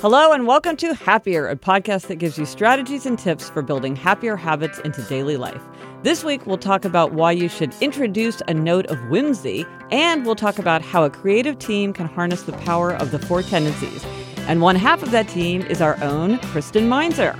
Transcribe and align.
Hello, 0.00 0.32
and 0.32 0.46
welcome 0.46 0.76
to 0.76 0.92
Happier, 0.92 1.48
a 1.48 1.56
podcast 1.56 2.08
that 2.08 2.16
gives 2.16 2.36
you 2.36 2.44
strategies 2.44 3.06
and 3.06 3.18
tips 3.18 3.48
for 3.48 3.62
building 3.62 3.96
happier 3.96 4.36
habits 4.36 4.78
into 4.80 5.00
daily 5.04 5.38
life. 5.38 5.62
This 6.02 6.22
week, 6.22 6.46
we'll 6.46 6.58
talk 6.58 6.84
about 6.84 7.14
why 7.14 7.32
you 7.32 7.48
should 7.48 7.74
introduce 7.80 8.42
a 8.46 8.52
note 8.52 8.84
of 8.88 8.98
whimsy, 9.08 9.64
and 9.90 10.26
we'll 10.26 10.34
talk 10.34 10.58
about 10.58 10.82
how 10.82 11.04
a 11.04 11.08
creative 11.08 11.58
team 11.58 11.94
can 11.94 12.08
harness 12.08 12.42
the 12.42 12.52
power 12.52 12.92
of 12.94 13.10
the 13.10 13.18
four 13.18 13.40
tendencies. 13.40 14.04
And 14.40 14.60
one 14.60 14.76
half 14.76 15.02
of 15.02 15.12
that 15.12 15.28
team 15.28 15.62
is 15.62 15.80
our 15.80 15.98
own 16.04 16.40
Kristen 16.40 16.90
Meinzer. 16.90 17.34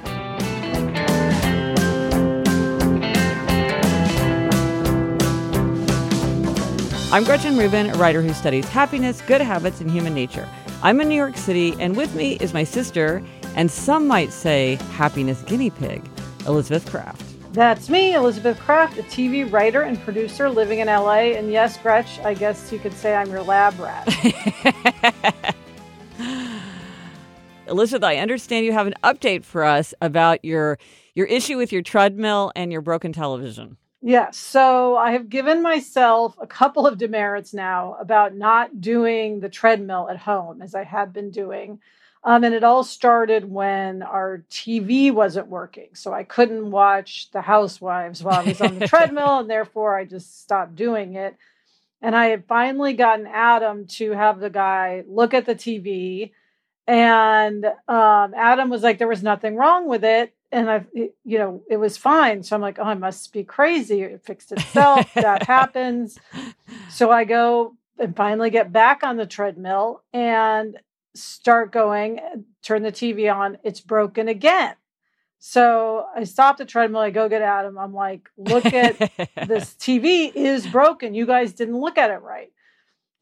I'm 7.12 7.24
Gretchen 7.24 7.58
Rubin, 7.58 7.91
a 7.91 7.98
writer 7.98 8.22
who 8.22 8.32
studies 8.32 8.66
happiness, 8.66 9.20
good 9.20 9.42
habits, 9.42 9.82
and 9.82 9.91
human 9.91 10.14
nature. 10.14 10.48
I'm 10.82 11.00
in 11.00 11.08
New 11.08 11.16
York 11.16 11.36
City, 11.36 11.74
and 11.80 11.96
with 11.96 12.14
me 12.14 12.34
is 12.34 12.52
my 12.52 12.64
sister, 12.64 13.22
and 13.55 13.70
some 13.70 14.06
might 14.06 14.32
say 14.32 14.74
happiness 14.92 15.42
guinea 15.42 15.70
pig, 15.70 16.03
Elizabeth 16.47 16.88
Craft. 16.91 17.22
That's 17.54 17.88
me, 17.88 18.14
Elizabeth 18.14 18.60
Craft, 18.60 18.98
a 18.98 19.03
TV 19.04 19.50
writer 19.50 19.81
and 19.81 19.98
producer 20.03 20.50
living 20.50 20.81
in 20.81 20.88
LA. 20.88 21.32
And 21.32 21.50
yes, 21.50 21.78
Gretch, 21.78 22.19
I 22.20 22.34
guess 22.34 22.70
you 22.70 22.78
could 22.78 22.92
say 22.92 23.14
I'm 23.14 23.31
your 23.31 23.42
lab 23.42 23.78
rat. 23.81 25.54
Elizabeth, 27.66 28.04
I 28.04 28.16
understand 28.19 28.66
you 28.66 28.72
have 28.72 28.87
an 28.87 28.94
update 29.03 29.44
for 29.44 29.64
us 29.64 29.94
about 30.03 30.44
your 30.44 30.78
your 31.14 31.26
issue 31.26 31.56
with 31.56 31.72
your 31.72 31.81
treadmill 31.81 32.53
and 32.54 32.70
your 32.70 32.82
broken 32.82 33.14
television. 33.14 33.78
Yes. 34.02 34.36
So 34.36 34.96
I 34.96 35.12
have 35.12 35.28
given 35.28 35.62
myself 35.62 36.36
a 36.40 36.46
couple 36.46 36.86
of 36.86 36.98
demerits 36.98 37.54
now 37.54 37.96
about 37.98 38.34
not 38.34 38.80
doing 38.80 39.40
the 39.40 39.48
treadmill 39.48 40.08
at 40.10 40.18
home 40.18 40.62
as 40.62 40.74
I 40.74 40.84
had 40.84 41.12
been 41.12 41.30
doing. 41.30 41.80
Um, 42.22 42.44
and 42.44 42.54
it 42.54 42.64
all 42.64 42.84
started 42.84 43.50
when 43.50 44.02
our 44.02 44.44
TV 44.50 45.12
wasn't 45.12 45.48
working. 45.48 45.88
So 45.94 46.12
I 46.12 46.24
couldn't 46.24 46.70
watch 46.70 47.30
The 47.30 47.40
Housewives 47.40 48.22
while 48.22 48.40
I 48.40 48.48
was 48.48 48.60
on 48.60 48.78
the 48.78 48.88
treadmill, 48.88 49.38
and 49.38 49.48
therefore 49.50 49.96
I 49.96 50.04
just 50.04 50.42
stopped 50.42 50.74
doing 50.74 51.14
it. 51.14 51.36
And 52.02 52.16
I 52.16 52.26
had 52.26 52.46
finally 52.46 52.94
gotten 52.94 53.26
Adam 53.26 53.86
to 53.86 54.10
have 54.10 54.40
the 54.40 54.50
guy 54.50 55.04
look 55.06 55.34
at 55.34 55.46
the 55.46 55.54
TV. 55.54 56.32
And 56.86 57.64
um, 57.64 58.34
Adam 58.36 58.70
was 58.70 58.82
like, 58.82 58.98
there 58.98 59.08
was 59.08 59.22
nothing 59.22 59.56
wrong 59.56 59.88
with 59.88 60.04
it 60.04 60.35
and 60.52 60.70
I, 60.70 60.84
you 60.92 61.38
know, 61.38 61.62
it 61.68 61.76
was 61.76 61.96
fine. 61.96 62.42
So 62.42 62.54
I'm 62.54 62.62
like, 62.62 62.78
oh, 62.78 62.84
I 62.84 62.94
must 62.94 63.32
be 63.32 63.44
crazy. 63.44 64.02
It 64.02 64.24
fixed 64.24 64.52
itself. 64.52 65.12
that 65.14 65.42
happens. 65.46 66.18
So 66.90 67.10
I 67.10 67.24
go 67.24 67.76
and 67.98 68.14
finally 68.14 68.50
get 68.50 68.72
back 68.72 69.02
on 69.02 69.16
the 69.16 69.26
treadmill 69.26 70.02
and 70.12 70.78
start 71.14 71.72
going, 71.72 72.20
turn 72.62 72.82
the 72.82 72.92
TV 72.92 73.32
on. 73.32 73.58
It's 73.64 73.80
broken 73.80 74.28
again. 74.28 74.74
So 75.38 76.06
I 76.14 76.24
stop 76.24 76.56
the 76.56 76.64
treadmill. 76.64 77.00
I 77.00 77.10
go 77.10 77.28
get 77.28 77.42
Adam. 77.42 77.78
I'm 77.78 77.94
like, 77.94 78.28
look 78.36 78.66
at 78.66 78.98
this 78.98 79.74
TV 79.78 80.34
is 80.34 80.66
broken. 80.66 81.14
You 81.14 81.26
guys 81.26 81.52
didn't 81.52 81.78
look 81.78 81.98
at 81.98 82.10
it 82.10 82.22
right. 82.22 82.50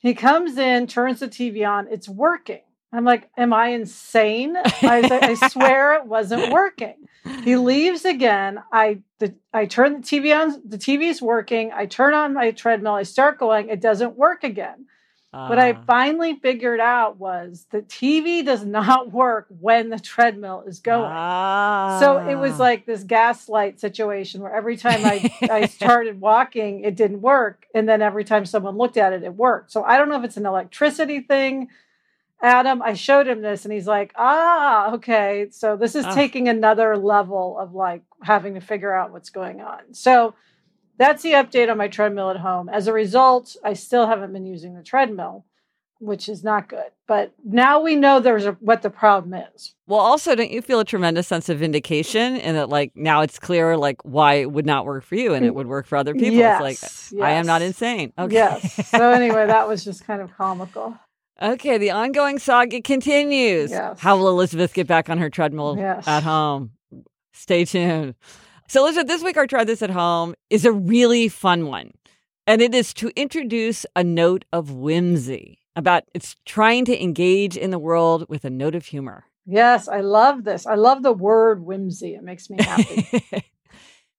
He 0.00 0.14
comes 0.14 0.58
in, 0.58 0.86
turns 0.86 1.20
the 1.20 1.28
TV 1.28 1.66
on. 1.66 1.88
It's 1.90 2.08
working. 2.08 2.63
I'm 2.94 3.04
like, 3.04 3.28
am 3.36 3.52
I 3.52 3.68
insane? 3.68 4.56
I, 4.56 5.36
I 5.42 5.48
swear 5.48 5.94
it 5.94 6.06
wasn't 6.06 6.52
working. 6.52 7.08
He 7.42 7.56
leaves 7.56 8.04
again. 8.04 8.62
I 8.72 9.00
the, 9.18 9.34
I 9.52 9.66
turn 9.66 10.00
the 10.00 10.06
TV 10.06 10.34
on. 10.38 10.62
The 10.64 10.78
TV's 10.78 11.20
working. 11.20 11.72
I 11.72 11.86
turn 11.86 12.14
on 12.14 12.34
my 12.34 12.50
treadmill. 12.50 12.94
I 12.94 13.02
start 13.02 13.38
going. 13.38 13.68
It 13.68 13.80
doesn't 13.80 14.16
work 14.16 14.44
again. 14.44 14.86
Uh. 15.32 15.46
What 15.48 15.58
I 15.58 15.72
ah. 15.72 15.82
finally 15.86 16.34
figured 16.36 16.80
out 16.80 17.18
was 17.18 17.66
the 17.70 17.82
TV 17.82 18.44
does 18.44 18.64
not 18.64 19.10
work 19.12 19.46
when 19.48 19.88
the 19.88 19.98
treadmill 19.98 20.62
is 20.66 20.78
going. 20.80 21.10
So 22.00 22.18
it 22.28 22.36
was 22.36 22.58
like 22.58 22.86
this 22.86 23.02
gaslight 23.02 23.80
situation 23.80 24.42
where 24.42 24.54
every 24.54 24.76
time 24.76 25.04
I, 25.04 25.30
I 25.50 25.66
started 25.66 26.20
walking, 26.20 26.84
it 26.84 26.94
didn't 26.94 27.22
work. 27.22 27.66
And 27.74 27.88
then 27.88 28.02
every 28.02 28.24
time 28.24 28.46
someone 28.46 28.76
looked 28.76 28.98
at 28.98 29.12
it, 29.12 29.24
it 29.24 29.34
worked. 29.34 29.72
So 29.72 29.82
I 29.82 29.96
don't 29.96 30.08
know 30.08 30.18
if 30.18 30.24
it's 30.24 30.36
an 30.36 30.46
electricity 30.46 31.20
thing 31.20 31.68
Adam, 32.42 32.82
I 32.82 32.94
showed 32.94 33.26
him 33.26 33.40
this 33.40 33.64
and 33.64 33.72
he's 33.72 33.86
like, 33.86 34.12
ah, 34.16 34.92
okay. 34.94 35.48
So 35.50 35.76
this 35.76 35.94
is 35.94 36.04
ah. 36.04 36.14
taking 36.14 36.48
another 36.48 36.96
level 36.96 37.58
of 37.58 37.74
like 37.74 38.02
having 38.22 38.54
to 38.54 38.60
figure 38.60 38.94
out 38.94 39.12
what's 39.12 39.30
going 39.30 39.60
on. 39.60 39.94
So 39.94 40.34
that's 40.98 41.22
the 41.22 41.32
update 41.32 41.70
on 41.70 41.78
my 41.78 41.88
treadmill 41.88 42.30
at 42.30 42.36
home. 42.36 42.68
As 42.68 42.86
a 42.86 42.92
result, 42.92 43.56
I 43.64 43.74
still 43.74 44.06
haven't 44.06 44.32
been 44.32 44.46
using 44.46 44.74
the 44.74 44.82
treadmill, 44.82 45.44
which 45.98 46.28
is 46.28 46.44
not 46.44 46.68
good. 46.68 46.90
But 47.06 47.34
now 47.44 47.80
we 47.80 47.96
know 47.96 48.20
there's 48.20 48.46
a, 48.46 48.52
what 48.52 48.82
the 48.82 48.90
problem 48.90 49.34
is. 49.54 49.74
Well, 49.86 50.00
also, 50.00 50.34
don't 50.34 50.50
you 50.50 50.62
feel 50.62 50.80
a 50.80 50.84
tremendous 50.84 51.26
sense 51.26 51.48
of 51.48 51.58
vindication 51.58 52.36
in 52.36 52.54
that, 52.54 52.68
like, 52.68 52.92
now 52.94 53.22
it's 53.22 53.38
clear, 53.38 53.76
like, 53.76 54.02
why 54.04 54.34
it 54.34 54.52
would 54.52 54.64
not 54.64 54.86
work 54.86 55.04
for 55.04 55.16
you 55.16 55.34
and 55.34 55.44
it 55.44 55.54
would 55.54 55.66
work 55.66 55.86
for 55.86 55.96
other 55.96 56.14
people? 56.14 56.36
Yes, 56.36 56.54
it's 56.54 57.12
like, 57.12 57.18
yes. 57.18 57.24
I 57.24 57.32
am 57.32 57.46
not 57.46 57.60
insane. 57.60 58.12
Okay. 58.18 58.34
Yes. 58.34 58.88
So, 58.88 59.10
anyway, 59.10 59.46
that 59.46 59.68
was 59.68 59.84
just 59.84 60.06
kind 60.06 60.22
of 60.22 60.34
comical. 60.36 60.98
Okay, 61.42 61.78
the 61.78 61.90
ongoing 61.90 62.38
saga 62.38 62.80
continues. 62.80 63.70
Yes. 63.70 63.98
How 64.00 64.16
will 64.16 64.28
Elizabeth 64.28 64.72
get 64.72 64.86
back 64.86 65.10
on 65.10 65.18
her 65.18 65.30
treadmill 65.30 65.76
yes. 65.76 66.06
at 66.06 66.22
home? 66.22 66.70
Stay 67.32 67.64
tuned. 67.64 68.14
So, 68.68 68.82
Elizabeth, 68.82 69.08
this 69.08 69.22
week 69.22 69.36
our 69.36 69.46
Try 69.46 69.64
This 69.64 69.82
at 69.82 69.90
Home 69.90 70.34
is 70.48 70.64
a 70.64 70.72
really 70.72 71.28
fun 71.28 71.66
one. 71.66 71.92
And 72.46 72.62
it 72.62 72.74
is 72.74 72.94
to 72.94 73.10
introduce 73.16 73.84
a 73.96 74.04
note 74.04 74.44
of 74.52 74.70
whimsy 74.70 75.58
about 75.76 76.04
it's 76.14 76.36
trying 76.44 76.84
to 76.84 77.02
engage 77.02 77.56
in 77.56 77.70
the 77.70 77.78
world 77.78 78.26
with 78.28 78.44
a 78.44 78.50
note 78.50 78.74
of 78.74 78.86
humor. 78.86 79.24
Yes, 79.46 79.88
I 79.88 80.00
love 80.00 80.44
this. 80.44 80.66
I 80.66 80.74
love 80.74 81.02
the 81.02 81.12
word 81.12 81.64
whimsy. 81.64 82.14
It 82.14 82.22
makes 82.22 82.48
me 82.48 82.62
happy. 82.62 83.44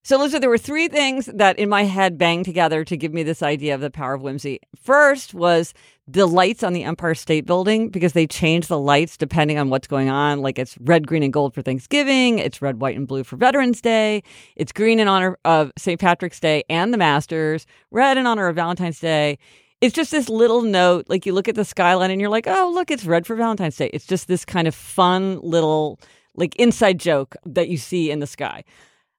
So, 0.08 0.20
Lisa, 0.20 0.40
there 0.40 0.52
were 0.52 0.60
three 0.60 0.88
things 0.88 1.26
that 1.26 1.58
in 1.58 1.68
my 1.68 1.82
head 1.82 2.16
banged 2.20 2.46
together 2.46 2.84
to 2.84 2.96
give 2.96 3.12
me 3.12 3.24
this 3.24 3.42
idea 3.42 3.74
of 3.74 3.82
the 3.82 3.90
power 3.90 4.14
of 4.14 4.22
whimsy. 4.22 4.60
First 4.80 5.34
was 5.34 5.74
the 6.08 6.28
lights 6.28 6.62
on 6.62 6.74
the 6.74 6.84
Empire 6.84 7.16
State 7.16 7.48
Building 7.48 7.90
because 7.90 8.14
they 8.14 8.28
change 8.28 8.68
the 8.68 8.78
lights 8.78 9.18
depending 9.18 9.58
on 9.58 9.72
what's 9.72 9.88
going 9.88 10.08
on. 10.08 10.42
Like 10.42 10.60
it's 10.60 10.78
red, 10.80 11.08
green, 11.08 11.24
and 11.24 11.34
gold 11.34 11.56
for 11.56 11.64
Thanksgiving, 11.64 12.38
it's 12.38 12.62
red, 12.62 12.80
white, 12.80 12.96
and 12.96 13.08
blue 13.08 13.24
for 13.24 13.36
Veterans 13.36 13.82
Day, 13.82 14.22
it's 14.56 14.72
green 14.72 15.00
in 15.00 15.08
honor 15.08 15.40
of 15.44 15.72
St. 15.76 16.00
Patrick's 16.00 16.40
Day 16.40 16.64
and 16.70 16.94
the 16.94 17.00
Masters, 17.00 17.66
red 17.90 18.16
in 18.20 18.28
honor 18.28 18.48
of 18.48 18.56
Valentine's 18.56 19.00
Day. 19.00 19.40
it's 19.82 19.96
just 19.96 20.12
this 20.12 20.30
little 20.30 20.62
note. 20.62 21.06
Like 21.10 21.26
you 21.26 21.34
look 21.34 21.48
at 21.48 21.56
the 21.56 21.66
skyline 21.66 22.12
and 22.12 22.22
you're 22.22 22.30
like, 22.30 22.46
oh, 22.46 22.72
look, 22.72 22.92
it's 22.92 23.06
red 23.06 23.26
for 23.26 23.36
Valentine's 23.36 23.78
Day. 23.78 23.90
It's 23.92 24.06
just 24.06 24.28
this 24.28 24.46
kind 24.46 24.68
of 24.68 24.76
fun 24.76 25.40
little 25.42 26.00
like 26.36 26.56
inside 26.58 27.00
joke 27.00 27.36
that 27.44 27.70
you 27.70 27.78
see 27.78 28.12
in 28.12 28.20
the 28.20 28.28
sky. 28.28 28.64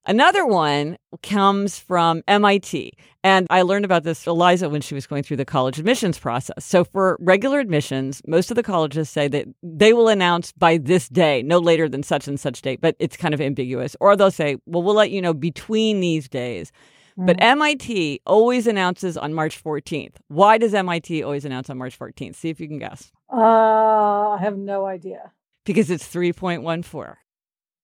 Another 0.08 0.46
one 0.46 0.98
comes 1.24 1.80
from 1.80 2.22
MIT. 2.28 2.92
And 3.24 3.48
I 3.50 3.62
learned 3.62 3.84
about 3.84 4.04
this, 4.04 4.24
Eliza, 4.24 4.68
when 4.68 4.80
she 4.80 4.94
was 4.94 5.04
going 5.04 5.24
through 5.24 5.38
the 5.38 5.44
college 5.44 5.80
admissions 5.80 6.16
process. 6.16 6.64
So 6.64 6.84
for 6.84 7.18
regular 7.20 7.58
admissions, 7.58 8.22
most 8.24 8.52
of 8.52 8.54
the 8.54 8.62
colleges 8.62 9.10
say 9.10 9.26
that 9.26 9.46
they 9.64 9.92
will 9.92 10.06
announce 10.06 10.52
by 10.52 10.78
this 10.78 11.08
day, 11.08 11.42
no 11.42 11.58
later 11.58 11.88
than 11.88 12.04
such 12.04 12.28
and 12.28 12.38
such 12.38 12.62
date, 12.62 12.80
but 12.80 12.94
it's 13.00 13.16
kind 13.16 13.34
of 13.34 13.40
ambiguous. 13.40 13.96
Or 14.00 14.14
they'll 14.14 14.30
say, 14.30 14.58
well, 14.66 14.82
we'll 14.84 14.94
let 14.94 15.10
you 15.10 15.20
know 15.20 15.34
between 15.34 15.98
these 15.98 16.28
days. 16.28 16.70
But 17.18 17.42
MIT 17.42 18.20
always 18.26 18.66
announces 18.66 19.16
on 19.16 19.32
March 19.32 19.62
14th. 19.62 20.16
Why 20.28 20.58
does 20.58 20.74
MIT 20.74 21.22
always 21.22 21.46
announce 21.46 21.70
on 21.70 21.78
March 21.78 21.98
14th? 21.98 22.36
See 22.36 22.50
if 22.50 22.60
you 22.60 22.68
can 22.68 22.78
guess. 22.78 23.10
Uh, 23.32 23.38
I 23.38 24.38
have 24.38 24.58
no 24.58 24.84
idea. 24.84 25.32
Because 25.64 25.90
it's 25.90 26.06
3.14. 26.06 27.16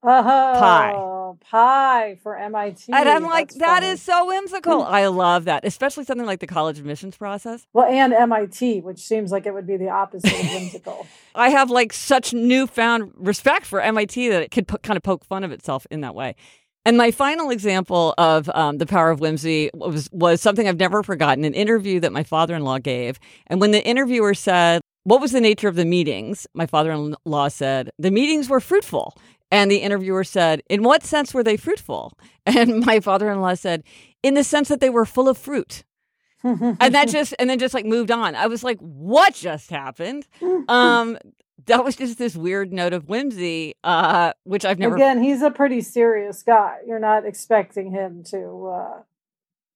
Oh, 0.05 1.39
Pi. 1.41 1.49
pi 1.51 2.19
for 2.23 2.37
MIT. 2.37 2.93
And 2.93 3.09
I'm 3.09 3.23
like, 3.23 3.49
That's 3.49 3.59
that 3.61 3.75
funny. 3.83 3.87
is 3.93 4.03
so 4.03 4.27
whimsical. 4.27 4.83
I 4.83 5.07
love 5.07 5.45
that, 5.45 5.65
especially 5.65 6.05
something 6.05 6.27
like 6.27 6.41
the 6.41 6.47
college 6.47 6.79
admissions 6.79 7.17
process. 7.17 7.67
well, 7.73 7.87
and 7.87 8.13
MIT, 8.13 8.81
which 8.81 8.99
seems 8.99 9.31
like 9.31 9.47
it 9.47 9.55
would 9.55 9.67
be 9.67 9.77
the 9.77 9.89
opposite 9.91 10.33
of 10.33 10.51
whimsical. 10.51 11.07
I 11.35 11.51
have 11.51 11.71
like 11.71 11.93
such 11.93 12.35
newfound 12.35 13.13
respect 13.17 13.65
for 13.67 13.81
MIT 13.81 14.29
that 14.31 14.43
it 14.43 14.51
could 14.51 14.67
po- 14.69 14.79
kind 14.79 14.97
of 14.97 15.03
poke 15.03 15.25
fun 15.25 15.45
of 15.45 15.53
itself 15.53 15.87
in 15.91 16.01
that 16.01 16.15
way. 16.15 16.35
And 16.85 16.97
my 16.99 17.13
final 17.13 17.51
example 17.51 18.13
of 18.19 18.51
um, 18.55 18.79
the 18.79 18.87
power 18.87 19.11
of 19.11 19.21
whimsy 19.21 19.71
was 19.73 20.09
was 20.11 20.41
something 20.41 20.67
I've 20.67 20.81
never 20.81 21.05
forgotten. 21.05 21.45
An 21.45 21.55
interview 21.55 22.01
that 22.01 22.13
my 22.13 22.25
father 22.25 22.57
in 22.57 22.65
law 22.65 22.79
gave, 22.81 23.21
and 23.47 23.61
when 23.61 23.71
the 23.71 23.87
interviewer 23.87 24.35
said, 24.35 24.81
"What 25.05 25.21
was 25.21 25.31
the 25.31 25.41
nature 25.41 25.69
of 25.69 25.77
the 25.77 25.85
meetings?" 25.85 26.45
my 26.55 26.67
father 26.67 26.91
in 26.91 27.15
law 27.25 27.47
said, 27.47 27.91
"The 28.01 28.11
meetings 28.11 28.49
were 28.49 28.59
fruitful." 28.59 29.17
And 29.53 29.71
the 29.71 29.77
interviewer 29.77 30.25
said, 30.25 30.63
"In 30.69 30.83
what 30.83 31.05
sense 31.05 31.33
were 31.33 31.45
they 31.45 31.57
fruitful?" 31.57 32.19
And 32.47 32.85
my 32.85 32.99
father 32.99 33.31
in 33.31 33.41
law 33.41 33.55
said, 33.55 33.85
"In 34.25 34.35
the 34.35 34.43
sense 34.43 34.69
that 34.69 34.81
they 34.81 34.91
were 34.91 35.05
full 35.05 35.29
of 35.29 35.39
fruit." 35.39 35.85
and 36.43 36.95
that 36.95 37.07
just 37.09 37.35
and 37.39 37.49
then 37.49 37.59
just 37.59 37.75
like 37.75 37.85
moved 37.85 38.11
on. 38.11 38.35
I 38.35 38.49
was 38.49 38.65
like, 38.65 38.79
"What 38.81 39.35
just 39.35 39.71
happened?" 39.71 40.27
Um, 40.69 41.19
that 41.67 41.85
was 41.85 41.97
just 41.97 42.19
this 42.19 42.35
weird 42.35 42.73
note 42.73 42.93
of 42.93 43.09
whimsy, 43.09 43.75
uh, 43.85 44.33
which 44.45 44.65
I've 44.65 44.79
never. 44.79 44.97
Again, 44.97 45.23
he's 45.23 45.43
a 45.43 45.51
pretty 45.51 45.81
serious 45.81 46.43
guy. 46.43 46.79
You're 46.87 46.99
not 46.99 47.25
expecting 47.27 47.93
him 47.93 48.25
to 48.25 48.67
uh, 48.67 49.03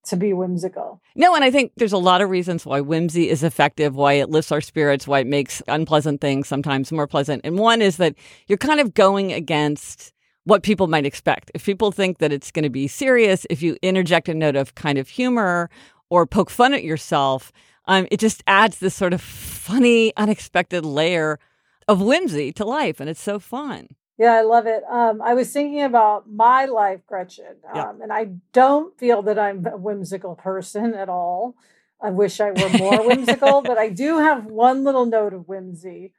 to 0.07 0.17
be 0.17 0.33
whimsical. 0.33 1.01
No, 1.15 1.35
and 1.35 1.43
I 1.43 1.51
think 1.51 1.71
there's 1.77 1.93
a 1.93 1.97
lot 1.97 2.21
of 2.21 2.29
reasons 2.29 2.65
why 2.65 2.81
whimsy 2.81 3.29
is 3.29 3.43
effective, 3.43 3.95
why 3.95 4.13
it 4.13 4.29
lifts 4.29 4.51
our 4.51 4.61
spirits, 4.61 5.07
why 5.07 5.19
it 5.19 5.27
makes 5.27 5.61
unpleasant 5.67 6.21
things 6.21 6.47
sometimes 6.47 6.91
more 6.91 7.07
pleasant. 7.07 7.41
And 7.43 7.57
one 7.57 7.81
is 7.81 7.97
that 7.97 8.15
you're 8.47 8.57
kind 8.57 8.79
of 8.79 8.93
going 8.93 9.33
against 9.33 10.13
what 10.43 10.63
people 10.63 10.87
might 10.87 11.05
expect. 11.05 11.51
If 11.53 11.65
people 11.65 11.91
think 11.91 12.19
that 12.19 12.31
it's 12.31 12.51
going 12.51 12.63
to 12.63 12.69
be 12.69 12.87
serious, 12.87 13.45
if 13.49 13.61
you 13.61 13.77
interject 13.81 14.29
a 14.29 14.33
note 14.33 14.55
of 14.55 14.75
kind 14.75 14.97
of 14.97 15.09
humor 15.09 15.69
or 16.09 16.25
poke 16.25 16.49
fun 16.49 16.73
at 16.73 16.83
yourself, 16.83 17.51
um, 17.85 18.07
it 18.11 18.19
just 18.19 18.43
adds 18.47 18.79
this 18.79 18.95
sort 18.95 19.13
of 19.13 19.21
funny, 19.21 20.13
unexpected 20.15 20.85
layer 20.85 21.39
of 21.87 22.01
whimsy 22.01 22.51
to 22.53 22.65
life, 22.65 22.99
and 22.99 23.09
it's 23.09 23.21
so 23.21 23.39
fun. 23.39 23.89
Yeah, 24.17 24.33
I 24.33 24.41
love 24.41 24.65
it. 24.65 24.83
Um, 24.89 25.21
I 25.21 25.33
was 25.35 25.51
thinking 25.51 25.83
about 25.83 26.29
my 26.29 26.65
life, 26.65 27.01
Gretchen, 27.05 27.57
um, 27.67 27.75
Yeah. 27.75 27.93
and 28.01 28.11
I 28.13 28.25
don't 28.51 28.97
feel 28.97 29.21
that 29.23 29.37
I'm 29.37 29.65
a 29.67 29.77
whimsical 29.77 30.35
person 30.35 30.93
at 30.95 31.09
all. 31.09 31.55
I 32.01 32.09
wish 32.09 32.39
I 32.39 32.51
were 32.51 32.69
more 32.69 33.03
whimsical, 33.05 33.61
but 33.67 33.77
I 33.77 33.89
do 33.89 34.19
have 34.19 34.45
one 34.45 34.83
little 34.83 35.05
note 35.05 35.33
of 35.33 35.47
whimsy, 35.47 36.13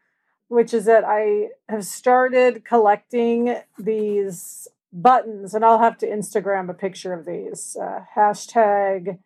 which 0.48 0.72
is 0.72 0.84
that 0.86 1.04
I 1.04 1.50
have 1.68 1.84
started 1.84 2.64
collecting 2.64 3.56
these 3.78 4.68
buttons, 4.92 5.54
and 5.54 5.64
I'll 5.64 5.78
have 5.80 5.98
to 5.98 6.06
Instagram 6.08 6.70
a 6.70 6.74
picture 6.74 7.12
of 7.12 7.26
these. 7.26 7.76
Uh, 7.80 8.04
hashtag 8.16 9.18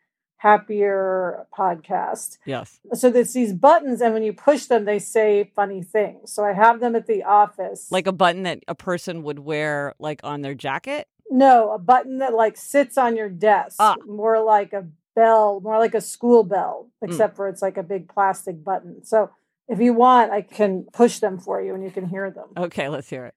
happier 0.42 1.46
podcast. 1.56 2.38
Yes. 2.44 2.80
So 2.94 3.10
there's 3.10 3.32
these 3.32 3.52
buttons, 3.52 4.00
and 4.00 4.12
when 4.14 4.22
you 4.22 4.32
push 4.32 4.66
them, 4.66 4.84
they 4.84 4.98
say 4.98 5.50
funny 5.54 5.82
things. 5.82 6.32
So 6.32 6.44
I 6.44 6.52
have 6.52 6.80
them 6.80 6.94
at 6.96 7.06
the 7.06 7.22
office. 7.24 7.90
Like 7.90 8.06
a 8.06 8.12
button 8.12 8.42
that 8.44 8.60
a 8.68 8.74
person 8.74 9.22
would 9.22 9.38
wear 9.38 9.94
like 9.98 10.20
on 10.24 10.42
their 10.42 10.54
jacket. 10.54 11.08
no, 11.30 11.72
a 11.72 11.78
button 11.78 12.18
that 12.18 12.34
like 12.34 12.58
sits 12.58 12.98
on 12.98 13.16
your 13.16 13.30
desk, 13.30 13.76
Ah. 13.78 13.96
more 14.06 14.42
like 14.42 14.74
a 14.74 14.84
bell, 15.16 15.60
more 15.62 15.78
like 15.78 15.94
a 15.94 16.00
school 16.00 16.44
bell, 16.44 16.90
Hmm. 17.00 17.08
except 17.10 17.36
for 17.36 17.48
it's 17.48 17.62
like 17.62 17.78
a 17.78 17.82
big 17.82 18.06
plastic 18.08 18.62
button. 18.62 19.02
So 19.04 19.30
if 19.66 19.80
you 19.80 19.94
want, 19.94 20.30
I 20.30 20.42
can 20.42 20.84
push 20.92 21.20
them 21.20 21.38
for 21.38 21.62
you, 21.62 21.74
and 21.74 21.82
you 21.82 21.90
can 21.90 22.06
hear 22.06 22.30
them. 22.30 22.48
Okay, 22.56 22.88
let's 22.90 23.08
hear 23.08 23.24
it. 23.24 23.34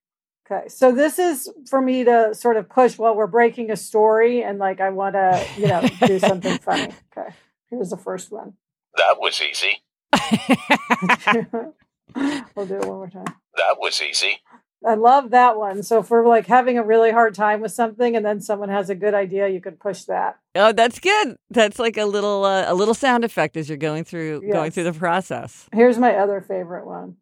Okay, 0.50 0.68
so 0.68 0.92
this 0.92 1.18
is 1.18 1.50
for 1.68 1.82
me 1.82 2.04
to 2.04 2.36
sort 2.36 2.58
of 2.58 2.70
push 2.70 3.00
while 3.00 3.16
we're 3.16 3.26
breaking 3.26 3.72
a 3.72 3.76
story, 3.76 4.44
and 4.44 4.60
like 4.60 4.80
I 4.80 4.92
want 4.92 5.16
to, 5.16 5.44
you 5.58 5.68
know, 5.68 5.82
do 6.06 6.20
something 6.20 6.58
funny. 6.62 6.94
Okay, 7.18 7.30
here's 7.70 7.90
the 7.90 7.98
first 7.98 8.32
one. 8.32 8.54
That 8.96 9.16
was 9.20 9.42
easy. 9.42 9.82
we'll 12.56 12.66
do 12.68 12.76
it 12.76 12.86
one 12.86 12.98
more 12.98 13.10
time. 13.10 13.26
That 13.58 13.78
was 13.80 14.02
easy. 14.02 14.40
I 14.86 14.94
love 14.94 15.32
that 15.32 15.58
one. 15.58 15.82
So 15.82 16.04
for 16.04 16.28
like 16.28 16.46
having 16.46 16.78
a 16.78 16.84
really 16.84 17.12
hard 17.12 17.34
time 17.34 17.62
with 17.62 17.72
something, 17.72 18.16
and 18.16 18.24
then 18.24 18.40
someone 18.40 18.70
has 18.70 18.92
a 18.92 18.96
good 18.96 19.16
idea, 19.16 19.48
you 19.48 19.60
can 19.62 19.78
push 19.78 20.04
that. 20.04 20.38
Oh, 20.54 20.72
that's 20.72 21.00
good. 21.00 21.38
That's 21.50 21.80
like 21.80 21.98
a 21.98 22.06
little 22.06 22.46
uh, 22.46 22.66
a 22.68 22.76
little 22.76 22.94
sound 22.94 23.24
effect 23.24 23.58
as 23.58 23.68
you're 23.68 23.80
going 23.80 24.04
through 24.04 24.48
going 24.52 24.70
through 24.70 24.84
the 24.84 24.94
process. 24.94 25.68
Here's 25.74 25.98
my 25.98 26.14
other 26.14 26.40
favorite 26.40 26.86
one. 26.86 27.16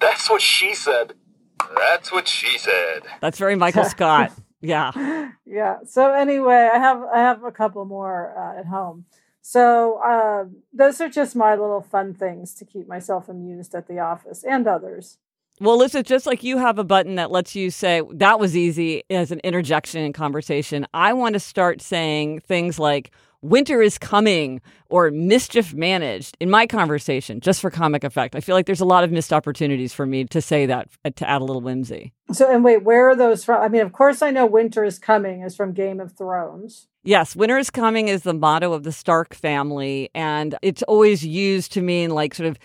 That's 0.00 0.30
what 0.30 0.40
she 0.40 0.74
said. 0.74 1.12
That's 1.76 2.12
what 2.12 2.28
she 2.28 2.58
said. 2.58 3.02
That's 3.20 3.38
very 3.38 3.56
Michael 3.56 3.84
Scott. 3.96 4.32
Yeah. 4.60 5.30
yeah. 5.46 5.78
So 5.86 6.12
anyway, 6.12 6.68
I 6.72 6.78
have 6.78 7.02
I 7.14 7.18
have 7.18 7.44
a 7.44 7.52
couple 7.52 7.84
more 7.84 8.34
uh, 8.36 8.58
at 8.60 8.66
home. 8.66 9.04
So 9.40 10.00
uh, 10.04 10.44
those 10.72 11.00
are 11.00 11.08
just 11.08 11.34
my 11.34 11.52
little 11.52 11.80
fun 11.80 12.12
things 12.12 12.54
to 12.56 12.64
keep 12.64 12.86
myself 12.86 13.28
amused 13.28 13.74
at 13.74 13.88
the 13.88 13.98
office 13.98 14.44
and 14.44 14.66
others. 14.66 15.18
Well, 15.60 15.76
listen, 15.76 16.04
just 16.04 16.26
like 16.26 16.44
you 16.44 16.58
have 16.58 16.78
a 16.78 16.84
button 16.84 17.16
that 17.16 17.30
lets 17.30 17.56
you 17.56 17.70
say 17.70 18.02
that 18.12 18.38
was 18.38 18.56
easy 18.56 19.02
as 19.10 19.32
an 19.32 19.40
interjection 19.40 20.02
in 20.02 20.12
conversation, 20.12 20.86
I 20.94 21.12
want 21.14 21.32
to 21.32 21.40
start 21.40 21.80
saying 21.80 22.40
things 22.40 22.78
like 22.78 23.10
winter 23.42 23.80
is 23.80 23.98
coming 23.98 24.60
or 24.88 25.10
mischief 25.10 25.74
managed 25.74 26.36
in 26.40 26.50
my 26.50 26.66
conversation 26.66 27.40
just 27.40 27.60
for 27.60 27.70
comic 27.70 28.04
effect. 28.04 28.34
I 28.34 28.40
feel 28.40 28.54
like 28.54 28.66
there's 28.66 28.80
a 28.80 28.86
lot 28.86 29.04
of 29.04 29.12
missed 29.12 29.32
opportunities 29.32 29.92
for 29.92 30.06
me 30.06 30.24
to 30.26 30.40
say 30.40 30.66
that 30.66 30.88
uh, 31.04 31.10
to 31.16 31.28
add 31.28 31.40
a 31.40 31.44
little 31.44 31.62
whimsy. 31.62 32.12
So 32.32 32.50
and 32.50 32.64
wait, 32.64 32.82
where 32.82 33.10
are 33.10 33.16
those 33.16 33.44
from? 33.44 33.62
I 33.62 33.68
mean, 33.68 33.82
of 33.82 33.92
course, 33.92 34.22
I 34.22 34.30
know 34.30 34.46
winter 34.46 34.84
is 34.84 34.98
coming 34.98 35.42
is 35.42 35.56
from 35.56 35.72
Game 35.72 36.00
of 36.00 36.12
Thrones. 36.12 36.88
Yes, 37.04 37.34
winter 37.34 37.56
is 37.56 37.70
coming 37.70 38.08
is 38.08 38.22
the 38.22 38.34
motto 38.34 38.72
of 38.72 38.82
the 38.82 38.92
Stark 38.92 39.34
family, 39.34 40.10
and 40.14 40.56
it's 40.62 40.82
always 40.82 41.24
used 41.24 41.72
to 41.72 41.80
mean 41.80 42.10
like 42.10 42.34
sort 42.34 42.48
of 42.48 42.58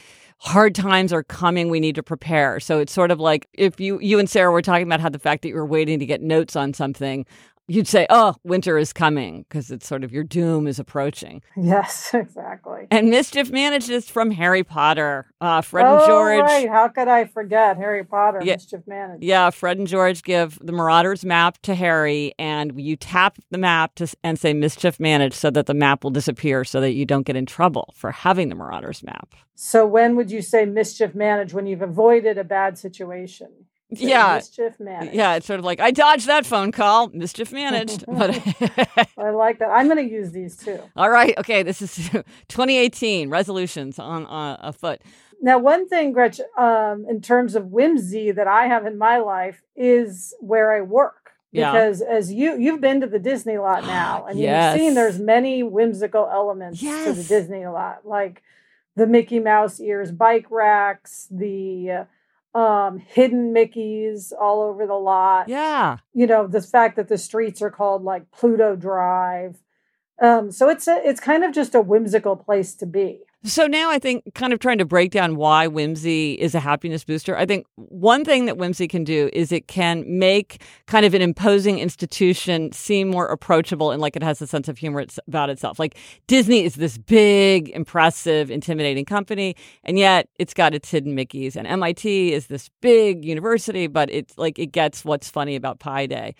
hard 0.43 0.75
times 0.75 1.13
are 1.13 1.23
coming 1.23 1.69
we 1.69 1.79
need 1.79 1.95
to 1.95 2.03
prepare 2.03 2.59
so 2.59 2.77
it's 2.77 2.91
sort 2.91 3.11
of 3.11 3.17
like 3.17 3.47
if 3.53 3.79
you 3.79 3.97
you 4.01 4.19
and 4.19 4.29
sarah 4.29 4.51
were 4.51 4.61
talking 4.61 4.85
about 4.85 4.99
how 4.99 5.07
the 5.07 5.17
fact 5.17 5.41
that 5.41 5.47
you 5.47 5.55
were 5.55 5.65
waiting 5.65 5.99
to 5.99 6.05
get 6.05 6.21
notes 6.21 6.53
on 6.53 6.73
something 6.73 7.25
you'd 7.67 7.87
say 7.87 8.05
oh 8.09 8.35
winter 8.43 8.77
is 8.77 8.91
coming 8.93 9.45
because 9.47 9.71
it's 9.71 9.87
sort 9.87 10.03
of 10.03 10.11
your 10.11 10.23
doom 10.23 10.67
is 10.67 10.79
approaching 10.79 11.41
Yes, 11.55 12.13
exactly. 12.13 12.87
and 12.91 13.09
mischief 13.09 13.51
managed 13.51 13.89
is 13.89 14.09
from 14.09 14.31
harry 14.31 14.63
potter 14.63 15.27
uh, 15.41 15.61
fred 15.61 15.85
oh, 15.85 15.97
and 15.97 16.05
george 16.05 16.41
right. 16.41 16.69
How 16.69 16.87
could 16.87 17.07
I 17.07 17.25
forget 17.25 17.77
Harry 17.77 18.03
Potter, 18.03 18.39
Yeah. 18.43 18.53
Mischief 18.55 18.81
Managed? 18.87 19.23
Yeah, 19.23 19.49
Fred 19.49 19.77
and 19.77 19.87
George 19.87 20.23
give 20.23 20.57
the 20.61 20.71
Marauders 20.71 21.23
map 21.25 21.57
to 21.63 21.75
Harry, 21.75 22.33
and 22.39 22.79
you 22.79 22.95
tap 22.95 23.37
the 23.51 23.57
map 23.57 23.95
to, 23.95 24.07
and 24.23 24.39
say 24.39 24.53
mischief 24.53 24.99
managed 24.99 25.35
so 25.35 25.49
that 25.51 25.65
the 25.65 25.73
map 25.73 26.03
will 26.03 26.11
disappear 26.11 26.63
so 26.63 26.81
that 26.81 26.93
you 26.93 27.05
don't 27.05 27.25
get 27.25 27.35
in 27.35 27.45
trouble 27.45 27.93
for 27.95 28.11
having 28.11 28.49
the 28.49 28.55
Marauders 28.55 29.03
map. 29.03 29.35
So 29.55 29.85
when 29.85 30.15
would 30.15 30.31
you 30.31 30.41
say 30.41 30.65
mischief 30.65 31.13
managed 31.13 31.53
when 31.53 31.65
you've 31.67 31.81
avoided 31.81 32.37
a 32.37 32.43
bad 32.43 32.77
situation? 32.77 33.49
Yeah. 34.01 34.35
mischief 34.35 34.79
managed. 34.79 35.13
Yeah, 35.15 35.35
it's 35.35 35.45
sort 35.45 35.59
of 35.59 35.65
like, 35.65 35.79
I 35.79 35.91
dodged 35.91 36.27
that 36.27 36.45
phone 36.45 36.71
call, 36.71 37.09
mischief 37.09 37.51
managed. 37.51 38.05
but 38.07 38.31
I 39.17 39.29
like 39.31 39.59
that. 39.59 39.69
I'm 39.69 39.87
going 39.87 40.05
to 40.07 40.11
use 40.13 40.31
these 40.31 40.55
too. 40.57 40.79
all 40.95 41.09
right, 41.09 41.37
okay, 41.37 41.63
this 41.63 41.81
is 41.81 42.09
2018 42.47 43.29
resolutions 43.29 43.99
on 43.99 44.25
uh, 44.25 44.71
foot. 44.71 45.01
Now, 45.41 45.57
one 45.59 45.87
thing, 45.89 46.13
Gretchen, 46.13 46.45
um, 46.57 47.05
in 47.09 47.19
terms 47.19 47.55
of 47.55 47.67
whimsy 47.67 48.31
that 48.31 48.47
I 48.47 48.67
have 48.67 48.85
in 48.85 48.97
my 48.97 49.17
life 49.17 49.61
is 49.75 50.33
where 50.39 50.71
I 50.71 50.81
work. 50.81 51.31
Yeah. 51.51 51.71
Because 51.71 52.01
as 52.01 52.31
you 52.33 52.57
you've 52.57 52.81
been 52.81 53.01
to 53.01 53.07
the 53.07 53.19
Disney 53.19 53.57
lot 53.57 53.83
now, 53.85 54.25
and 54.25 54.39
Yes. 54.39 54.75
you've 54.75 54.81
seen 54.87 54.93
there's 54.95 55.19
many 55.19 55.61
whimsical 55.61 56.27
elements 56.31 56.79
to 56.79 56.85
the 56.85 56.91
Yes. 56.91 57.27
Disney 57.27 57.67
lot, 57.67 58.07
like 58.07 58.41
the 58.95 59.05
Mickey 59.05 59.39
Mouse 59.39 59.79
ears, 59.79 60.11
bike 60.11 60.45
racks, 60.49 61.27
the 61.29 61.91
uh, 61.91 62.03
um, 62.53 62.99
hidden 62.99 63.53
Mickeys 63.53 64.31
all 64.39 64.61
over 64.61 64.85
the 64.85 64.93
lot. 64.93 65.49
Yeah. 65.49 65.97
you 66.13 66.27
know 66.27 66.47
the 66.47 66.61
fact 66.61 66.95
that 66.95 67.07
the 67.07 67.17
streets 67.17 67.61
are 67.61 67.71
called 67.71 68.03
like 68.03 68.31
Pluto 68.31 68.75
Drive. 68.75 69.57
Um, 70.21 70.51
so 70.51 70.69
it's 70.69 70.87
a, 70.87 71.01
it's 71.03 71.19
kind 71.19 71.43
of 71.43 71.53
just 71.53 71.75
a 71.75 71.81
whimsical 71.81 72.35
place 72.35 72.75
to 72.75 72.85
be. 72.85 73.21
So 73.45 73.67
now 73.67 73.89
I 73.89 73.99
think 73.99 74.23
kind 74.35 74.53
of 74.53 74.59
trying 74.59 74.77
to 74.77 74.85
break 74.85 75.11
down 75.11 75.35
why 75.35 75.67
whimsy 75.67 76.33
is 76.33 76.55
a 76.55 76.61
happiness 76.61 77.03
booster. 77.03 77.35
I 77.35 77.45
think 77.45 77.65
one 77.75 78.23
thing 78.23 78.45
that 78.45 78.57
whimsy 78.57 78.87
can 78.87 79.03
do 79.03 79.29
is 79.33 79.51
it 79.51 79.67
can 79.67 80.05
make 80.07 80.61
kind 80.87 81.05
of 81.05 81.13
an 81.13 81.21
imposing 81.21 81.77
institution 81.77 82.71
seem 82.71 83.09
more 83.09 83.27
approachable 83.27 83.91
and 83.91 84.01
like 84.01 84.15
it 84.15 84.23
has 84.23 84.41
a 84.41 84.47
sense 84.47 84.69
of 84.69 84.77
humor 84.77 85.05
about 85.27 85.49
itself. 85.49 85.77
Like 85.77 85.97
Disney 86.27 86.63
is 86.63 86.75
this 86.75 86.97
big, 86.97 87.67
impressive, 87.71 88.49
intimidating 88.49 89.03
company, 89.03 89.57
and 89.83 89.99
yet 89.99 90.29
it's 90.39 90.53
got 90.53 90.73
its 90.73 90.89
hidden 90.89 91.13
Mickeys. 91.13 91.57
And 91.57 91.67
MIT 91.67 92.31
is 92.31 92.47
this 92.47 92.69
big 92.79 93.25
university, 93.25 93.87
but 93.87 94.09
it's 94.09 94.37
like 94.37 94.57
it 94.57 94.67
gets 94.67 95.03
what's 95.03 95.29
funny 95.29 95.57
about 95.57 95.79
Pi 95.79 96.05
Day. 96.05 96.33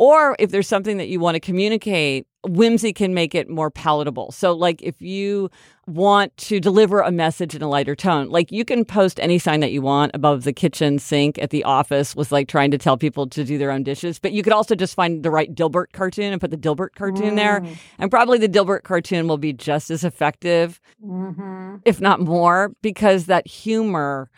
Or 0.00 0.34
if 0.38 0.50
there's 0.50 0.66
something 0.66 0.96
that 0.96 1.08
you 1.08 1.20
want 1.20 1.34
to 1.34 1.40
communicate, 1.40 2.26
whimsy 2.48 2.90
can 2.90 3.12
make 3.12 3.34
it 3.34 3.50
more 3.50 3.70
palatable. 3.70 4.32
So, 4.32 4.54
like 4.54 4.80
if 4.80 5.02
you 5.02 5.50
want 5.86 6.34
to 6.38 6.58
deliver 6.58 7.02
a 7.02 7.12
message 7.12 7.54
in 7.54 7.60
a 7.60 7.68
lighter 7.68 7.94
tone, 7.94 8.30
like 8.30 8.50
you 8.50 8.64
can 8.64 8.86
post 8.86 9.20
any 9.20 9.38
sign 9.38 9.60
that 9.60 9.72
you 9.72 9.82
want 9.82 10.12
above 10.14 10.44
the 10.44 10.54
kitchen 10.54 10.98
sink 10.98 11.38
at 11.38 11.50
the 11.50 11.64
office 11.64 12.16
with 12.16 12.32
like 12.32 12.48
trying 12.48 12.70
to 12.70 12.78
tell 12.78 12.96
people 12.96 13.28
to 13.28 13.44
do 13.44 13.58
their 13.58 13.70
own 13.70 13.82
dishes. 13.82 14.18
But 14.18 14.32
you 14.32 14.42
could 14.42 14.54
also 14.54 14.74
just 14.74 14.94
find 14.94 15.22
the 15.22 15.30
right 15.30 15.54
Dilbert 15.54 15.92
cartoon 15.92 16.32
and 16.32 16.40
put 16.40 16.50
the 16.50 16.56
Dilbert 16.56 16.94
cartoon 16.94 17.32
mm. 17.32 17.36
there. 17.36 17.62
And 17.98 18.10
probably 18.10 18.38
the 18.38 18.48
Dilbert 18.48 18.84
cartoon 18.84 19.28
will 19.28 19.36
be 19.36 19.52
just 19.52 19.90
as 19.90 20.02
effective, 20.02 20.80
mm-hmm. 21.04 21.76
if 21.84 22.00
not 22.00 22.20
more, 22.20 22.72
because 22.80 23.26
that 23.26 23.46
humor 23.46 24.30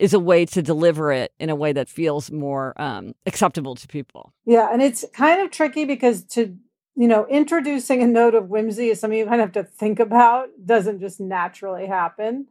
is 0.00 0.14
a 0.14 0.18
way 0.18 0.46
to 0.46 0.62
deliver 0.62 1.12
it 1.12 1.32
in 1.38 1.50
a 1.50 1.54
way 1.54 1.72
that 1.72 1.88
feels 1.88 2.30
more 2.30 2.72
um, 2.80 3.14
acceptable 3.26 3.74
to 3.74 3.86
people. 3.86 4.32
Yeah, 4.46 4.68
and 4.72 4.82
it's 4.82 5.04
kind 5.12 5.40
of 5.42 5.50
tricky 5.50 5.84
because 5.84 6.24
to 6.24 6.56
you 6.96 7.06
know 7.06 7.26
introducing 7.28 8.02
a 8.02 8.06
note 8.06 8.34
of 8.34 8.48
whimsy 8.48 8.88
is 8.88 8.98
something 8.98 9.18
you 9.18 9.26
kind 9.26 9.40
of 9.40 9.54
have 9.54 9.64
to 9.66 9.70
think 9.70 10.00
about. 10.00 10.48
Doesn't 10.64 11.00
just 11.00 11.20
naturally 11.20 11.86
happen. 11.86 12.48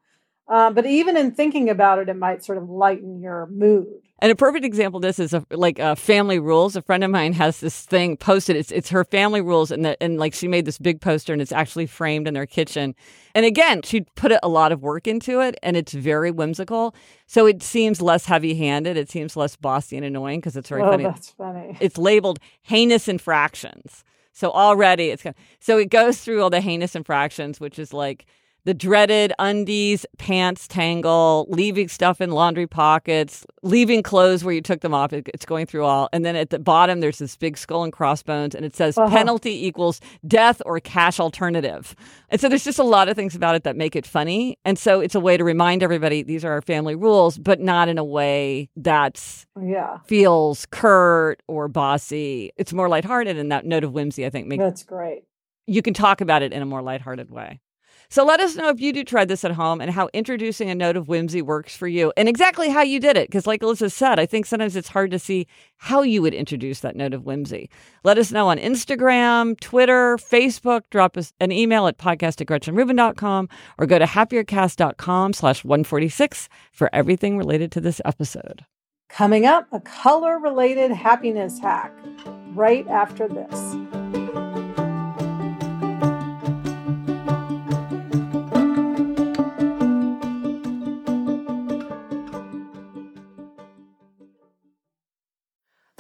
Um, 0.50 0.74
but 0.74 0.86
even 0.86 1.16
in 1.16 1.32
thinking 1.32 1.70
about 1.70 2.00
it, 2.00 2.10
it 2.10 2.16
might 2.16 2.44
sort 2.44 2.58
of 2.58 2.70
lighten 2.70 3.22
your 3.22 3.48
mood. 3.48 3.88
And 4.22 4.32
a 4.32 4.36
perfect 4.36 4.66
example 4.66 4.98
of 4.98 5.04
this 5.04 5.18
is 5.20 5.34
a, 5.34 5.46
like 5.52 5.80
uh, 5.80 5.96
family 5.96 6.40
rules. 6.40 6.76
A 6.76 6.82
friend 6.82 7.04
of 7.06 7.12
mine 7.12 7.32
has 7.34 7.62
this 7.62 7.86
thing 7.86 8.18
posted. 8.18 8.58
It's 8.58 8.70
it's 8.72 8.90
her 8.90 9.06
family 9.06 9.40
rules, 9.40 9.72
and 9.72 9.96
and 10.02 10.18
like 10.18 10.34
she 10.34 10.48
made 10.48 10.66
this 10.66 10.78
big 10.78 11.00
poster, 11.00 11.32
and 11.32 11.42
it's 11.42 11.54
actually 11.54 11.86
framed 11.86 12.28
in 12.28 12.34
their 12.34 12.46
kitchen. 12.46 12.96
And 13.34 13.46
again, 13.46 13.82
she 13.84 14.02
put 14.16 14.34
a 14.44 14.50
lot 14.50 14.74
of 14.74 14.82
work 14.82 15.08
into 15.08 15.40
it, 15.40 15.56
and 15.64 15.78
it's 15.78 15.94
very 15.94 16.32
whimsical. 16.32 16.94
So 17.28 17.46
it 17.46 17.64
seems 17.64 18.02
less 18.02 18.26
heavy 18.26 18.56
handed. 18.56 18.98
It 18.98 19.10
seems 19.10 19.38
less 19.38 19.56
bossy 19.56 19.96
and 19.96 20.06
annoying 20.06 20.42
because 20.42 20.58
it's 20.58 20.68
very 20.68 20.82
oh, 20.82 20.92
funny. 20.92 21.04
That's 21.04 21.30
funny. 21.30 21.78
It's 21.80 21.98
labeled 21.98 22.40
heinous 22.62 23.08
infractions. 23.08 24.04
So 24.34 24.52
already 24.52 25.10
it's 25.10 25.22
kind 25.22 25.36
of, 25.38 25.44
so 25.60 25.78
it 25.78 25.90
goes 25.90 26.22
through 26.22 26.42
all 26.42 26.50
the 26.50 26.62
heinous 26.62 26.96
infractions, 26.96 27.60
which 27.60 27.78
is 27.78 27.94
like 27.94 28.26
the 28.66 28.74
dreaded 28.74 29.34
undies, 29.40 30.06
pants 30.18 30.68
tangle, 30.68 31.46
leaving 31.50 31.88
stuff 31.88 32.22
in 32.22 32.32
laundry 32.32 32.68
pockets, 32.68 33.46
leaving 33.64 34.04
clothes 34.04 34.44
where 34.44 34.54
you 34.54 34.62
took 34.62 34.82
them 34.82 34.94
off. 34.94 35.14
It's 35.14 35.46
going 35.46 35.66
through 35.66 35.86
all. 35.86 36.10
And 36.14 36.26
then 36.26 36.36
at 36.36 36.50
the 36.50 36.60
bottom, 36.60 37.00
there's 37.00 37.20
this 37.20 37.36
big 37.36 37.58
skull 37.58 37.84
and 37.84 37.94
crossbones, 37.94 38.56
and 38.56 38.66
it 38.66 38.76
says 38.76 38.98
uh-huh. 38.98 39.10
penalty 39.10 39.66
equals 39.66 40.02
death 40.28 40.62
or 40.66 40.80
cash 40.80 41.20
alternative. 41.20 41.96
And 42.30 42.40
so 42.40 42.50
there's 42.50 42.64
just 42.64 42.80
a 42.80 42.84
lot 42.84 43.10
of 43.10 43.16
things 43.16 43.36
about 43.36 43.56
it 43.56 43.64
that 43.64 43.76
make 43.76 43.96
it 43.96 44.06
funny. 44.06 44.58
And 44.66 44.78
so 44.78 45.00
it's 45.00 45.16
a 45.16 45.20
way 45.20 45.38
to 45.38 45.44
remind 45.44 45.84
everybody 45.84 46.24
these 46.24 46.46
are 46.46 46.52
our 46.52 46.62
family 46.62 46.96
rules, 46.96 47.38
but 47.38 47.60
not 47.60 47.90
in 47.90 47.98
a 47.98 48.04
way 48.04 48.70
that's 48.76 49.46
yeah 49.62 49.98
feels 50.06 50.66
curt 50.68 51.42
or 51.48 51.68
bossy. 51.68 52.52
It's 52.58 52.74
more 52.74 52.90
lighthearted, 52.90 53.38
and 53.38 53.52
that 53.52 53.66
note 53.66 53.84
of 53.84 53.94
whimsy, 53.94 54.26
I 54.26 54.30
think, 54.30 54.48
makes 54.48 54.62
that's 54.62 54.84
great. 54.84 55.24
You 55.68 55.82
can 55.82 55.94
talk 55.94 56.22
about 56.22 56.42
it 56.42 56.52
in 56.52 56.62
a 56.62 56.66
more 56.66 56.82
lighthearted 56.82 57.30
way. 57.30 57.60
So 58.12 58.26
let 58.26 58.40
us 58.40 58.56
know 58.56 58.70
if 58.70 58.82
you 58.82 58.92
do 58.92 59.04
try 59.04 59.24
this 59.24 59.46
at 59.46 59.52
home 59.52 59.82
and 59.82 59.92
how 59.92 60.10
introducing 60.14 60.70
a 60.72 60.76
note 60.76 60.98
of 60.98 61.08
whimsy 61.08 61.44
works 61.44 61.78
for 61.78 61.88
you 61.88 62.12
and 62.18 62.28
exactly 62.28 62.70
how 62.70 62.82
you 62.82 63.00
did 63.00 63.16
it. 63.16 63.28
Because, 63.28 63.46
like 63.46 63.62
Alyssa 63.62 63.92
said, 63.92 64.20
I 64.20 64.26
think 64.26 64.48
sometimes 64.48 64.76
it's 64.76 64.88
hard 64.88 65.12
to 65.12 65.20
see 65.20 65.46
how 65.78 66.02
you 66.02 66.24
would 66.24 66.34
introduce 66.34 66.80
that 66.80 66.96
note 66.96 67.14
of 67.14 67.26
whimsy. 67.26 67.70
Let 68.04 68.18
us 68.18 68.32
know 68.32 68.48
on 68.48 68.58
Instagram, 68.58 69.60
Twitter, 69.60 70.18
Facebook. 70.18 70.82
Drop 70.90 71.18
us 71.18 71.34
an 71.40 71.52
email 71.52 71.86
at 71.86 72.00
podcast 72.00 72.42
at 72.42 72.48
GretchenRubin.com 72.48 73.48
or 73.78 73.86
go 73.86 74.00
to 74.00 74.06
happiercast.com 74.06 75.34
slash 75.34 75.64
146 75.64 76.50
for 76.72 76.90
everything 76.92 77.38
related 77.38 77.72
to 77.74 77.82
this 77.82 78.02
episode. 78.06 78.66
Coming 79.10 79.46
up, 79.46 79.68
a 79.72 79.80
color 79.82 80.40
related 80.40 80.92
happiness 80.92 81.60
hack 81.60 81.92
right 82.54 82.88
after 82.88 83.28
this. 83.28 83.99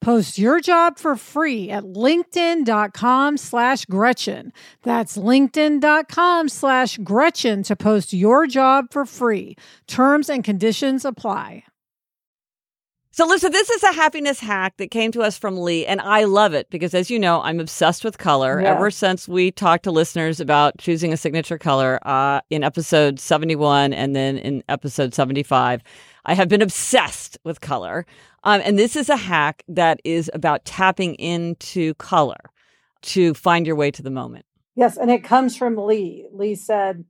Post 0.00 0.38
your 0.38 0.60
job 0.60 0.98
for 0.98 1.16
free 1.16 1.70
at 1.70 1.82
linkedin.com 1.82 3.36
slash 3.36 3.84
Gretchen. 3.86 4.52
That's 4.82 5.16
linkedin.com 5.16 6.48
slash 6.48 6.98
Gretchen 6.98 7.62
to 7.64 7.74
post 7.74 8.12
your 8.12 8.46
job 8.46 8.86
for 8.92 9.04
free. 9.04 9.56
Terms 9.86 10.30
and 10.30 10.44
conditions 10.44 11.04
apply. 11.04 11.64
So, 13.18 13.26
listen, 13.26 13.50
this 13.50 13.68
is 13.68 13.82
a 13.82 13.92
happiness 13.92 14.38
hack 14.38 14.76
that 14.76 14.92
came 14.92 15.10
to 15.10 15.22
us 15.22 15.36
from 15.36 15.58
Lee, 15.58 15.84
and 15.84 16.00
I 16.00 16.22
love 16.22 16.54
it 16.54 16.70
because, 16.70 16.94
as 16.94 17.10
you 17.10 17.18
know, 17.18 17.42
I'm 17.42 17.58
obsessed 17.58 18.04
with 18.04 18.16
color. 18.16 18.60
Yeah. 18.60 18.76
Ever 18.76 18.92
since 18.92 19.26
we 19.26 19.50
talked 19.50 19.82
to 19.84 19.90
listeners 19.90 20.38
about 20.38 20.78
choosing 20.78 21.12
a 21.12 21.16
signature 21.16 21.58
color 21.58 21.98
uh, 22.06 22.42
in 22.48 22.62
episode 22.62 23.18
71 23.18 23.92
and 23.92 24.14
then 24.14 24.38
in 24.38 24.62
episode 24.68 25.14
75, 25.14 25.82
I 26.26 26.34
have 26.34 26.48
been 26.48 26.62
obsessed 26.62 27.38
with 27.42 27.60
color. 27.60 28.06
Um, 28.44 28.60
and 28.64 28.78
this 28.78 28.96
is 28.96 29.08
a 29.08 29.16
hack 29.16 29.62
that 29.68 30.00
is 30.04 30.30
about 30.32 30.64
tapping 30.64 31.14
into 31.16 31.94
color 31.94 32.38
to 33.02 33.34
find 33.34 33.66
your 33.66 33.76
way 33.76 33.90
to 33.90 34.02
the 34.02 34.10
moment. 34.10 34.44
Yes, 34.74 34.96
and 34.96 35.10
it 35.10 35.24
comes 35.24 35.56
from 35.56 35.76
Lee. 35.76 36.28
Lee 36.32 36.54
said, 36.54 37.04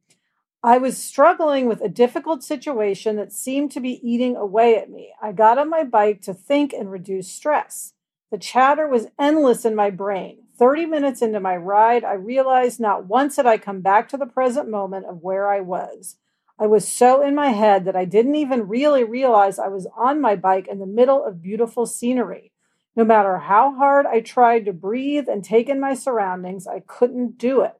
I 0.63 0.79
was 0.79 0.97
struggling 0.97 1.67
with 1.67 1.81
a 1.81 1.89
difficult 1.89 2.43
situation 2.43 3.17
that 3.17 3.33
seemed 3.33 3.71
to 3.73 3.81
be 3.81 4.01
eating 4.03 4.37
away 4.37 4.77
at 4.77 4.91
me. 4.91 5.13
I 5.23 5.33
got 5.33 5.59
on 5.59 5.71
my 5.71 5.85
bike 5.85 6.21
to 6.23 6.35
think 6.35 6.73
and 6.73 6.91
reduce 6.91 7.31
stress. 7.31 7.93
The 8.31 8.39
chatter 8.39 8.89
was 8.89 9.07
endless 9.19 9.65
in 9.65 9.75
my 9.75 9.91
brain. 9.91 10.39
30 10.59 10.87
minutes 10.87 11.23
into 11.23 11.39
my 11.39 11.57
ride, 11.57 12.05
I 12.05 12.15
realized 12.15 12.81
not 12.81 13.07
once 13.07 13.37
had 13.37 13.47
I 13.47 13.59
come 13.59 13.81
back 13.81 14.09
to 14.09 14.17
the 14.17 14.27
present 14.27 14.69
moment 14.69 15.07
of 15.07 15.23
where 15.23 15.49
I 15.49 15.61
was. 15.61 16.17
I 16.61 16.67
was 16.67 16.89
so 16.89 17.23
in 17.23 17.37
my 17.37 17.49
head 17.49 17.85
that 17.85 17.95
I 17.95 18.05
didn't 18.05 18.35
even 18.35 18.67
really 18.67 19.05
realize 19.05 19.59
I 19.59 19.69
was 19.69 19.87
on 19.97 20.21
my 20.21 20.35
bike 20.35 20.67
in 20.67 20.81
the 20.81 20.87
middle 20.87 21.25
of 21.25 21.41
beautiful 21.41 21.87
scenery. 21.87 22.51
No 22.97 23.05
matter 23.05 23.39
how 23.39 23.77
hard 23.77 24.07
I 24.07 24.21
tried 24.21 24.65
to 24.65 24.73
breathe 24.73 25.29
and 25.29 25.45
take 25.45 25.69
in 25.69 25.79
my 25.79 25.95
surroundings, 25.95 26.67
I 26.67 26.81
couldn't 26.81 27.39
do 27.39 27.61
it. 27.61 27.75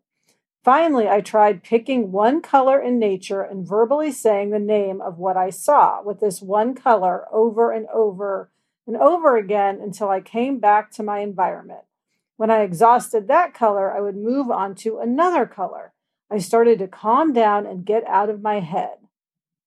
Finally, 0.63 1.09
I 1.09 1.21
tried 1.21 1.65
picking 1.65 2.13
one 2.13 2.41
color 2.41 2.81
in 2.81 3.01
nature 3.01 3.43
and 3.43 3.67
verbally 3.67 4.13
saying 4.13 4.51
the 4.51 4.61
name 4.61 5.01
of 5.01 5.19
what 5.19 5.37
I 5.37 5.51
saw 5.51 6.01
with 6.03 6.21
this 6.21 6.41
one 6.41 6.75
color 6.75 7.27
over 7.33 7.73
and 7.73 7.87
over 7.89 8.51
and 8.87 8.97
over 8.97 9.37
again 9.37 9.81
until 9.83 10.09
I 10.09 10.21
came 10.21 10.61
back 10.61 10.93
to 10.93 11.03
my 11.03 11.19
environment. 11.19 11.83
When 12.37 12.51
I 12.51 12.61
exhausted 12.61 13.27
that 13.27 13.55
color, 13.55 13.93
I 13.93 14.01
would 14.01 14.17
move 14.17 14.53
on 14.53 14.77
to 14.77 14.99
another 14.99 15.47
color. 15.47 15.93
I 16.31 16.39
started 16.39 16.79
to 16.81 16.89
calm 16.89 17.33
down 17.33 17.67
and 17.67 17.87
get 17.87 18.07
out 18.07 18.29
of 18.29 18.43
my 18.43 18.61
head. 18.61 18.99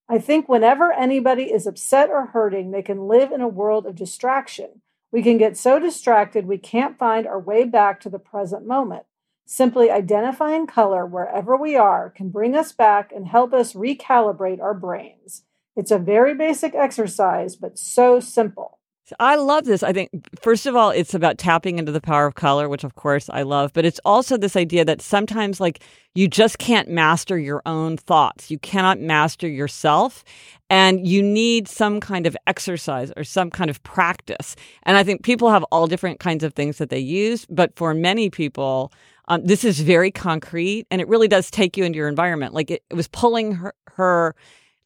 I 0.07 0.19
think 0.19 0.49
whenever 0.49 0.91
anybody 0.91 1.43
is 1.43 1.65
upset 1.65 2.09
or 2.09 2.27
hurting, 2.27 2.71
they 2.71 2.81
can 2.81 3.07
live 3.07 3.31
in 3.31 3.41
a 3.41 3.47
world 3.47 3.85
of 3.85 3.95
distraction. 3.95 4.81
We 5.11 5.23
can 5.23 5.37
get 5.37 5.57
so 5.57 5.79
distracted 5.79 6.45
we 6.45 6.57
can't 6.57 6.97
find 6.97 7.25
our 7.25 7.39
way 7.39 7.63
back 7.63 7.99
to 8.01 8.09
the 8.09 8.19
present 8.19 8.67
moment. 8.67 9.05
Simply 9.45 9.89
identifying 9.89 10.67
color 10.67 11.05
wherever 11.05 11.57
we 11.57 11.75
are 11.75 12.09
can 12.09 12.29
bring 12.29 12.55
us 12.55 12.71
back 12.71 13.11
and 13.13 13.27
help 13.27 13.53
us 13.53 13.73
recalibrate 13.73 14.61
our 14.61 14.73
brains. 14.73 15.43
It's 15.75 15.91
a 15.91 15.97
very 15.97 16.35
basic 16.35 16.75
exercise, 16.75 17.55
but 17.55 17.77
so 17.79 18.19
simple. 18.19 18.79
I 19.19 19.35
love 19.35 19.65
this. 19.65 19.83
I 19.83 19.93
think, 19.93 20.09
first 20.41 20.65
of 20.65 20.75
all, 20.75 20.91
it's 20.91 21.13
about 21.13 21.37
tapping 21.37 21.79
into 21.79 21.91
the 21.91 22.01
power 22.01 22.25
of 22.25 22.35
color, 22.35 22.69
which 22.69 22.83
of 22.83 22.95
course 22.95 23.29
I 23.29 23.41
love, 23.41 23.71
but 23.73 23.85
it's 23.85 23.99
also 24.05 24.37
this 24.37 24.55
idea 24.55 24.85
that 24.85 25.01
sometimes, 25.01 25.59
like, 25.59 25.83
you 26.15 26.27
just 26.27 26.57
can't 26.57 26.89
master 26.89 27.37
your 27.37 27.61
own 27.65 27.97
thoughts. 27.97 28.51
You 28.51 28.59
cannot 28.59 28.99
master 28.99 29.47
yourself, 29.47 30.23
and 30.69 31.07
you 31.07 31.21
need 31.23 31.67
some 31.67 31.99
kind 31.99 32.27
of 32.27 32.35
exercise 32.47 33.11
or 33.15 33.23
some 33.23 33.49
kind 33.49 33.69
of 33.69 33.81
practice. 33.83 34.55
And 34.83 34.97
I 34.97 35.03
think 35.03 35.23
people 35.23 35.49
have 35.49 35.63
all 35.71 35.87
different 35.87 36.19
kinds 36.19 36.43
of 36.43 36.53
things 36.53 36.77
that 36.77 36.89
they 36.89 36.99
use, 36.99 37.45
but 37.49 37.75
for 37.75 37.93
many 37.93 38.29
people, 38.29 38.91
um, 39.27 39.45
this 39.45 39.63
is 39.63 39.79
very 39.79 40.11
concrete 40.11 40.87
and 40.91 41.01
it 41.01 41.07
really 41.07 41.27
does 41.27 41.49
take 41.51 41.77
you 41.77 41.83
into 41.83 41.97
your 41.97 42.09
environment. 42.09 42.53
Like, 42.53 42.71
it, 42.71 42.83
it 42.89 42.95
was 42.95 43.07
pulling 43.07 43.53
her. 43.53 43.73
her 43.95 44.35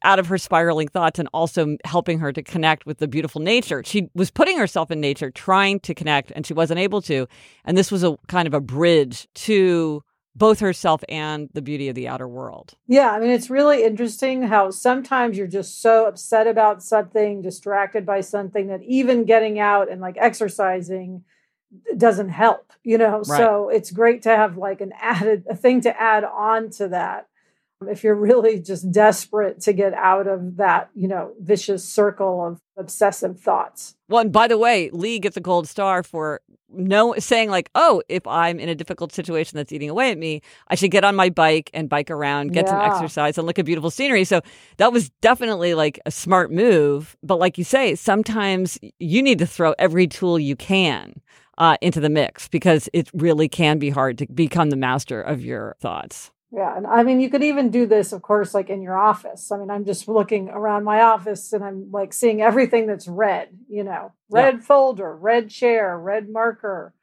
out 0.06 0.20
of 0.20 0.28
her 0.28 0.38
spiraling 0.38 0.86
thoughts 0.86 1.18
and 1.18 1.28
also 1.34 1.76
helping 1.84 2.20
her 2.20 2.32
to 2.32 2.40
connect 2.40 2.86
with 2.86 2.98
the 2.98 3.08
beautiful 3.08 3.40
nature. 3.40 3.82
She 3.84 4.08
was 4.14 4.30
putting 4.30 4.56
herself 4.56 4.90
in 4.92 5.00
nature, 5.00 5.32
trying 5.32 5.80
to 5.80 5.94
connect, 5.94 6.30
and 6.30 6.46
she 6.46 6.54
wasn't 6.54 6.78
able 6.78 7.02
to. 7.02 7.26
And 7.64 7.76
this 7.76 7.90
was 7.90 8.04
a 8.04 8.16
kind 8.28 8.46
of 8.46 8.54
a 8.54 8.60
bridge 8.60 9.26
to 9.34 10.04
both 10.36 10.60
herself 10.60 11.02
and 11.08 11.48
the 11.54 11.62
beauty 11.62 11.88
of 11.88 11.96
the 11.96 12.06
outer 12.06 12.28
world. 12.28 12.74
Yeah, 12.86 13.10
I 13.10 13.18
mean, 13.18 13.30
it's 13.30 13.50
really 13.50 13.82
interesting 13.82 14.44
how 14.44 14.70
sometimes 14.70 15.36
you're 15.36 15.46
just 15.46 15.82
so 15.82 16.06
upset 16.06 16.46
about 16.46 16.84
something, 16.84 17.42
distracted 17.42 18.06
by 18.06 18.20
something, 18.20 18.68
that 18.68 18.82
even 18.84 19.24
getting 19.24 19.58
out 19.58 19.90
and 19.90 20.00
like 20.00 20.16
exercising 20.20 21.24
doesn't 21.96 22.28
help, 22.28 22.72
you 22.84 22.96
know? 22.96 23.22
Right. 23.26 23.38
So 23.38 23.70
it's 23.70 23.90
great 23.90 24.22
to 24.22 24.36
have 24.36 24.56
like 24.56 24.80
an 24.80 24.92
added, 25.00 25.46
a 25.50 25.56
thing 25.56 25.80
to 25.80 26.00
add 26.00 26.22
on 26.22 26.70
to 26.72 26.88
that 26.88 27.26
if 27.88 28.02
you're 28.02 28.14
really 28.14 28.58
just 28.58 28.90
desperate 28.90 29.60
to 29.62 29.72
get 29.72 29.92
out 29.94 30.26
of 30.26 30.56
that, 30.56 30.90
you 30.94 31.08
know, 31.08 31.32
vicious 31.40 31.86
circle 31.86 32.46
of 32.46 32.60
obsessive 32.78 33.38
thoughts. 33.38 33.96
Well, 34.08 34.22
and 34.22 34.32
by 34.32 34.48
the 34.48 34.58
way, 34.58 34.90
Lee 34.92 35.18
gets 35.18 35.36
a 35.36 35.40
gold 35.40 35.68
star 35.68 36.02
for 36.02 36.40
no 36.68 37.14
saying 37.18 37.50
like, 37.50 37.70
"Oh, 37.74 38.02
if 38.08 38.26
I'm 38.26 38.58
in 38.58 38.68
a 38.68 38.74
difficult 38.74 39.12
situation 39.12 39.56
that's 39.56 39.72
eating 39.72 39.90
away 39.90 40.10
at 40.10 40.18
me, 40.18 40.42
I 40.68 40.74
should 40.74 40.90
get 40.90 41.04
on 41.04 41.14
my 41.14 41.28
bike 41.28 41.70
and 41.74 41.88
bike 41.88 42.10
around, 42.10 42.52
get 42.52 42.68
some 42.68 42.80
exercise, 42.80 43.38
and 43.38 43.46
look 43.46 43.58
at 43.58 43.64
beautiful 43.64 43.90
scenery." 43.90 44.24
So 44.24 44.40
that 44.78 44.92
was 44.92 45.10
definitely 45.20 45.74
like 45.74 46.00
a 46.06 46.10
smart 46.10 46.50
move. 46.50 47.16
But 47.22 47.38
like 47.38 47.58
you 47.58 47.64
say, 47.64 47.94
sometimes 47.94 48.78
you 48.98 49.22
need 49.22 49.38
to 49.38 49.46
throw 49.46 49.74
every 49.78 50.06
tool 50.06 50.38
you 50.38 50.56
can 50.56 51.20
uh, 51.58 51.76
into 51.80 52.00
the 52.00 52.10
mix 52.10 52.48
because 52.48 52.88
it 52.92 53.10
really 53.14 53.48
can 53.48 53.78
be 53.78 53.90
hard 53.90 54.18
to 54.18 54.26
become 54.26 54.70
the 54.70 54.76
master 54.76 55.20
of 55.20 55.44
your 55.44 55.76
thoughts. 55.80 56.30
Yeah. 56.52 56.76
And 56.76 56.86
I 56.86 57.02
mean, 57.02 57.20
you 57.20 57.28
could 57.28 57.42
even 57.42 57.70
do 57.70 57.86
this, 57.86 58.12
of 58.12 58.22
course, 58.22 58.54
like 58.54 58.70
in 58.70 58.80
your 58.80 58.96
office. 58.96 59.50
I 59.50 59.58
mean, 59.58 59.70
I'm 59.70 59.84
just 59.84 60.06
looking 60.08 60.48
around 60.48 60.84
my 60.84 61.02
office 61.02 61.52
and 61.52 61.64
I'm 61.64 61.90
like 61.90 62.12
seeing 62.12 62.40
everything 62.40 62.86
that's 62.86 63.08
red, 63.08 63.48
you 63.68 63.82
know, 63.84 64.12
Yeah. 64.30 64.42
red 64.44 64.64
folder, 64.64 65.14
red 65.16 65.50
chair, 65.50 65.98
red 65.98 66.28
marker. 66.28 66.94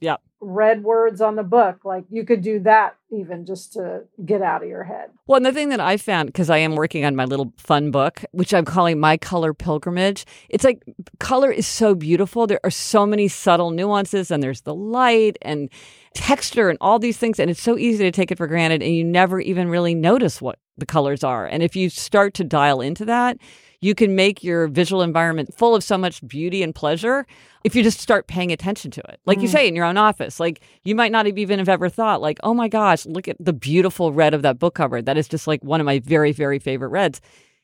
Yep. 0.00 0.20
Red 0.40 0.84
words 0.84 1.20
on 1.20 1.36
the 1.36 1.42
book. 1.42 1.84
Like 1.84 2.04
you 2.10 2.24
could 2.24 2.42
do 2.42 2.60
that 2.60 2.96
even 3.10 3.46
just 3.46 3.72
to 3.74 4.02
get 4.24 4.42
out 4.42 4.62
of 4.62 4.68
your 4.68 4.84
head. 4.84 5.10
Well, 5.26 5.36
and 5.38 5.46
the 5.46 5.52
thing 5.52 5.70
that 5.70 5.80
I 5.80 5.96
found, 5.96 6.26
because 6.26 6.50
I 6.50 6.58
am 6.58 6.74
working 6.74 7.04
on 7.04 7.16
my 7.16 7.24
little 7.24 7.52
fun 7.56 7.90
book, 7.90 8.24
which 8.32 8.52
I'm 8.52 8.64
calling 8.64 9.00
My 9.00 9.16
Color 9.16 9.54
Pilgrimage, 9.54 10.26
it's 10.50 10.64
like 10.64 10.82
color 11.18 11.50
is 11.50 11.66
so 11.66 11.94
beautiful. 11.94 12.46
There 12.46 12.60
are 12.64 12.70
so 12.70 13.06
many 13.06 13.28
subtle 13.28 13.70
nuances, 13.70 14.30
and 14.30 14.42
there's 14.42 14.62
the 14.62 14.74
light 14.74 15.38
and 15.40 15.70
texture 16.12 16.68
and 16.68 16.78
all 16.80 16.98
these 16.98 17.16
things. 17.16 17.38
And 17.40 17.50
it's 17.50 17.62
so 17.62 17.78
easy 17.78 18.04
to 18.04 18.10
take 18.10 18.30
it 18.30 18.38
for 18.38 18.46
granted, 18.46 18.82
and 18.82 18.94
you 18.94 19.04
never 19.04 19.40
even 19.40 19.68
really 19.68 19.94
notice 19.94 20.42
what 20.42 20.58
the 20.76 20.86
colors 20.86 21.24
are. 21.24 21.46
And 21.46 21.62
if 21.62 21.76
you 21.76 21.88
start 21.88 22.34
to 22.34 22.44
dial 22.44 22.80
into 22.80 23.04
that, 23.06 23.38
you 23.84 23.94
can 23.94 24.14
make 24.14 24.42
your 24.42 24.66
visual 24.66 25.02
environment 25.02 25.52
full 25.54 25.74
of 25.74 25.84
so 25.84 25.98
much 25.98 26.26
beauty 26.26 26.62
and 26.62 26.74
pleasure 26.74 27.26
if 27.64 27.74
you 27.76 27.82
just 27.82 28.00
start 28.00 28.26
paying 28.26 28.50
attention 28.50 28.90
to 28.90 29.00
it. 29.10 29.20
Like 29.26 29.40
you 29.42 29.48
Mm. 29.48 29.52
say 29.52 29.68
in 29.68 29.76
your 29.76 29.84
own 29.84 29.98
office, 29.98 30.40
like 30.40 30.60
you 30.84 30.94
might 30.94 31.12
not 31.12 31.26
have 31.26 31.36
even 31.38 31.58
have 31.58 31.68
ever 31.68 31.88
thought 31.90 32.22
like, 32.22 32.38
"Oh 32.42 32.54
my 32.54 32.68
gosh, 32.68 33.04
look 33.04 33.28
at 33.28 33.36
the 33.38 33.52
beautiful 33.52 34.12
red 34.12 34.32
of 34.32 34.42
that 34.42 34.58
book 34.58 34.74
cover. 34.74 35.02
That 35.02 35.18
is 35.18 35.28
just 35.28 35.46
like 35.46 35.62
one 35.62 35.80
of 35.80 35.84
my 35.84 35.98
very 35.98 36.32
very 36.32 36.58
favorite 36.58 36.88
reds." 36.88 37.20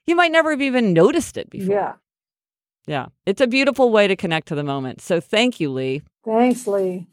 You 0.06 0.14
might 0.16 0.33
never 0.33 0.50
have 0.50 0.62
even 0.62 0.92
noticed 0.92 1.37
it 1.38 1.48
before. 1.48 1.74
Yeah. 1.74 1.92
Yeah. 2.87 3.06
It's 3.26 3.40
a 3.40 3.46
beautiful 3.46 3.90
way 3.90 4.09
to 4.09 4.16
connect 4.16 4.48
to 4.48 4.54
the 4.54 4.64
moment. 4.64 5.00
So 5.00 5.20
thank 5.20 5.59
you, 5.61 5.70
Lee. 5.70 6.02
Thanks, 6.24 6.66
Lee. 6.66 7.06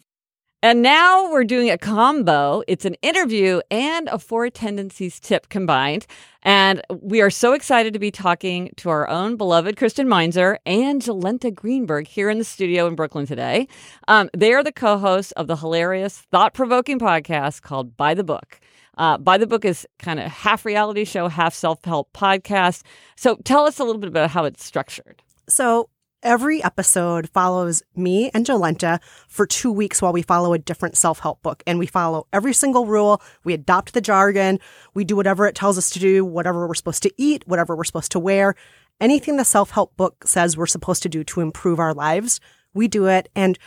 And 0.67 0.81
now 0.81 1.31
we're 1.31 1.45
doing 1.45 1.69
a 1.69 1.77
combo. 1.77 2.61
It's 2.67 2.83
an 2.83 2.95
interview 2.95 3.61
and 3.71 4.09
a 4.09 4.19
four 4.19 4.49
tendencies 4.49 5.17
tip 5.17 5.47
combined. 5.47 6.05
And 6.43 6.81
we 6.89 7.21
are 7.21 7.29
so 7.29 7.53
excited 7.53 7.93
to 7.93 7.99
be 7.99 8.11
talking 8.11 8.71
to 8.75 8.89
our 8.89 9.07
own 9.07 9.37
beloved 9.37 9.77
Kristen 9.77 10.09
Meinzer 10.09 10.59
and 10.65 11.01
Jolenta 11.01 11.55
Greenberg 11.55 12.05
here 12.05 12.29
in 12.29 12.37
the 12.37 12.43
studio 12.43 12.85
in 12.85 12.95
Brooklyn 12.95 13.25
today. 13.25 13.69
Um, 14.09 14.29
they 14.35 14.51
are 14.51 14.61
the 14.61 14.73
co 14.73 14.97
hosts 14.97 15.31
of 15.31 15.47
the 15.47 15.55
hilarious, 15.55 16.17
thought 16.33 16.53
provoking 16.53 16.99
podcast 16.99 17.61
called 17.61 17.95
By 17.95 18.13
the 18.13 18.25
Book. 18.25 18.59
Uh, 18.97 19.17
By 19.17 19.37
the 19.37 19.47
Book 19.47 19.63
is 19.63 19.87
kind 19.99 20.19
of 20.19 20.29
half 20.29 20.65
reality 20.65 21.05
show, 21.05 21.29
half 21.29 21.53
self 21.53 21.85
help 21.85 22.11
podcast. 22.11 22.83
So 23.15 23.37
tell 23.45 23.63
us 23.63 23.79
a 23.79 23.85
little 23.85 24.01
bit 24.01 24.09
about 24.09 24.31
how 24.31 24.43
it's 24.43 24.65
structured. 24.65 25.21
So 25.47 25.87
every 26.27 26.61
episode 26.61 27.29
follows 27.29 27.81
me 27.95 28.29
and 28.33 28.45
Jolenta 28.45 28.99
for 29.29 29.47
two 29.47 29.71
weeks 29.71 30.01
while 30.01 30.11
we 30.11 30.21
follow 30.21 30.51
a 30.51 30.59
different 30.59 30.97
self 30.97 31.19
help 31.19 31.41
book. 31.41 31.63
And 31.65 31.79
we 31.79 31.87
follow 31.87 32.27
every 32.33 32.53
single 32.53 32.85
rule. 32.85 33.21
We 33.45 33.53
adopt 33.53 33.93
the 33.93 34.01
jargon. 34.01 34.59
We 34.93 35.05
do 35.05 35.15
whatever 35.15 35.47
it 35.47 35.55
tells 35.55 35.77
us 35.77 35.89
to 35.91 35.99
do, 35.99 36.25
whatever 36.25 36.67
we're 36.67 36.73
supposed 36.73 37.03
to 37.03 37.13
eat, 37.15 37.47
whatever 37.47 37.77
we're 37.77 37.85
supposed 37.85 38.11
to 38.11 38.19
wear. 38.19 38.55
Anything 38.99 39.37
the 39.37 39.45
self 39.45 39.71
help 39.71 39.95
book 39.95 40.27
says 40.27 40.57
we're 40.57 40.67
supposed 40.67 41.01
to 41.03 41.09
do 41.09 41.23
to 41.23 41.39
improve 41.39 41.79
our 41.79 41.93
lives, 41.93 42.41
we 42.73 42.89
do 42.89 43.05
it. 43.05 43.29
And 43.33 43.57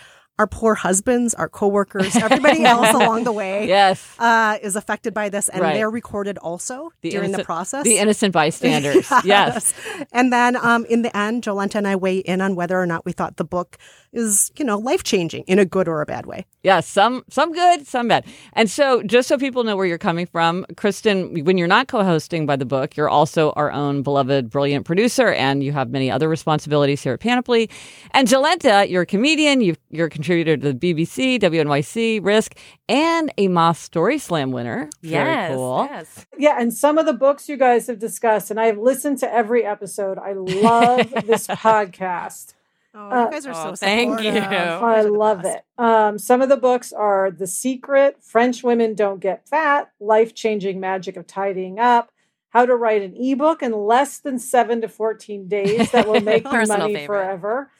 our 0.40 0.46
poor 0.46 0.74
husbands, 0.74 1.34
our 1.34 1.50
coworkers, 1.50 2.16
everybody 2.16 2.64
else 2.74 2.94
along 2.94 3.24
the 3.24 3.32
way 3.32 3.68
Yes. 3.68 4.02
uh, 4.18 4.56
is 4.62 4.74
affected 4.74 5.12
by 5.12 5.28
this. 5.28 5.50
And 5.50 5.60
Right. 5.60 5.74
they're 5.74 5.90
recorded 5.90 6.38
also 6.38 6.92
during 7.02 7.32
the 7.32 7.44
process. 7.44 7.84
The 7.84 7.98
innocent 7.98 8.32
bystanders. 8.32 9.06
yes. 9.24 9.74
And 10.12 10.32
then 10.32 10.56
um, 10.56 10.86
in 10.86 11.02
the 11.02 11.14
end, 11.14 11.42
Jolenta 11.42 11.74
and 11.74 11.86
I 11.86 11.96
weigh 11.96 12.18
in 12.20 12.40
on 12.40 12.56
whether 12.56 12.80
or 12.80 12.86
not 12.86 13.04
we 13.04 13.12
thought 13.12 13.36
the 13.36 13.44
book 13.44 13.76
is, 14.14 14.50
you 14.58 14.64
know, 14.64 14.78
life 14.78 15.02
changing 15.04 15.44
in 15.46 15.58
a 15.58 15.66
good 15.66 15.88
or 15.88 16.00
a 16.00 16.06
bad 16.06 16.24
way. 16.24 16.46
Yeah, 16.62 16.80
some 16.80 17.24
some 17.30 17.52
good, 17.52 17.86
some 17.86 18.08
bad. 18.08 18.26
And 18.52 18.68
so, 18.70 19.02
just 19.02 19.28
so 19.28 19.38
people 19.38 19.64
know 19.64 19.76
where 19.76 19.86
you're 19.86 19.96
coming 19.96 20.26
from, 20.26 20.66
Kristen, 20.76 21.44
when 21.44 21.56
you're 21.56 21.66
not 21.66 21.88
co-hosting 21.88 22.44
by 22.44 22.56
the 22.56 22.66
book, 22.66 22.98
you're 22.98 23.08
also 23.08 23.52
our 23.52 23.72
own 23.72 24.02
beloved, 24.02 24.50
brilliant 24.50 24.84
producer, 24.84 25.28
and 25.32 25.64
you 25.64 25.72
have 25.72 25.88
many 25.88 26.10
other 26.10 26.28
responsibilities 26.28 27.02
here 27.02 27.14
at 27.14 27.20
Panoply. 27.20 27.70
And 28.10 28.28
Jolenta, 28.28 28.90
you're 28.90 29.02
a 29.02 29.06
comedian, 29.06 29.62
you 29.62 29.74
you're 29.88 30.08
a 30.08 30.10
contributor 30.10 30.58
to 30.58 30.74
the 30.74 30.94
BBC, 30.94 31.38
WNYC, 31.40 32.22
Risk, 32.22 32.56
and 32.90 33.32
a 33.38 33.48
Moth 33.48 33.78
Story 33.78 34.18
Slam 34.18 34.50
winner. 34.50 34.90
Very 35.02 35.30
yes, 35.30 35.54
cool. 35.54 35.88
yes. 35.90 36.26
Yeah, 36.38 36.56
and 36.60 36.74
some 36.74 36.98
of 36.98 37.06
the 37.06 37.14
books 37.14 37.48
you 37.48 37.56
guys 37.56 37.86
have 37.86 37.98
discussed, 37.98 38.50
and 38.50 38.60
I've 38.60 38.76
listened 38.78 39.16
to 39.20 39.32
every 39.32 39.64
episode. 39.64 40.18
I 40.18 40.32
love 40.34 41.10
this 41.26 41.46
podcast. 41.46 42.52
Oh, 42.94 43.08
Uh, 43.10 43.24
you 43.26 43.30
guys 43.30 43.46
are 43.46 43.50
oh, 43.52 43.54
so 43.54 43.76
thank 43.76 44.18
supportive. 44.18 44.34
you. 44.34 44.40
You 44.42 44.46
guys 44.48 44.82
I 44.82 45.08
love 45.08 45.42
best. 45.42 45.58
it. 45.58 45.64
Um, 45.82 46.18
some 46.18 46.42
of 46.42 46.48
the 46.48 46.56
books 46.56 46.92
are 46.92 47.30
The 47.30 47.46
Secret, 47.46 48.16
French 48.22 48.62
Women 48.64 48.94
Don't 48.94 49.20
Get 49.20 49.48
Fat, 49.48 49.90
Life 50.00 50.34
Changing 50.34 50.80
Magic 50.80 51.16
of 51.16 51.26
Tidying 51.26 51.78
Up, 51.78 52.10
How 52.50 52.66
to 52.66 52.74
Write 52.74 53.02
an 53.02 53.14
Ebook 53.16 53.62
in 53.62 53.72
Less 53.72 54.18
Than 54.18 54.38
Seven 54.38 54.80
to 54.80 54.88
14 54.88 55.46
Days 55.46 55.90
That 55.92 56.08
Will 56.08 56.20
Make 56.20 56.44
You 56.44 56.50
Money 56.66 56.94
favorite. 56.94 57.06
Forever. 57.06 57.70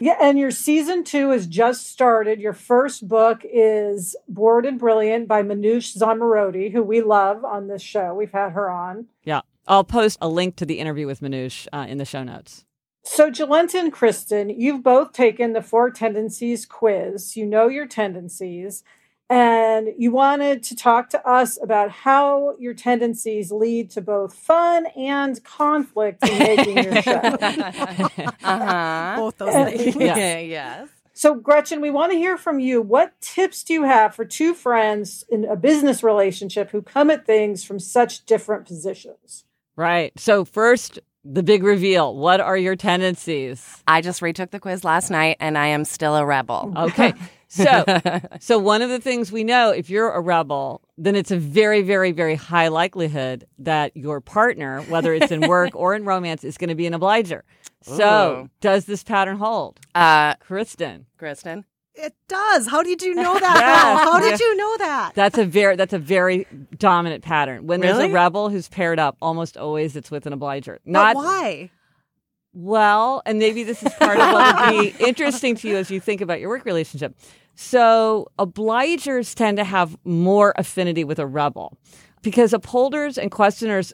Yeah, 0.00 0.16
and 0.20 0.38
your 0.38 0.52
season 0.52 1.02
two 1.02 1.30
has 1.30 1.46
just 1.48 1.86
started. 1.90 2.38
Your 2.38 2.52
first 2.52 3.08
book 3.08 3.40
is 3.44 4.14
Bored 4.28 4.64
and 4.64 4.78
Brilliant 4.78 5.26
by 5.26 5.42
Manoush 5.42 5.96
Zomorodi, 5.96 6.70
who 6.70 6.84
we 6.84 7.00
love 7.00 7.44
on 7.44 7.66
this 7.66 7.82
show. 7.82 8.14
We've 8.14 8.30
had 8.30 8.50
her 8.50 8.70
on. 8.70 9.06
Yeah. 9.24 9.40
I'll 9.66 9.82
post 9.84 10.18
a 10.20 10.28
link 10.28 10.54
to 10.56 10.64
the 10.66 10.78
interview 10.78 11.06
with 11.06 11.20
Manoush 11.20 11.66
uh, 11.72 11.86
in 11.88 11.98
the 11.98 12.04
show 12.04 12.22
notes. 12.22 12.64
So, 13.10 13.30
Jolenta 13.30 13.76
and 13.76 13.90
Kristen, 13.90 14.50
you've 14.50 14.82
both 14.82 15.12
taken 15.12 15.54
the 15.54 15.62
four 15.62 15.90
tendencies 15.90 16.66
quiz. 16.66 17.38
You 17.38 17.46
know 17.46 17.66
your 17.66 17.86
tendencies, 17.86 18.84
and 19.30 19.88
you 19.96 20.12
wanted 20.12 20.62
to 20.64 20.76
talk 20.76 21.08
to 21.10 21.26
us 21.26 21.58
about 21.60 21.90
how 21.90 22.54
your 22.60 22.74
tendencies 22.74 23.50
lead 23.50 23.90
to 23.92 24.02
both 24.02 24.34
fun 24.34 24.86
and 24.94 25.42
conflict 25.42 26.22
in 26.28 26.38
making 26.38 26.76
your 26.76 27.02
show. 27.02 27.12
Uh-huh. 28.44 29.14
Both 29.16 29.38
those 29.38 29.54
things. 29.54 29.96
Yeah. 29.96 30.38
yes. 30.38 30.88
So, 31.14 31.34
Gretchen, 31.34 31.80
we 31.80 31.90
want 31.90 32.12
to 32.12 32.18
hear 32.18 32.36
from 32.36 32.60
you. 32.60 32.82
What 32.82 33.18
tips 33.22 33.64
do 33.64 33.72
you 33.72 33.84
have 33.84 34.14
for 34.14 34.26
two 34.26 34.52
friends 34.52 35.24
in 35.30 35.46
a 35.46 35.56
business 35.56 36.02
relationship 36.02 36.70
who 36.70 36.82
come 36.82 37.10
at 37.10 37.24
things 37.24 37.64
from 37.64 37.80
such 37.80 38.26
different 38.26 38.66
positions? 38.66 39.44
Right. 39.76 40.12
So, 40.20 40.44
first, 40.44 41.00
the 41.24 41.42
big 41.42 41.62
reveal. 41.62 42.14
What 42.16 42.40
are 42.40 42.56
your 42.56 42.76
tendencies? 42.76 43.82
I 43.86 44.00
just 44.00 44.22
retook 44.22 44.50
the 44.50 44.60
quiz 44.60 44.84
last 44.84 45.10
night 45.10 45.36
and 45.40 45.58
I 45.58 45.68
am 45.68 45.84
still 45.84 46.16
a 46.16 46.24
rebel. 46.24 46.72
Okay. 46.76 47.14
So, 47.50 47.82
so 48.40 48.58
one 48.58 48.82
of 48.82 48.90
the 48.90 49.00
things 49.00 49.32
we 49.32 49.42
know, 49.42 49.70
if 49.70 49.88
you're 49.88 50.10
a 50.10 50.20
rebel, 50.20 50.82
then 50.98 51.16
it's 51.16 51.30
a 51.30 51.38
very, 51.38 51.80
very, 51.80 52.12
very 52.12 52.34
high 52.34 52.68
likelihood 52.68 53.46
that 53.60 53.96
your 53.96 54.20
partner, 54.20 54.82
whether 54.82 55.14
it's 55.14 55.32
in 55.32 55.48
work 55.48 55.70
or 55.74 55.94
in 55.94 56.04
romance, 56.04 56.44
is 56.44 56.58
going 56.58 56.68
to 56.68 56.74
be 56.74 56.86
an 56.86 56.92
obliger. 56.92 57.44
So, 57.80 58.42
Ooh. 58.44 58.50
does 58.60 58.84
this 58.84 59.02
pattern 59.02 59.38
hold? 59.38 59.80
Uh, 59.94 60.34
Kristen, 60.34 61.06
Kristen. 61.16 61.64
It 62.00 62.14
does. 62.28 62.66
How 62.68 62.82
did 62.82 63.02
you 63.02 63.14
know 63.14 63.38
that? 63.38 63.56
Yes. 63.58 64.04
How 64.04 64.20
did 64.20 64.38
Yeah. 64.40 64.46
you 64.46 64.56
know 64.56 64.76
that? 64.78 65.12
that's 65.14 65.36
a 65.38 65.44
very 65.44 65.74
that's 65.76 65.92
a 65.92 65.98
very 65.98 66.46
dominant 66.78 67.24
pattern. 67.24 67.66
When 67.66 67.80
there's 67.80 67.98
a 67.98 68.08
rebel 68.08 68.48
who's 68.50 68.68
paired 68.68 68.98
up, 68.98 69.16
almost 69.20 69.56
always 69.56 69.96
it's 69.96 70.10
with 70.10 70.26
an 70.26 70.32
obliger. 70.32 70.78
But 70.84 70.90
Not 70.92 71.16
why? 71.16 71.70
Well, 72.54 73.22
and 73.26 73.38
maybe 73.38 73.62
this 73.62 73.82
is 73.82 73.92
part 73.94 74.18
of 74.18 74.32
what 74.32 74.74
would 74.74 74.98
be 74.98 75.04
interesting 75.06 75.54
to 75.56 75.68
you 75.68 75.76
as 75.76 75.90
you 75.90 76.00
think 76.00 76.20
about 76.20 76.40
your 76.40 76.48
work 76.48 76.64
relationship. 76.64 77.14
So, 77.54 78.28
obligers 78.38 79.34
tend 79.34 79.56
to 79.58 79.64
have 79.64 79.96
more 80.04 80.54
affinity 80.56 81.04
with 81.04 81.18
a 81.18 81.26
rebel 81.26 81.76
because 82.22 82.52
upholders 82.52 83.18
and 83.18 83.30
questioners 83.30 83.92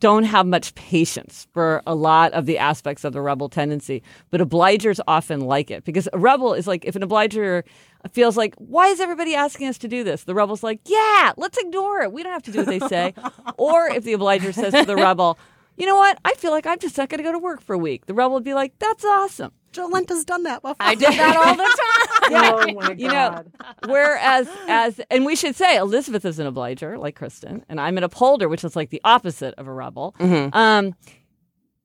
don't 0.00 0.24
have 0.24 0.46
much 0.46 0.74
patience 0.74 1.46
for 1.52 1.82
a 1.86 1.94
lot 1.94 2.32
of 2.32 2.46
the 2.46 2.58
aspects 2.58 3.04
of 3.04 3.12
the 3.12 3.20
rebel 3.20 3.48
tendency, 3.48 4.02
but 4.30 4.40
obligers 4.40 4.98
often 5.06 5.40
like 5.40 5.70
it 5.70 5.84
because 5.84 6.08
a 6.12 6.18
rebel 6.18 6.54
is 6.54 6.66
like 6.66 6.84
if 6.84 6.96
an 6.96 7.02
obliger 7.02 7.64
feels 8.12 8.36
like, 8.36 8.54
why 8.56 8.88
is 8.88 8.98
everybody 9.00 9.34
asking 9.34 9.68
us 9.68 9.78
to 9.78 9.88
do 9.88 10.02
this? 10.02 10.24
The 10.24 10.34
rebel's 10.34 10.62
like, 10.62 10.80
yeah, 10.86 11.32
let's 11.36 11.58
ignore 11.58 12.00
it. 12.00 12.12
We 12.12 12.22
don't 12.22 12.32
have 12.32 12.42
to 12.44 12.52
do 12.52 12.58
what 12.58 12.66
they 12.66 12.80
say. 12.80 13.14
or 13.58 13.88
if 13.88 14.04
the 14.04 14.14
obliger 14.14 14.52
says 14.52 14.72
to 14.72 14.84
the 14.84 14.96
rebel, 14.96 15.38
you 15.76 15.86
know 15.86 15.96
what? 15.96 16.18
I 16.24 16.34
feel 16.34 16.50
like 16.50 16.66
I'm 16.66 16.78
just 16.78 16.96
not 16.96 17.08
going 17.08 17.18
to 17.18 17.24
go 17.24 17.32
to 17.32 17.38
work 17.38 17.60
for 17.60 17.74
a 17.74 17.78
week. 17.78 18.06
The 18.06 18.14
rebel 18.14 18.32
would 18.34 18.44
be 18.44 18.54
like, 18.54 18.78
that's 18.78 19.04
awesome. 19.04 19.52
Jolenta's 19.72 20.24
done 20.24 20.42
that 20.44 20.62
before. 20.62 20.76
I 20.80 20.94
did 20.94 21.12
that 21.12 21.36
all 21.36 21.54
the 21.54 21.62
time. 21.62 21.99
Oh 22.32 22.72
my 22.74 22.92
You 22.96 23.08
know, 23.08 23.42
Whereas, 23.86 24.48
as 24.68 25.00
and 25.10 25.24
we 25.24 25.36
should 25.36 25.54
say, 25.56 25.76
Elizabeth 25.76 26.24
is 26.24 26.38
an 26.38 26.46
obliger, 26.46 26.98
like 26.98 27.16
Kristen, 27.16 27.64
and 27.68 27.80
I'm 27.80 27.96
an 27.98 28.04
upholder, 28.04 28.48
which 28.48 28.64
is 28.64 28.76
like 28.76 28.90
the 28.90 29.00
opposite 29.04 29.54
of 29.58 29.66
a 29.66 29.72
rebel. 29.72 30.14
Um, 30.20 30.94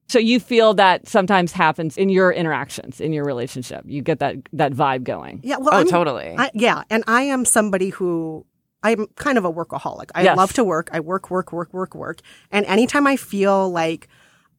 so 0.07 0.19
you 0.19 0.39
feel 0.39 0.75
that 0.75 1.07
sometimes 1.07 1.51
happens 1.51 1.97
in 1.97 2.09
your 2.09 2.31
interactions, 2.31 3.01
in 3.01 3.11
your 3.11 3.25
relationship. 3.25 3.83
You 3.85 4.01
get 4.03 4.19
that 4.19 4.35
that 4.53 4.71
vibe 4.73 5.03
going. 5.03 5.41
Yeah, 5.43 5.57
well, 5.57 5.69
Oh, 5.73 5.77
I'm- 5.77 5.87
totally. 5.87 6.35
I, 6.37 6.51
yeah, 6.53 6.83
and 6.89 7.03
I 7.07 7.23
am 7.23 7.43
somebody 7.45 7.89
who 7.89 8.45
I'm 8.83 9.07
kind 9.15 9.39
of 9.39 9.45
a 9.45 9.51
workaholic. 9.51 10.11
I 10.13 10.21
Yes. 10.23 10.37
love 10.37 10.53
to 10.53 10.63
work. 10.63 10.89
I 10.93 10.99
work, 10.99 11.31
work, 11.31 11.51
work, 11.51 11.73
work, 11.73 11.95
work. 11.95 12.19
And 12.51 12.67
anytime 12.67 13.07
I 13.07 13.15
feel 13.17 13.71
like 13.71 14.07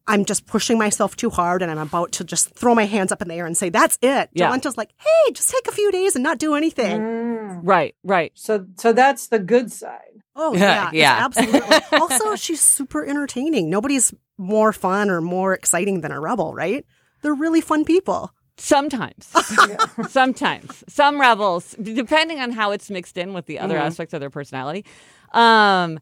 I'm 0.07 0.23
just 0.25 0.45
pushing 0.45 0.77
myself 0.77 1.15
too 1.15 1.29
hard 1.29 1.61
and 1.61 1.69
I'm 1.69 1.77
about 1.77 2.13
to 2.13 2.23
just 2.23 2.55
throw 2.55 2.73
my 2.73 2.85
hands 2.85 3.11
up 3.11 3.21
in 3.21 3.27
the 3.27 3.35
air 3.35 3.45
and 3.45 3.57
say, 3.57 3.69
that's 3.69 3.97
it. 4.01 4.29
Yeah. 4.33 4.49
Jolenta's 4.49 4.77
like, 4.77 4.91
hey, 4.97 5.31
just 5.33 5.49
take 5.49 5.67
a 5.67 5.71
few 5.71 5.91
days 5.91 6.15
and 6.15 6.23
not 6.23 6.37
do 6.39 6.55
anything. 6.55 7.01
Mm. 7.01 7.59
Right, 7.63 7.95
right. 8.03 8.31
So, 8.35 8.65
so 8.77 8.93
that's 8.93 9.27
the 9.27 9.39
good 9.39 9.71
side. 9.71 10.21
Oh, 10.35 10.53
Yeah, 10.55 10.91
yeah. 10.93 11.19
yeah. 11.19 11.25
absolutely. 11.25 11.77
also, 11.99 12.35
she's 12.35 12.61
super 12.61 13.05
entertaining. 13.05 13.69
Nobody's 13.69 14.13
more 14.37 14.71
fun 14.71 15.09
or 15.09 15.19
more 15.19 15.53
exciting 15.53 16.01
than 16.01 16.11
a 16.11 16.19
rebel, 16.19 16.53
right? 16.53 16.85
They're 17.21 17.33
really 17.33 17.61
fun 17.61 17.83
people. 17.83 18.31
Sometimes, 18.59 19.31
sometimes, 20.09 20.83
some 20.87 21.19
rebels, 21.19 21.75
depending 21.81 22.39
on 22.39 22.51
how 22.51 22.71
it's 22.71 22.89
mixed 22.89 23.17
in 23.17 23.33
with 23.33 23.45
the 23.45 23.59
other 23.59 23.77
aspects 23.77 24.13
of 24.15 24.19
their 24.19 24.31
personality. 24.31 24.83
Um, 25.31 25.99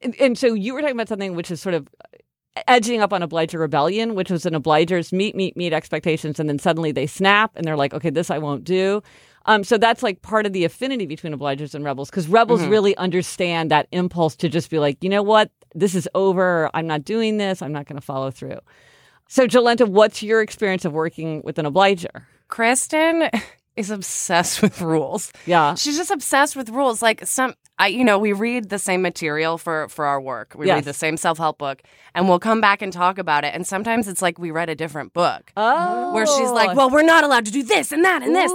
and, 0.00 0.14
and 0.20 0.38
so 0.38 0.54
you 0.54 0.74
were 0.74 0.82
talking 0.82 0.94
about 0.96 1.08
something 1.08 1.34
which 1.34 1.50
is 1.50 1.60
sort 1.60 1.74
of 1.74 1.88
edging 2.68 3.00
up 3.00 3.12
on 3.12 3.22
obliger 3.22 3.58
rebellion, 3.58 4.14
which 4.14 4.30
was 4.30 4.46
an 4.46 4.54
obligers 4.54 5.12
meet, 5.12 5.34
meet, 5.34 5.56
meet 5.56 5.72
expectations, 5.72 6.40
and 6.40 6.48
then 6.48 6.58
suddenly 6.58 6.92
they 6.92 7.06
snap 7.06 7.52
and 7.54 7.64
they're 7.64 7.76
like, 7.76 7.94
okay, 7.94 8.10
this 8.10 8.30
I 8.30 8.38
won't 8.38 8.64
do. 8.64 9.02
Um, 9.46 9.62
so 9.62 9.78
that's 9.78 10.02
like 10.02 10.22
part 10.22 10.44
of 10.44 10.52
the 10.52 10.64
affinity 10.64 11.06
between 11.06 11.32
obligers 11.32 11.74
and 11.74 11.84
rebels 11.84 12.10
because 12.10 12.26
rebels 12.26 12.64
really 12.66 12.96
understand 12.96 13.70
that 13.70 13.86
impulse 13.92 14.34
to 14.36 14.48
just 14.48 14.70
be 14.70 14.78
like, 14.78 15.02
you 15.02 15.08
know 15.08 15.22
what, 15.22 15.50
this 15.74 15.94
is 15.94 16.08
over. 16.14 16.68
I'm 16.74 16.86
not 16.86 17.04
doing 17.04 17.36
this. 17.38 17.62
I'm 17.62 17.72
not 17.72 17.86
going 17.86 17.96
to 17.96 18.04
follow 18.04 18.30
through. 18.30 18.58
So, 19.28 19.46
Jolenta, 19.46 19.88
what's 19.88 20.22
your 20.22 20.40
experience 20.40 20.84
of 20.84 20.92
working 20.92 21.42
with 21.44 21.58
an 21.58 21.66
obliger? 21.66 22.26
Kristen 22.48 23.28
is 23.76 23.90
obsessed 23.90 24.62
with 24.62 24.80
rules. 24.80 25.32
Yeah. 25.46 25.74
She's 25.74 25.96
just 25.96 26.10
obsessed 26.10 26.56
with 26.56 26.70
rules. 26.70 27.02
Like 27.02 27.26
some, 27.26 27.54
I, 27.78 27.88
you 27.88 28.04
know, 28.04 28.18
we 28.18 28.32
read 28.32 28.70
the 28.70 28.78
same 28.78 29.02
material 29.02 29.58
for 29.58 29.88
for 29.88 30.06
our 30.06 30.20
work. 30.20 30.54
We 30.56 30.66
Yes. 30.66 30.76
read 30.76 30.84
the 30.84 30.94
same 30.94 31.16
self 31.16 31.38
help 31.38 31.58
book, 31.58 31.82
and 32.14 32.28
we'll 32.28 32.38
come 32.38 32.60
back 32.60 32.80
and 32.82 32.92
talk 32.92 33.18
about 33.18 33.44
it. 33.44 33.54
And 33.54 33.66
sometimes 33.66 34.08
it's 34.08 34.22
like 34.22 34.38
we 34.38 34.50
read 34.50 34.68
a 34.70 34.74
different 34.74 35.12
book, 35.12 35.52
Oh. 35.56 36.12
where 36.14 36.26
she's 36.26 36.50
like, 36.50 36.70
oh. 36.70 36.74
"Well, 36.74 36.90
we're 36.90 37.02
not 37.02 37.22
allowed 37.24 37.44
to 37.46 37.52
do 37.52 37.62
this 37.62 37.92
and 37.92 38.04
that 38.04 38.22
and 38.22 38.34
this." 38.34 38.50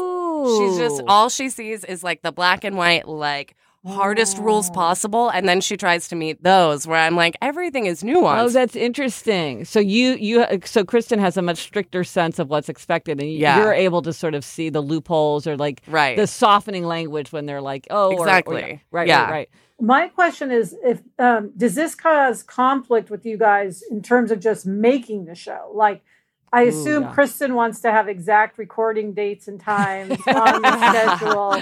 She's 0.58 0.78
just 0.80 1.04
all 1.08 1.30
she 1.30 1.50
sees 1.50 1.84
is 1.84 2.04
like 2.04 2.24
the 2.24 2.32
black 2.32 2.64
and 2.64 2.76
white, 2.76 3.08
like 3.08 3.56
hardest 3.86 4.38
rules 4.38 4.70
possible, 4.70 5.30
and 5.30 5.48
then 5.50 5.60
she 5.62 5.76
tries 5.76 6.08
to 6.10 6.16
meet 6.16 6.44
those. 6.44 6.86
Where 6.86 7.00
I'm 7.00 7.16
like, 7.16 7.36
everything 7.42 7.86
is 7.88 8.04
nuanced. 8.04 8.40
Oh, 8.42 8.50
that's 8.50 8.76
interesting. 8.76 9.66
So 9.66 9.80
you 9.80 10.12
you 10.14 10.46
so 10.66 10.84
Kristen 10.86 11.20
has 11.20 11.38
a 11.38 11.42
much 11.42 11.58
stricter 11.58 12.04
sense 12.04 12.38
of 12.40 12.50
what's 12.50 12.70
expected, 12.70 13.20
and 13.20 13.32
Yeah. 13.32 13.58
you're 13.58 13.74
able 13.74 14.02
to 14.04 14.14
sort 14.14 14.36
of 14.36 14.46
see 14.46 14.70
the 14.70 14.82
loopholes 14.82 15.48
or 15.48 15.58
like 15.58 15.82
Right. 15.88 16.16
the 16.16 16.28
softening 16.28 16.86
language 16.86 17.32
when 17.32 17.46
they're 17.48 17.62
like, 17.62 17.88
oh, 17.90 18.12
or- 18.12 18.20
or- 18.20 18.22
Exactly. 18.22 18.82
right, 18.92 19.08
Yeah. 19.08 19.24
right, 19.24 19.32
right. 19.32 19.50
My 19.80 20.10
question 20.10 20.52
is, 20.52 20.76
if 20.84 21.02
um, 21.18 21.52
does 21.58 21.74
this 21.74 21.96
cause 21.96 22.44
conflict 22.44 23.10
with 23.10 23.26
you 23.26 23.36
guys 23.36 23.82
in 23.90 24.04
terms 24.04 24.30
of 24.30 24.40
just 24.40 24.68
making 24.68 25.26
the 25.26 25.34
show? 25.34 25.72
Like, 25.74 26.04
I 26.54 26.64
assume 26.64 27.04
yeah. 27.04 27.14
Kristen 27.14 27.56
wants 27.56 27.80
to 27.82 27.92
have 27.92 28.10
exact 28.10 28.58
recording 28.58 29.14
dates 29.14 29.48
and 29.48 29.60
times 29.60 30.12
on 30.28 30.62
the 30.62 30.90
schedule, 30.90 31.54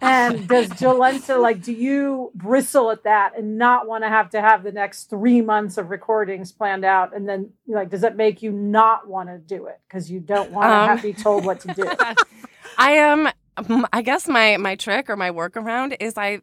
and 0.00 0.46
does 0.48 0.68
Jolenta 0.70 1.40
like? 1.40 1.62
Do 1.62 1.72
you 1.72 2.30
bristle 2.34 2.90
at 2.90 3.02
that 3.04 3.36
and 3.36 3.58
not 3.58 3.88
want 3.88 4.04
to 4.04 4.08
have 4.08 4.30
to 4.30 4.40
have 4.40 4.62
the 4.62 4.72
next 4.72 5.10
three 5.10 5.40
months 5.40 5.76
of 5.76 5.90
recordings 5.90 6.52
planned 6.52 6.84
out? 6.84 7.14
And 7.16 7.28
then, 7.28 7.50
like, 7.66 7.90
does 7.90 8.02
that 8.02 8.16
make 8.16 8.40
you 8.42 8.52
not 8.52 9.08
want 9.08 9.28
to 9.28 9.38
do 9.38 9.66
it 9.66 9.80
because 9.88 10.10
you 10.10 10.20
don't 10.20 10.52
want 10.52 10.70
to 10.70 10.74
Um, 10.74 10.88
have 10.88 11.00
to 11.02 11.08
be 11.08 11.12
told 11.14 11.44
what 11.44 11.60
to 11.60 11.74
do? 11.74 11.84
I 12.78 12.92
am. 12.92 13.28
um, 13.56 13.86
I 13.92 14.02
guess 14.02 14.28
my 14.28 14.56
my 14.56 14.76
trick 14.76 15.10
or 15.10 15.16
my 15.16 15.30
workaround 15.32 15.96
is 15.98 16.16
I 16.16 16.40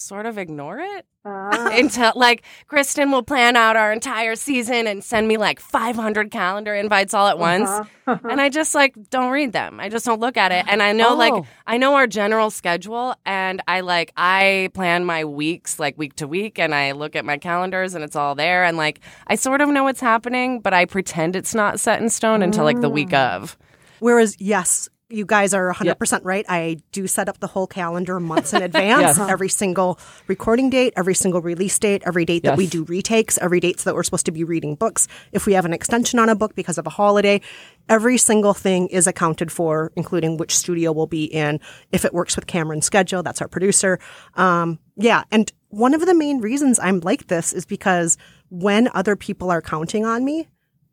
sort 0.00 0.26
of 0.26 0.38
ignore 0.38 0.78
it 0.78 1.06
Ah. 1.22 1.68
until 1.74 2.12
like 2.16 2.42
Kristen 2.66 3.10
will 3.12 3.22
plan 3.22 3.54
out 3.54 3.76
our 3.76 3.92
entire 3.92 4.34
season 4.36 4.86
and 4.86 5.04
send 5.04 5.28
me 5.28 5.36
like 5.36 5.60
500 5.60 6.30
calendar 6.30 6.74
invites 6.74 7.12
all 7.12 7.26
at 7.28 7.38
once. 7.38 7.68
Uh-huh. 7.68 8.18
And 8.30 8.40
I 8.40 8.48
just 8.48 8.74
like 8.74 8.94
don't 9.10 9.30
read 9.30 9.52
them. 9.52 9.80
I 9.80 9.90
just 9.90 10.06
don't 10.06 10.18
look 10.20 10.38
at 10.38 10.50
it. 10.50 10.64
And 10.66 10.82
I 10.82 10.92
know 10.92 11.14
like 11.14 11.34
Oh. 11.34 11.46
I 11.66 11.76
know 11.76 11.94
our 11.96 12.06
general 12.06 12.48
schedule 12.50 13.14
and 13.26 13.60
I 13.68 13.80
like 13.80 14.12
I 14.16 14.70
plan 14.72 15.04
my 15.04 15.26
weeks 15.26 15.78
like 15.78 15.98
week 15.98 16.16
to 16.16 16.26
week 16.26 16.58
and 16.58 16.74
I 16.74 16.92
look 16.92 17.14
at 17.14 17.24
my 17.26 17.36
calendars 17.36 17.94
and 17.94 18.02
it's 18.02 18.16
all 18.16 18.34
there 18.34 18.64
and 18.64 18.78
like 18.78 19.00
I 19.26 19.34
sort 19.34 19.60
of 19.60 19.68
know 19.68 19.84
what's 19.84 20.00
happening, 20.00 20.60
but 20.60 20.72
I 20.72 20.86
pretend 20.86 21.36
it's 21.36 21.54
not 21.54 21.78
set 21.80 22.00
in 22.00 22.08
stone 22.08 22.42
until 22.42 22.64
like 22.64 22.80
the 22.80 22.88
week 22.90 23.12
of. 23.12 23.58
Whereas, 23.98 24.36
yes, 24.40 24.88
you 25.10 25.26
guys 25.26 25.52
are 25.52 25.72
100% 25.72 26.20
right. 26.24 26.44
I 26.48 26.78
do 26.92 27.06
set 27.06 27.28
up 27.28 27.40
the 27.40 27.46
whole 27.46 27.66
calendar 27.66 28.20
months 28.20 28.52
in 28.52 28.62
advance. 28.62 29.18
Yes. 29.18 29.18
Every 29.18 29.48
single 29.48 29.98
recording 30.26 30.70
date, 30.70 30.92
every 30.96 31.14
single 31.14 31.40
release 31.42 31.78
date, 31.78 32.02
every 32.06 32.24
date 32.24 32.44
that 32.44 32.56
we 32.56 32.66
do 32.66 32.84
retakes, 32.84 33.38
every 33.38 33.60
dates 33.60 33.84
that 33.84 33.94
we're 33.94 34.02
supposed 34.02 34.26
to 34.26 34.32
be 34.32 34.44
reading 34.44 34.74
books. 34.76 35.08
If 35.32 35.46
we 35.46 35.54
have 35.54 35.64
an 35.64 35.72
extension 35.72 36.18
on 36.18 36.28
a 36.28 36.34
book 36.34 36.54
because 36.54 36.78
of 36.78 36.86
a 36.86 36.90
holiday, 36.90 37.40
every 37.88 38.18
single 38.18 38.54
thing 38.54 38.88
is 38.88 39.06
accounted 39.06 39.50
for, 39.50 39.92
including 39.96 40.36
which 40.36 40.56
studio 40.56 40.92
we'll 40.92 41.06
be 41.06 41.24
in. 41.24 41.60
If 41.92 42.04
it 42.04 42.14
works 42.14 42.36
with 42.36 42.46
Cameron's 42.46 42.86
schedule, 42.86 43.22
that's 43.22 43.40
our 43.40 43.48
producer. 43.48 43.98
Um, 44.34 44.78
yeah. 44.96 45.24
And 45.30 45.52
one 45.68 45.94
of 45.94 46.06
the 46.06 46.14
main 46.14 46.40
reasons 46.40 46.78
I'm 46.78 47.00
like 47.00 47.26
this 47.26 47.52
is 47.52 47.64
because 47.64 48.16
when 48.48 48.88
other 48.94 49.16
people 49.16 49.50
are 49.50 49.62
counting 49.62 50.04
on 50.04 50.24
me, 50.24 50.48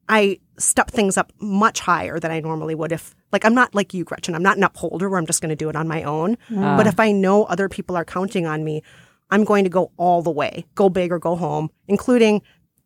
I 0.10 0.39
step 0.58 0.89
things 0.89 1.17
up 1.17 1.34
much 1.39 1.80
higher 1.82 2.20
than 2.20 2.32
I 2.32 2.39
normally 2.39 2.76
would 2.76 2.91
if, 2.91 3.13
like, 3.32 3.46
I'm 3.46 3.54
not 3.54 3.76
like 3.76 3.93
you, 3.93 4.04
Gretchen. 4.04 4.36
I'm 4.36 4.43
not 4.43 4.58
an 4.58 4.63
upholder 4.63 5.10
where 5.10 5.20
I'm 5.20 5.26
just 5.26 5.41
going 5.41 5.50
to 5.50 5.56
do 5.56 5.70
it 5.70 5.76
on 5.76 5.88
my 5.88 6.04
own. 6.04 6.38
Mm. 6.50 6.78
But 6.78 6.88
ah. 6.88 6.89
if 6.89 7.00
I 7.00 7.12
know 7.12 7.43
other 7.46 7.67
people 7.70 7.96
are 7.98 8.06
counting 8.06 8.46
on 8.46 8.63
me, 8.63 8.84
I'm 9.30 9.43
going 9.43 9.63
to 9.65 9.70
go 9.70 9.91
all 9.98 10.22
the 10.22 10.32
way, 10.32 10.65
go 10.76 10.89
big 10.89 11.12
or 11.12 11.20
go 11.20 11.36
home, 11.36 11.70
including 11.88 12.41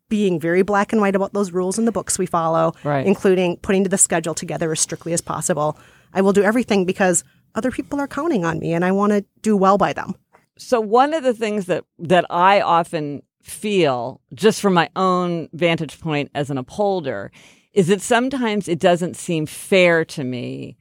being 0.10 0.40
very 0.40 0.62
black 0.62 0.92
and 0.92 1.00
white 1.00 1.16
about 1.16 1.34
those 1.34 1.52
rules 1.52 1.80
in 1.80 1.86
the 1.86 1.92
books 1.92 2.20
we 2.20 2.26
follow, 2.26 2.74
Right. 2.84 3.06
including 3.06 3.58
putting 3.58 3.84
the 3.84 3.98
schedule 3.98 4.34
together 4.34 4.72
as 4.72 4.80
strictly 4.80 5.14
as 5.14 5.22
possible. 5.22 5.78
I 6.14 6.22
will 6.22 6.34
do 6.34 6.44
everything 6.44 6.86
because 6.86 7.24
other 7.56 7.72
people 7.72 8.00
are 8.00 8.08
counting 8.08 8.44
on 8.44 8.60
me 8.60 8.74
and 8.74 8.84
I 8.84 8.92
want 8.92 9.14
to 9.14 9.24
do 9.42 9.56
well 9.56 9.78
by 9.78 9.94
them. 9.94 10.16
So 10.58 10.82
one 10.82 11.14
of 11.14 11.24
the 11.24 11.34
things 11.34 11.66
that 11.68 11.86
that 11.98 12.26
I 12.30 12.62
often 12.62 13.24
feel 13.44 14.22
just 14.34 14.62
from 14.62 14.74
my 14.74 14.90
own 14.96 15.50
vantage 15.54 16.00
point 16.00 16.32
as 16.34 16.50
an 16.50 16.58
upholder 16.58 17.32
is 17.74 17.88
that 17.88 18.02
sometimes 18.02 18.68
it 18.68 18.80
doesn't 18.80 19.16
seem 19.16 19.46
fair 19.46 20.04
to 20.06 20.24
me 20.24 20.78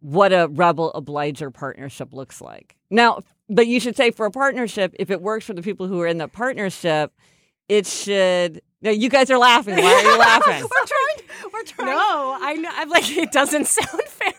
what 0.00 0.32
a 0.32 0.48
rebel 0.48 0.90
obliger 0.92 1.50
partnership 1.50 2.12
looks 2.12 2.40
like. 2.40 2.76
Now, 2.90 3.20
but 3.48 3.66
you 3.66 3.80
should 3.80 3.96
say 3.96 4.10
for 4.10 4.26
a 4.26 4.30
partnership, 4.30 4.94
if 4.98 5.10
it 5.10 5.20
works 5.20 5.44
for 5.44 5.54
the 5.54 5.62
people 5.62 5.86
who 5.86 6.00
are 6.00 6.06
in 6.06 6.18
the 6.18 6.28
partnership, 6.28 7.12
it 7.68 7.86
should. 7.86 8.62
No, 8.82 8.90
you 8.90 9.10
guys 9.10 9.30
are 9.30 9.38
laughing. 9.38 9.76
Why 9.76 9.92
are 9.92 10.02
you 10.02 10.18
laughing? 10.18 10.62
We're 10.80 10.86
trying. 10.86 11.52
We're 11.52 11.64
trying. 11.64 11.86
No, 11.88 12.38
I 12.40 12.54
know. 12.54 12.70
I'm 12.72 12.88
like 12.88 13.10
it 13.10 13.30
doesn't 13.30 13.66
sound 13.68 14.02
fair. 14.06 14.32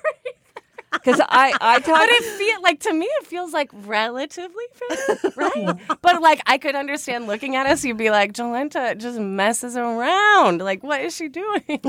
Because 0.91 1.21
I 1.21 1.53
I 1.61 1.79
talk. 1.79 1.99
But 1.99 2.09
it 2.09 2.23
feel 2.23 2.61
like 2.61 2.79
to 2.81 2.93
me 2.93 3.05
it 3.05 3.27
feels 3.27 3.53
like 3.53 3.69
relatively 3.73 4.65
fair, 4.73 5.31
right? 5.35 5.77
but 6.01 6.21
like 6.21 6.41
I 6.45 6.57
could 6.57 6.75
understand 6.75 7.27
looking 7.27 7.55
at 7.55 7.65
us, 7.65 7.83
you'd 7.83 7.97
be 7.97 8.09
like, 8.09 8.33
Jolenta 8.33 8.97
just 8.97 9.19
messes 9.19 9.77
around. 9.77 10.61
Like, 10.61 10.83
what 10.83 11.01
is 11.01 11.15
she 11.15 11.29
doing? 11.29 11.61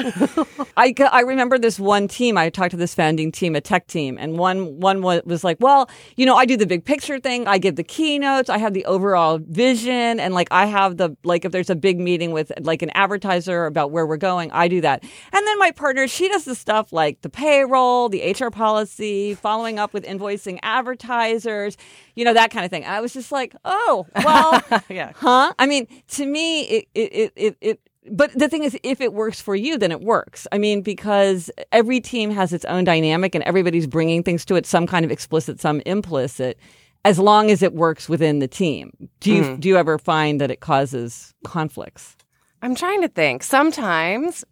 I, 0.77 0.95
I 1.11 1.21
remember 1.23 1.59
this 1.59 1.79
one 1.81 2.09
team. 2.09 2.39
I 2.39 2.51
talked 2.51 2.71
to 2.73 2.77
this 2.77 2.95
founding 2.95 3.33
team, 3.33 3.57
a 3.57 3.61
tech 3.61 3.87
team, 3.87 4.17
and 4.19 4.39
one 4.39 4.81
one 4.81 5.03
was 5.03 5.45
like, 5.45 5.59
"Well, 5.61 5.91
you 6.17 6.25
know, 6.27 6.37
I 6.37 6.47
do 6.47 6.57
the 6.57 6.67
big 6.67 6.85
picture 6.85 7.19
thing. 7.19 7.47
I 7.47 7.59
give 7.59 7.77
the 7.77 7.85
keynotes. 7.85 8.49
I 8.49 8.59
have 8.59 8.73
the 8.73 8.85
overall 8.85 9.39
vision, 9.39 10.21
and 10.21 10.35
like 10.35 10.49
I 10.51 10.67
have 10.67 10.97
the 10.97 11.17
like 11.25 11.45
if 11.45 11.53
there's 11.53 11.71
a 11.71 11.77
big 11.77 11.99
meeting 11.99 12.33
with 12.33 12.53
like 12.61 12.83
an 12.83 12.91
advertiser 12.91 13.67
about 13.67 13.91
where 13.91 14.07
we're 14.07 14.17
going, 14.17 14.51
I 14.53 14.69
do 14.69 14.81
that. 14.83 15.03
And 15.33 15.47
then 15.47 15.59
my 15.59 15.71
partner, 15.73 16.07
she 16.07 16.29
does 16.29 16.45
the 16.45 16.55
stuff 16.55 16.93
like 16.93 17.23
the 17.23 17.29
payroll, 17.29 18.09
the 18.09 18.33
HR 18.33 18.51
policy, 18.51 18.92
following 19.37 19.79
up 19.79 19.93
with 19.93 20.05
invoicing 20.05 20.59
advertisers, 20.63 21.77
you 22.15 22.25
know, 22.25 22.35
that 22.35 22.51
kind 22.51 22.65
of 22.65 22.71
thing. 22.71 22.85
I 22.85 23.01
was 23.01 23.13
just 23.13 23.33
like, 23.33 23.55
oh, 23.65 24.07
well, 24.25 24.63
yeah. 24.89 25.13
huh? 25.15 25.53
I 25.59 25.67
mean, 25.67 25.87
to 26.09 26.27
me, 26.27 26.63
it, 26.63 26.89
it, 26.95 27.33
it, 27.37 27.57
it, 27.61 27.81
but 28.11 28.33
the 28.37 28.49
thing 28.49 28.65
is, 28.65 28.77
if 28.83 29.01
it 29.01 29.13
works 29.13 29.41
for 29.41 29.55
you, 29.55 29.79
then 29.79 29.93
it 29.93 30.01
works. 30.01 30.47
I 30.51 30.59
mean, 30.59 30.83
because 30.83 31.51
every 31.71 32.01
team 32.01 32.31
has 32.31 32.53
its 32.53 32.65
own 32.65 32.85
dynamic 32.85 33.35
and 33.35 33.45
everybody's 33.45 33.87
bringing 33.87 34.23
things 34.23 34.45
to 34.47 34.57
it, 34.57 34.67
some 34.67 34.87
kind 34.87 35.05
of 35.05 35.11
explicit, 35.11 35.61
some 35.61 35.81
implicit, 35.87 36.59
as 37.05 37.19
long 37.19 37.51
as 37.51 37.63
it 37.63 37.75
works 37.75 38.09
within 38.09 38.39
the 38.39 38.49
team. 38.49 39.09
Do 39.21 39.33
you, 39.33 39.45
hmm. 39.45 39.57
do 39.57 39.69
you 39.69 39.77
ever 39.77 39.99
find 39.99 40.41
that 40.41 40.51
it 40.51 40.61
causes 40.61 41.35
conflicts? 41.45 42.17
I'm 42.63 42.77
trying 42.77 43.03
to 43.03 43.09
think. 43.09 43.43
Sometimes 43.43 44.45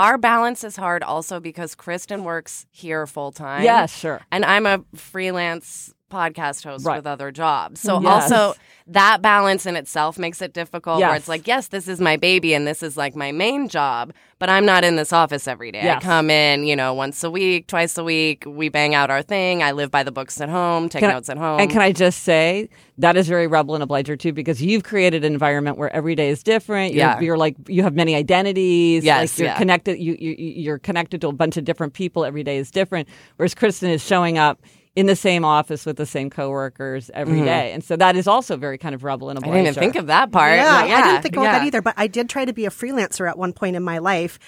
our 0.00 0.16
balance 0.16 0.64
is 0.64 0.76
hard 0.76 1.02
also 1.02 1.40
because 1.40 1.74
Kristen 1.74 2.24
works 2.24 2.66
here 2.70 3.06
full 3.06 3.32
time. 3.32 3.62
Yes, 3.62 3.94
sure. 3.94 4.22
And 4.32 4.46
I'm 4.46 4.64
a 4.64 4.82
freelance 4.94 5.92
podcast 6.10 6.64
host 6.64 6.84
Right. 6.84 6.96
with 6.96 7.06
other 7.06 7.30
jobs. 7.30 7.80
So 7.80 8.00
Yes. 8.00 8.30
also 8.32 8.54
that 8.86 9.22
balance 9.22 9.66
in 9.66 9.76
itself 9.76 10.18
makes 10.18 10.42
it 10.42 10.52
difficult 10.52 11.00
where 11.00 11.14
it's 11.14 11.28
like, 11.28 11.46
yes, 11.46 11.68
this 11.68 11.86
is 11.86 12.00
my 12.00 12.16
baby 12.16 12.52
and 12.54 12.66
this 12.66 12.82
is 12.82 12.96
like 12.96 13.14
my 13.14 13.30
main 13.30 13.68
job, 13.68 14.12
but 14.40 14.48
I'm 14.50 14.66
not 14.66 14.82
in 14.82 14.96
this 14.96 15.12
office 15.12 15.46
every 15.46 15.70
day. 15.70 15.82
Yes. 15.84 16.02
I 16.02 16.04
come 16.04 16.28
in, 16.28 16.64
you 16.64 16.74
know, 16.74 16.92
once 16.92 17.22
a 17.22 17.30
week, 17.30 17.68
twice 17.68 17.96
a 17.96 18.02
week, 18.02 18.42
we 18.46 18.68
bang 18.68 18.94
out 18.94 19.08
our 19.08 19.22
thing. 19.22 19.62
I 19.62 19.70
live 19.72 19.92
by 19.92 20.02
the 20.02 20.10
books 20.10 20.40
at 20.40 20.48
home, 20.48 20.88
take 20.88 21.00
Can 21.00 21.10
I- 21.10 21.14
notes 21.14 21.28
at 21.28 21.38
home. 21.38 21.60
And 21.60 21.70
can 21.70 21.80
I 21.82 21.92
just 21.92 22.24
say 22.24 22.68
that 22.98 23.16
is 23.16 23.28
very 23.28 23.46
rebel 23.46 23.74
and 23.74 23.82
obliger 23.84 24.16
too, 24.16 24.32
because 24.32 24.60
you've 24.60 24.82
created 24.82 25.24
an 25.24 25.32
environment 25.32 25.78
where 25.78 25.94
every 25.94 26.16
day 26.16 26.28
is 26.28 26.42
different. 26.42 26.92
You're, 26.92 27.04
Yeah. 27.06 27.20
you're 27.20 27.38
like 27.38 27.54
you 27.68 27.82
have 27.84 27.94
many 27.94 28.16
identities. 28.16 29.04
Yes, 29.04 29.34
like 29.34 29.38
you're 29.38 29.48
yeah. 29.48 29.58
connected. 29.58 29.98
You, 30.00 30.16
you 30.18 30.34
you're 30.38 30.78
connected 30.78 31.20
to 31.20 31.28
a 31.28 31.32
bunch 31.32 31.56
of 31.56 31.64
different 31.64 31.92
people. 31.92 32.24
Every 32.24 32.42
day 32.42 32.56
is 32.58 32.70
different. 32.72 33.08
Whereas 33.36 33.54
Kristen 33.54 33.90
is 33.90 34.04
showing 34.04 34.36
up 34.36 34.60
in 34.96 35.06
the 35.06 35.16
same 35.16 35.44
office 35.44 35.86
with 35.86 35.96
the 35.96 36.06
same 36.06 36.30
coworkers 36.30 37.10
every 37.14 37.42
day, 37.42 37.72
and 37.72 37.82
so 37.84 37.96
that 37.96 38.16
is 38.16 38.26
also 38.26 38.56
very 38.56 38.76
kind 38.76 38.94
of 38.94 39.04
rebel 39.04 39.30
and 39.30 39.38
Mm-hmm. 39.38 39.50
I 39.50 39.56
didn't 39.56 39.68
even 39.68 39.80
think 39.80 39.96
of 39.96 40.08
that 40.08 40.32
part. 40.32 40.52
Yeah, 40.56 40.82
but 40.82 40.90
I 40.90 41.02
didn't 41.06 41.22
think 41.22 41.36
about 41.36 41.44
that 41.44 41.64
either, 41.64 41.80
but 41.80 41.94
I 41.96 42.06
did 42.06 42.28
try 42.28 42.44
to 42.44 42.52
be 42.52 42.66
a 42.66 42.70
freelancer 42.70 43.28
at 43.28 43.38
one 43.38 43.52
point 43.52 43.76
in 43.76 43.82
my 43.82 43.98
life, 43.98 44.38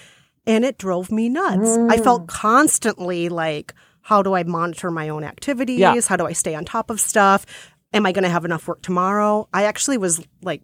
and 0.45 0.65
it 0.65 0.77
drove 0.77 1.11
me 1.11 1.29
nuts. 1.29 1.77
I 1.89 1.97
felt 1.97 2.27
constantly 2.27 3.29
like, 3.29 3.73
how 4.01 4.21
do 4.21 4.33
I 4.33 4.43
monitor 4.43 4.91
my 4.91 5.07
own 5.09 5.23
activities? 5.23 5.79
Yeah. 5.79 5.95
How 6.05 6.17
do 6.17 6.25
I 6.25 6.33
stay 6.33 6.55
on 6.55 6.65
top 6.65 6.89
of 6.89 6.99
stuff? 6.99 7.45
Am 7.93 8.05
I 8.05 8.11
going 8.11 8.23
to 8.23 8.29
have 8.29 8.43
enough 8.43 8.67
work 8.67 8.81
tomorrow? 8.81 9.47
I 9.53 9.63
actually 9.63 9.97
was 9.97 10.21
like, 10.41 10.61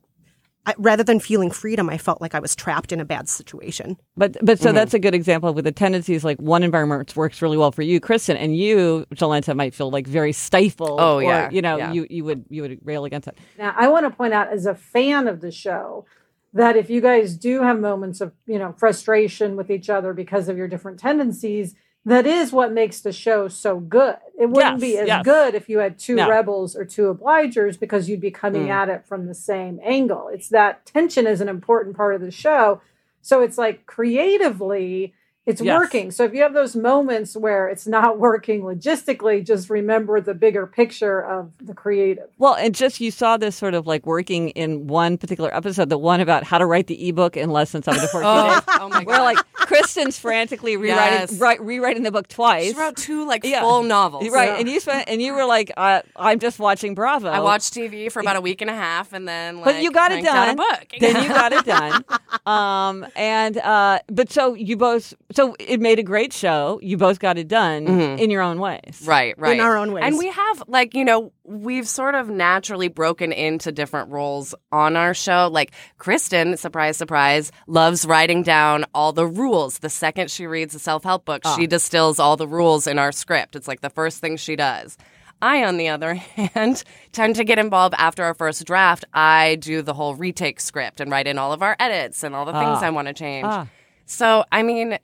I, 0.65 0.75
rather 0.77 1.03
than 1.03 1.19
feeling 1.19 1.51
freedom, 1.51 1.89
I 1.89 1.97
felt 1.97 2.21
like 2.21 2.35
I 2.35 2.39
was 2.39 2.55
trapped 2.55 2.91
in 2.91 2.99
a 2.99 3.05
bad 3.05 3.29
situation. 3.29 3.97
But 4.17 4.37
but 4.41 4.59
so 4.59 4.67
Mm-hmm. 4.67 4.75
that's 4.75 4.93
a 4.93 4.99
good 4.99 5.15
example 5.15 5.53
with 5.53 5.65
the 5.65 5.71
tendencies. 5.71 6.23
Like 6.23 6.39
one 6.39 6.63
environment 6.63 7.15
works 7.15 7.41
really 7.41 7.57
well 7.57 7.71
for 7.71 7.81
you, 7.81 7.99
Kristen, 7.99 8.37
and 8.37 8.55
you, 8.55 9.05
Jolenta, 9.15 9.55
might 9.55 9.73
feel 9.73 9.89
like 9.89 10.05
very 10.05 10.33
stifled. 10.33 10.99
Oh, 10.99 11.17
or, 11.17 11.23
yeah, 11.23 11.49
you 11.49 11.61
know, 11.61 11.77
yeah. 11.77 11.91
you 11.93 12.05
you 12.09 12.23
would 12.25 12.45
you 12.49 12.61
would 12.61 12.79
rail 12.83 13.05
against 13.05 13.27
it. 13.27 13.37
Now, 13.57 13.73
I 13.77 13.87
want 13.87 14.05
to 14.05 14.11
point 14.11 14.33
out 14.33 14.51
as 14.51 14.65
a 14.65 14.75
fan 14.75 15.27
of 15.27 15.41
the 15.41 15.51
show 15.51 16.05
that 16.53 16.75
if 16.75 16.89
you 16.89 16.99
guys 16.99 17.37
do 17.37 17.61
have 17.61 17.79
moments 17.79 18.21
of, 18.21 18.33
you 18.45 18.59
know, 18.59 18.73
frustration 18.77 19.55
with 19.55 19.69
each 19.69 19.89
other 19.89 20.13
because 20.13 20.49
of 20.49 20.57
your 20.57 20.67
different 20.67 20.99
tendencies, 20.99 21.75
that 22.05 22.25
is 22.25 22.51
what 22.51 22.71
makes 22.71 23.01
the 23.01 23.12
show 23.12 23.47
so 23.47 23.79
good. 23.79 24.15
It 24.39 24.49
wouldn't 24.49 24.79
Yes, 24.79 24.81
be 24.81 24.97
as 24.97 25.07
yes. 25.07 25.23
good 25.25 25.53
if 25.53 25.67
you 25.69 25.79
had 25.79 25.99
two 25.99 26.15
No. 26.15 26.29
rebels 26.29 26.75
or 26.75 26.85
two 26.85 27.13
obligers 27.13 27.79
because 27.79 28.09
you'd 28.09 28.21
be 28.21 28.31
coming 28.31 28.67
Mm. 28.67 28.71
at 28.71 28.89
it 28.89 29.05
from 29.05 29.27
the 29.27 29.33
same 29.33 29.79
angle. 29.83 30.29
It's 30.29 30.49
that 30.49 30.85
tension 30.85 31.27
is 31.27 31.41
an 31.41 31.49
important 31.49 31.95
part 31.97 32.15
of 32.15 32.21
the 32.21 32.31
show. 32.31 32.81
So 33.21 33.41
it's 33.41 33.57
like 33.57 33.85
creatively, 33.85 35.13
it's 35.49 35.62
Yes. 35.62 35.77
working. 35.77 36.12
So 36.12 36.23
if 36.23 36.33
you 36.33 36.41
have 36.43 36.53
those 36.53 36.75
moments 36.75 37.35
where 37.35 37.67
it's 37.67 37.88
not 37.88 38.19
working 38.27 38.62
logistically, 38.62 39.45
just 39.45 39.69
remember 39.69 40.21
the 40.21 40.33
bigger 40.33 40.65
picture 40.67 41.19
of 41.19 41.51
the 41.59 41.73
creative. 41.73 42.29
Well, 42.38 42.55
and 42.55 42.73
just 42.75 42.99
you 43.01 43.12
saw 43.12 43.38
this 43.38 43.55
sort 43.55 43.73
of 43.73 43.88
like 43.88 44.05
working 44.05 44.49
in 44.49 44.88
one 44.88 45.17
particular 45.17 45.53
episode, 45.55 45.89
the 45.89 45.97
one 45.97 46.21
about 46.21 46.43
how 46.43 46.57
to 46.57 46.65
write 46.65 46.88
the 46.88 47.09
ebook 47.09 47.35
in 47.35 47.49
less 47.49 47.71
than 47.71 47.83
seven 47.83 47.99
to 48.01 48.07
fourteen 48.07 48.29
Oh, 48.31 48.53
days. 48.53 48.63
oh 48.79 48.89
my 48.89 49.03
Where 49.03 49.17
god! 49.17 49.23
like 49.23 49.38
Kristen's 49.53 50.17
frantically 50.19 50.77
rewriting 50.85 51.19
Yes. 51.19 51.39
right, 51.39 51.59
rewriting 51.62 52.03
the 52.03 52.12
book 52.12 52.27
twice. 52.27 52.71
she 52.71 52.79
wrote 52.79 52.95
two 52.97 53.25
like 53.27 53.43
Yeah. 53.43 53.62
full 53.62 53.83
novels. 53.83 54.29
Right, 54.29 54.59
and 54.59 54.69
you 54.69 54.79
spent, 54.79 55.09
and 55.09 55.21
you 55.21 55.33
were 55.33 55.45
like, 55.45 55.71
uh, 55.77 56.01
"I'm 56.15 56.39
just 56.39 56.59
watching 56.59 56.93
Bravo." 56.95 57.29
I 57.29 57.39
watched 57.39 57.73
TV 57.73 58.12
for 58.12 58.19
about 58.19 58.35
a 58.35 58.41
week 58.41 58.62
and 58.62 58.69
a 58.69 58.73
half, 58.75 59.13
and 59.13 59.27
then 59.27 59.57
like, 59.57 59.65
but 59.65 59.83
you 59.83 59.91
got 59.91 60.12
it 60.12 60.23
cranked 60.23 60.29
out 60.29 60.45
done. 60.45 60.53
A 60.53 60.55
book. 60.57 60.88
then 60.99 61.23
you 61.23 61.29
got 61.41 61.53
it 61.53 61.65
done. 61.65 62.05
Um, 62.45 63.05
and 63.15 63.57
uh, 63.57 63.99
but 64.07 64.31
so 64.31 64.53
you 64.53 64.77
both, 64.77 65.13
so 65.33 65.38
it 65.60 65.80
made 65.80 65.99
a 65.99 66.04
great 66.04 66.32
show. 66.34 66.80
You 66.82 66.97
both 66.97 67.19
got 67.19 67.38
it 67.38 67.47
done 67.47 67.88
in 68.19 68.30
your 68.30 68.41
own 68.41 68.60
ways. 68.60 68.80
Mm-hmm. 68.86 69.10
Right, 69.10 69.36
right. 69.39 69.60
our 69.60 69.78
own 69.78 69.91
ways. 69.91 70.04
And 70.06 70.17
we 70.17 70.28
have, 70.28 70.63
like, 70.67 70.93
you 70.93 71.04
know, 71.04 71.32
we've 71.43 71.88
sort 71.88 72.15
of 72.15 72.30
naturally 72.30 72.88
broken 72.88 73.32
into 73.32 73.71
different 73.71 74.12
roles 74.12 74.54
on 74.71 74.95
our 74.95 75.13
show. 75.13 75.49
Like, 75.52 75.71
Kristen, 75.97 76.58
surprise, 76.58 76.97
surprise, 76.97 77.52
loves 77.67 78.06
writing 78.06 78.43
down 78.43 78.86
all 78.93 79.13
the 79.13 79.25
rules. 79.28 79.80
The 79.80 79.89
second 79.89 80.30
she 80.32 80.45
reads 80.47 80.75
a 80.75 80.80
self 80.80 81.04
help 81.04 81.25
book, 81.25 81.41
Ah. 81.45 81.56
she 81.56 81.65
distills 81.67 82.19
all 82.19 82.38
the 82.38 82.47
rules 82.47 82.88
in 82.88 82.99
our 82.99 83.12
script. 83.12 83.56
It's 83.56 83.67
like 83.67 83.82
the 83.82 83.89
first 83.89 84.19
thing 84.19 84.38
she 84.38 84.56
does. 84.56 84.97
I, 85.41 85.63
on 85.63 85.78
the 85.78 85.88
other 85.88 86.13
hand, 86.36 86.84
tend 87.13 87.36
to 87.38 87.45
get 87.45 87.60
involved 87.60 87.95
after 87.97 88.23
our 88.25 88.34
first 88.34 88.65
draft. 88.65 89.06
I 89.13 89.56
do 89.56 89.82
the 89.82 89.93
whole 89.93 90.15
retake 90.15 90.60
script 90.60 90.99
and 90.99 91.10
write 91.10 91.28
in 91.28 91.38
all 91.38 91.54
of 91.54 91.62
our 91.62 91.78
edits 91.80 92.23
and 92.23 92.36
all 92.36 92.43
the 92.45 92.52
things 92.52 92.80
Ah. 92.82 92.86
I 92.86 92.89
want 92.89 93.08
to 93.08 93.13
change. 93.13 93.45
Ah. 93.47 93.67
So, 94.06 94.43
I 94.52 94.63
mean, 94.63 94.97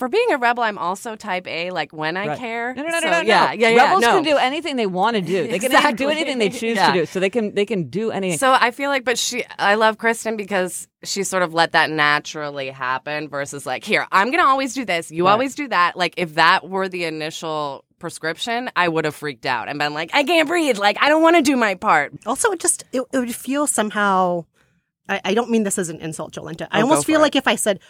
for 0.00 0.08
being 0.08 0.32
a 0.32 0.36
rebel, 0.38 0.64
I'm 0.64 0.78
also 0.78 1.14
type 1.14 1.46
A, 1.46 1.70
like 1.70 1.92
when 1.92 2.16
I 2.16 2.26
Right. 2.28 2.38
care. 2.38 2.74
No, 2.74 2.82
no, 2.82 2.88
no, 2.88 3.00
So, 3.00 3.06
no, 3.06 3.12
no, 3.12 3.20
Yeah, 3.20 3.46
no. 3.46 3.52
yeah, 3.52 3.68
yeah. 3.68 3.84
Rebels 3.84 4.00
no. 4.02 4.14
can 4.14 4.22
do 4.24 4.36
anything 4.38 4.74
they 4.76 4.86
want 4.86 5.14
to 5.14 5.22
do. 5.22 5.46
They 5.46 5.58
can 5.60 5.70
even 5.72 5.94
do 5.94 6.08
anything 6.08 6.38
they 6.38 6.48
choose 6.48 6.76
Yeah. 6.76 6.88
to 6.88 6.92
do. 7.00 7.06
So 7.06 7.20
they 7.20 7.30
can 7.30 7.54
they 7.54 7.64
can 7.66 7.88
do 7.90 8.10
anything. 8.10 8.38
So 8.38 8.52
I 8.52 8.72
feel 8.72 8.90
like, 8.90 9.04
but 9.04 9.18
she, 9.18 9.44
I 9.58 9.76
love 9.76 9.98
Kristen 9.98 10.36
because 10.36 10.88
she 11.04 11.22
sort 11.22 11.42
of 11.44 11.54
let 11.54 11.72
that 11.72 11.90
naturally 11.90 12.70
happen 12.70 13.28
versus 13.28 13.64
like, 13.66 13.84
here, 13.84 14.06
I'm 14.10 14.28
going 14.32 14.42
to 14.42 14.46
always 14.48 14.74
do 14.74 14.84
this. 14.84 15.10
You 15.12 15.26
Right. 15.26 15.32
always 15.32 15.54
do 15.54 15.68
that. 15.68 15.96
Like, 15.96 16.14
if 16.16 16.34
that 16.34 16.68
were 16.68 16.88
the 16.88 17.04
initial 17.04 17.84
prescription, 18.00 18.70
I 18.74 18.88
would 18.88 19.04
have 19.04 19.14
freaked 19.14 19.44
out 19.46 19.68
and 19.68 19.78
been 19.78 19.92
like, 19.94 20.10
I 20.14 20.24
can't 20.24 20.48
breathe. 20.48 20.78
Like, 20.78 20.96
I 21.00 21.08
don't 21.10 21.22
want 21.22 21.36
to 21.36 21.42
do 21.42 21.56
my 21.56 21.74
part. 21.74 22.12
Also, 22.26 22.50
it 22.52 22.58
just 22.60 22.84
it, 22.92 23.02
it 23.12 23.18
would 23.18 23.34
feel 23.34 23.66
somehow. 23.66 24.46
I, 25.08 25.20
I 25.24 25.34
don't 25.34 25.50
mean 25.50 25.64
this 25.64 25.76
as 25.78 25.88
an 25.90 26.00
insult, 26.00 26.32
Jolenta. 26.34 26.68
I 26.70 26.78
Oh, 26.78 26.84
almost 26.84 27.04
feel 27.06 27.16
for 27.18 27.22
like 27.22 27.36
if 27.36 27.46
I 27.48 27.56
said, 27.56 27.80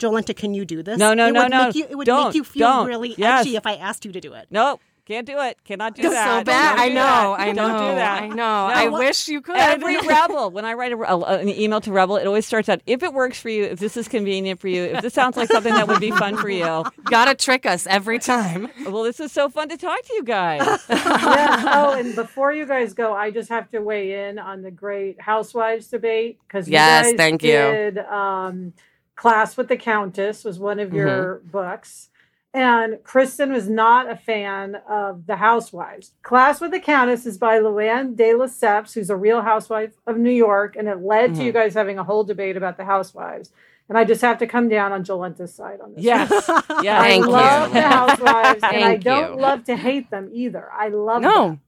"Jolenta, 0.00 0.34
can 0.34 0.54
you 0.54 0.64
do 0.64 0.82
this?" 0.82 0.98
No, 0.98 1.14
no, 1.14 1.28
it 1.28 1.32
no, 1.32 1.42
would 1.42 1.50
no. 1.50 1.66
Make 1.66 1.74
you, 1.76 1.86
it 1.88 1.94
would 1.96 2.06
Don't, 2.06 2.26
make 2.28 2.34
you 2.34 2.44
feel 2.44 2.66
don't. 2.68 2.86
really 2.88 3.14
Yes. 3.16 3.42
edgy 3.46 3.56
if 3.56 3.66
I 3.66 3.74
asked 3.76 4.04
you 4.04 4.12
to 4.12 4.20
do 4.20 4.32
it. 4.34 4.46
nope, 4.50 4.80
can't 5.06 5.26
do 5.26 5.40
it. 5.40 5.56
Cannot 5.64 5.96
do 5.96 6.02
It's 6.02 6.12
that. 6.14 6.38
so 6.40 6.44
bad. 6.44 6.76
Don't 6.76 6.84
I 6.84 6.88
know. 6.88 6.94
that. 6.94 7.40
I 7.40 7.52
know. 7.52 7.68
Don't 7.68 7.78
do 7.90 7.94
that. 7.96 8.22
I 8.22 8.28
know. 8.28 8.44
I 8.44 8.84
No. 8.84 8.92
wish 8.98 9.26
you 9.26 9.40
could. 9.40 9.56
Every 9.56 9.98
rebel, 9.98 10.52
when 10.52 10.64
I 10.64 10.74
write 10.74 10.92
a, 10.92 10.96
a- 10.98 11.38
an 11.38 11.48
email 11.48 11.80
to 11.80 11.90
rebel, 11.90 12.16
it 12.16 12.28
always 12.28 12.46
starts 12.46 12.68
out: 12.68 12.80
"If 12.86 13.02
it 13.02 13.12
works 13.12 13.40
for 13.40 13.48
you, 13.48 13.64
if 13.64 13.80
this 13.80 13.96
is 13.96 14.06
convenient 14.06 14.60
for 14.60 14.68
you, 14.68 14.84
if 14.84 15.02
this 15.02 15.12
sounds 15.14 15.36
like 15.36 15.50
something 15.50 15.74
that 15.74 15.88
would 15.88 16.00
be 16.00 16.12
fun 16.12 16.36
for 16.36 16.48
you." 16.48 16.84
Gotta 17.04 17.34
trick 17.34 17.66
us 17.66 17.88
every 17.88 18.20
time. 18.20 18.68
Well, 18.86 19.02
this 19.02 19.18
is 19.18 19.32
so 19.32 19.48
fun 19.48 19.68
to 19.70 19.76
talk 19.76 20.00
to 20.02 20.14
you 20.14 20.22
guys. 20.22 20.60
yeah. 20.90 21.64
Oh, 21.74 21.92
and 21.98 22.14
before 22.14 22.52
you 22.52 22.64
guys 22.66 22.94
go, 22.94 23.12
I 23.12 23.32
just 23.32 23.48
have 23.48 23.68
to 23.70 23.80
weigh 23.80 24.28
in 24.28 24.38
on 24.38 24.62
the 24.62 24.70
great 24.70 25.20
Housewives 25.20 25.88
debate 25.88 26.38
because 26.46 26.68
Yes, 26.68 27.06
you 27.06 27.12
guys 27.12 27.16
thank 27.16 27.42
you. 27.42 27.50
did, 27.50 27.98
Um, 27.98 28.74
Class 29.20 29.56
with 29.58 29.68
the 29.68 29.76
Countess 29.76 30.44
was 30.44 30.58
one 30.58 30.80
of 30.80 30.94
your 30.94 31.40
books, 31.44 32.08
and 32.54 32.98
Kristen 33.04 33.52
was 33.52 33.68
not 33.68 34.10
a 34.10 34.16
fan 34.16 34.76
of 34.88 35.26
the 35.26 35.36
Housewives. 35.36 36.12
Class 36.22 36.58
with 36.58 36.70
the 36.70 36.80
Countess 36.80 37.26
is 37.26 37.36
by 37.36 37.58
Luann 37.58 38.16
de 38.16 38.32
Lesseps, 38.32 38.94
who's 38.94 39.10
a 39.10 39.16
real 39.16 39.42
housewife 39.42 39.92
of 40.06 40.16
New 40.16 40.30
York, 40.30 40.74
and 40.74 40.88
it 40.88 41.02
led 41.02 41.34
to 41.34 41.44
you 41.44 41.52
guys 41.52 41.74
having 41.74 41.98
a 41.98 42.04
whole 42.04 42.24
debate 42.24 42.56
about 42.56 42.78
the 42.78 42.86
Housewives. 42.86 43.50
And 43.90 43.98
I 43.98 44.04
just 44.04 44.22
have 44.22 44.38
to 44.38 44.46
come 44.46 44.68
down 44.70 44.90
on 44.92 45.04
Jolenta's 45.04 45.52
side 45.52 45.80
on 45.82 45.94
this. 45.94 46.02
yes, 46.04 46.30
yes. 46.48 46.48
I 46.70 46.82
Thank 47.08 47.24
you. 47.26 47.30
love 47.30 47.72
the 47.74 47.82
Housewives, 47.82 48.62
and 48.62 48.84
I 48.84 48.96
don't 48.96 49.34
you. 49.34 49.40
love 49.42 49.64
to 49.64 49.76
hate 49.76 50.08
them 50.10 50.30
either. 50.32 50.66
I 50.72 50.88
love 50.88 51.20
No. 51.20 51.58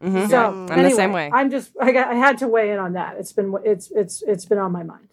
them. 0.00 0.12
Mhm. 0.14 0.30
So 0.30 0.38
I'm 0.50 0.70
anyway, 0.70 0.88
the 0.90 0.94
same 0.96 1.12
way. 1.12 1.30
I'm 1.32 1.50
just 1.50 1.72
I 1.80 1.90
got 1.92 2.08
I 2.08 2.14
had 2.14 2.38
to 2.38 2.46
weigh 2.48 2.70
in 2.72 2.78
on 2.78 2.92
that. 2.92 3.16
It's 3.18 3.32
been 3.32 3.54
it's 3.64 3.90
it's 3.90 4.22
it's 4.22 4.44
been 4.44 4.58
on 4.58 4.70
my 4.72 4.82
mind. 4.82 5.08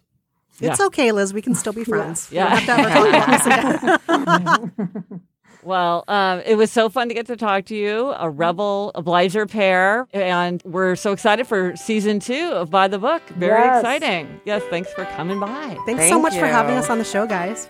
It's 0.61 0.79
okay, 0.79 1.11
Liz. 1.11 1.33
We 1.33 1.41
can 1.41 1.55
still 1.55 1.73
be 1.73 1.83
friends. 1.93 2.29
Yeah. 2.31 2.59
We 2.59 2.65
don't 2.65 2.79
have 2.79 3.43
to 3.43 3.51
have 3.51 3.83
a 3.83 3.97
podcast. 4.07 5.21
Well, 5.61 6.05
um, 6.07 6.39
it 6.45 6.55
was 6.55 6.71
so 6.71 6.87
fun 6.87 7.09
to 7.09 7.13
get 7.13 7.27
to 7.27 7.35
talk 7.35 7.65
to 7.65 7.75
you, 7.75 8.13
a 8.17 8.29
rebel 8.29 8.93
obliger 8.95 9.45
pair, 9.45 10.07
and 10.13 10.63
we're 10.63 10.95
so 10.95 11.11
excited 11.11 11.47
for 11.47 11.75
season 11.75 12.21
two 12.21 12.47
of 12.53 12.69
By 12.69 12.87
the 12.87 12.97
Book. 12.97 13.21
Very 13.31 13.59
Yes. 13.59 13.79
exciting. 13.81 14.39
Yes, 14.45 14.63
thanks 14.69 14.89
for 14.93 15.03
coming 15.17 15.37
by. 15.37 15.77
Thanks 15.85 16.03
so 16.03 16.11
Thank 16.11 16.21
much 16.21 16.35
for 16.37 16.45
having 16.45 16.77
us 16.77 16.89
on 16.89 16.97
the 16.97 17.03
show, 17.03 17.27
guys. 17.27 17.69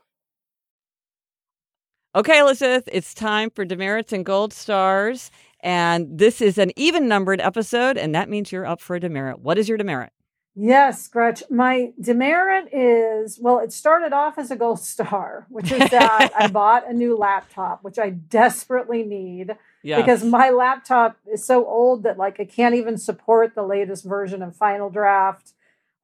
Okay, 2.13 2.39
Elizabeth, 2.39 2.89
it's 2.91 3.13
time 3.13 3.49
for 3.49 3.63
demerits 3.63 4.11
and 4.11 4.25
gold 4.25 4.51
stars. 4.53 5.31
And 5.61 6.17
this 6.17 6.41
is 6.41 6.57
an 6.57 6.71
even 6.75 7.07
numbered 7.07 7.39
episode, 7.39 7.97
and 7.97 8.13
that 8.15 8.27
means 8.29 8.51
you're 8.51 8.65
up 8.65 8.81
for 8.81 8.95
a 8.95 8.99
demerit. 8.99 9.39
What 9.39 9.57
is 9.57 9.69
your 9.69 9.77
demerit? 9.77 10.11
Yes, 10.53 11.07
Gretch. 11.07 11.43
My 11.49 11.93
demerit 12.01 12.73
is 12.73 13.39
well, 13.41 13.59
it 13.59 13.71
started 13.71 14.11
off 14.11 14.37
as 14.37 14.51
a 14.51 14.57
gold 14.57 14.81
star, 14.81 15.45
which 15.49 15.71
is 15.71 15.89
that 15.91 16.31
I 16.35 16.47
bought 16.51 16.89
a 16.89 16.93
new 16.93 17.15
laptop, 17.15 17.83
which 17.83 17.97
I 17.97 18.09
desperately 18.09 19.03
need 19.03 19.55
Yes. 19.83 20.01
because 20.01 20.23
my 20.23 20.49
laptop 20.49 21.17
is 21.31 21.45
so 21.45 21.65
old 21.65 22.03
that 22.03 22.17
like 22.17 22.39
it 22.39 22.51
can't 22.51 22.75
even 22.75 22.97
support 22.97 23.55
the 23.55 23.63
latest 23.63 24.03
version 24.03 24.41
of 24.41 24.55
Final 24.55 24.89
Draft. 24.89 25.53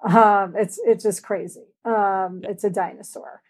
Um, 0.02 0.54
it's 0.56 0.80
it's 0.86 1.04
just 1.04 1.24
crazy. 1.24 1.66
Um, 1.84 2.42
it's 2.44 2.64
a 2.64 2.70
dinosaur. 2.70 3.42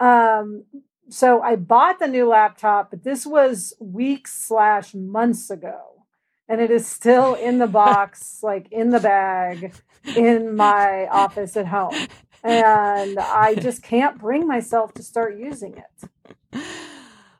Um, 0.00 0.64
so 1.10 1.40
I 1.40 1.56
bought 1.56 1.98
the 1.98 2.08
new 2.08 2.28
laptop, 2.28 2.90
but 2.90 3.04
this 3.04 3.26
was 3.26 3.74
weeks 3.80 4.32
slash 4.34 4.94
months 4.94 5.50
ago, 5.50 6.04
and 6.48 6.60
it 6.60 6.70
is 6.70 6.86
still 6.86 7.34
in 7.34 7.58
the 7.58 7.66
box, 7.82 8.40
like 8.42 8.68
in 8.70 8.90
the 8.90 9.00
bag, 9.00 9.74
in 10.16 10.54
my 10.56 11.06
office 11.08 11.56
at 11.56 11.66
home, 11.66 11.94
and 12.42 13.18
I 13.18 13.54
just 13.54 13.82
can't 13.82 14.18
bring 14.18 14.46
myself 14.46 14.92
to 14.94 15.02
start 15.02 15.38
using 15.38 15.76
it. 15.76 16.36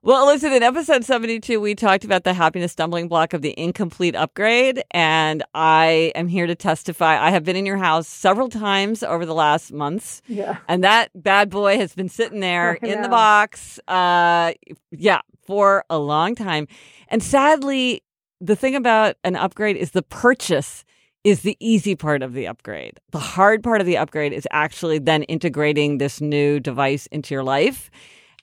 Well, 0.08 0.24
listen, 0.24 0.54
in 0.54 0.62
episode 0.62 1.04
72, 1.04 1.60
we 1.60 1.74
talked 1.74 2.02
about 2.02 2.24
the 2.24 2.32
happiness 2.32 2.72
stumbling 2.72 3.08
block 3.08 3.34
of 3.34 3.42
the 3.42 3.52
incomplete 3.60 4.16
upgrade. 4.16 4.82
And 4.92 5.44
I 5.52 6.12
am 6.14 6.28
here 6.28 6.46
to 6.46 6.54
testify. 6.54 7.22
I 7.22 7.28
have 7.28 7.44
been 7.44 7.56
in 7.56 7.66
your 7.66 7.76
house 7.76 8.08
several 8.08 8.48
times 8.48 9.02
over 9.02 9.26
the 9.26 9.34
last 9.34 9.70
months. 9.70 10.22
Yeah. 10.26 10.60
And 10.66 10.82
that 10.82 11.10
bad 11.14 11.50
boy 11.50 11.76
has 11.76 11.94
been 11.94 12.08
sitting 12.08 12.40
there 12.40 12.76
in 12.76 13.02
the 13.02 13.10
box. 13.10 13.78
Uh, 13.86 14.54
yeah, 14.92 15.20
for 15.46 15.84
a 15.90 15.98
long 15.98 16.34
time. 16.34 16.68
And 17.08 17.22
sadly, 17.22 18.02
the 18.40 18.56
thing 18.56 18.74
about 18.74 19.16
an 19.24 19.36
upgrade 19.36 19.76
is 19.76 19.90
the 19.90 20.00
purchase 20.00 20.86
is 21.22 21.42
the 21.42 21.58
easy 21.60 21.94
part 21.94 22.22
of 22.22 22.32
the 22.32 22.46
upgrade. 22.46 22.98
The 23.10 23.18
hard 23.18 23.62
part 23.62 23.82
of 23.82 23.86
the 23.86 23.98
upgrade 23.98 24.32
is 24.32 24.48
actually 24.52 25.00
then 25.00 25.24
integrating 25.24 25.98
this 25.98 26.18
new 26.22 26.60
device 26.60 27.06
into 27.08 27.34
your 27.34 27.44
life. 27.44 27.90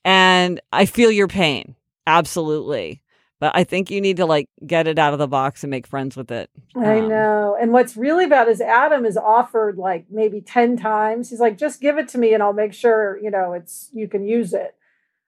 And 0.05 0.61
I 0.71 0.85
feel 0.85 1.11
your 1.11 1.27
pain. 1.27 1.75
Absolutely. 2.07 3.01
But 3.39 3.51
I 3.53 3.65
think 3.65 3.91
you 3.91 3.99
need 3.99 4.17
to 4.17 4.25
like 4.25 4.47
get 4.65 4.87
it 4.87 4.97
out 4.97 5.11
of 5.11 5.19
the 5.19 5.27
box 5.27 5.63
and 5.63 5.69
make 5.71 5.85
friends 5.87 6.15
with 6.15 6.31
it. 6.31 6.49
I 6.75 6.99
Um, 6.99 7.09
know. 7.09 7.57
And 7.59 7.73
what's 7.73 7.97
really 7.97 8.27
bad 8.27 8.47
is 8.47 8.61
Adam 8.61 9.05
is 9.05 9.17
offered 9.17 9.77
like 9.77 10.05
maybe 10.09 10.39
10 10.39 10.77
times. 10.77 11.29
He's 11.31 11.41
like, 11.41 11.57
just 11.57 11.81
give 11.81 11.97
it 11.97 12.07
to 12.09 12.17
me 12.17 12.33
and 12.33 12.41
I'll 12.41 12.53
make 12.53 12.73
sure, 12.73 13.19
you 13.21 13.29
know, 13.29 13.51
it's 13.53 13.89
you 13.93 14.07
can 14.07 14.25
use 14.25 14.53
it. 14.53 14.75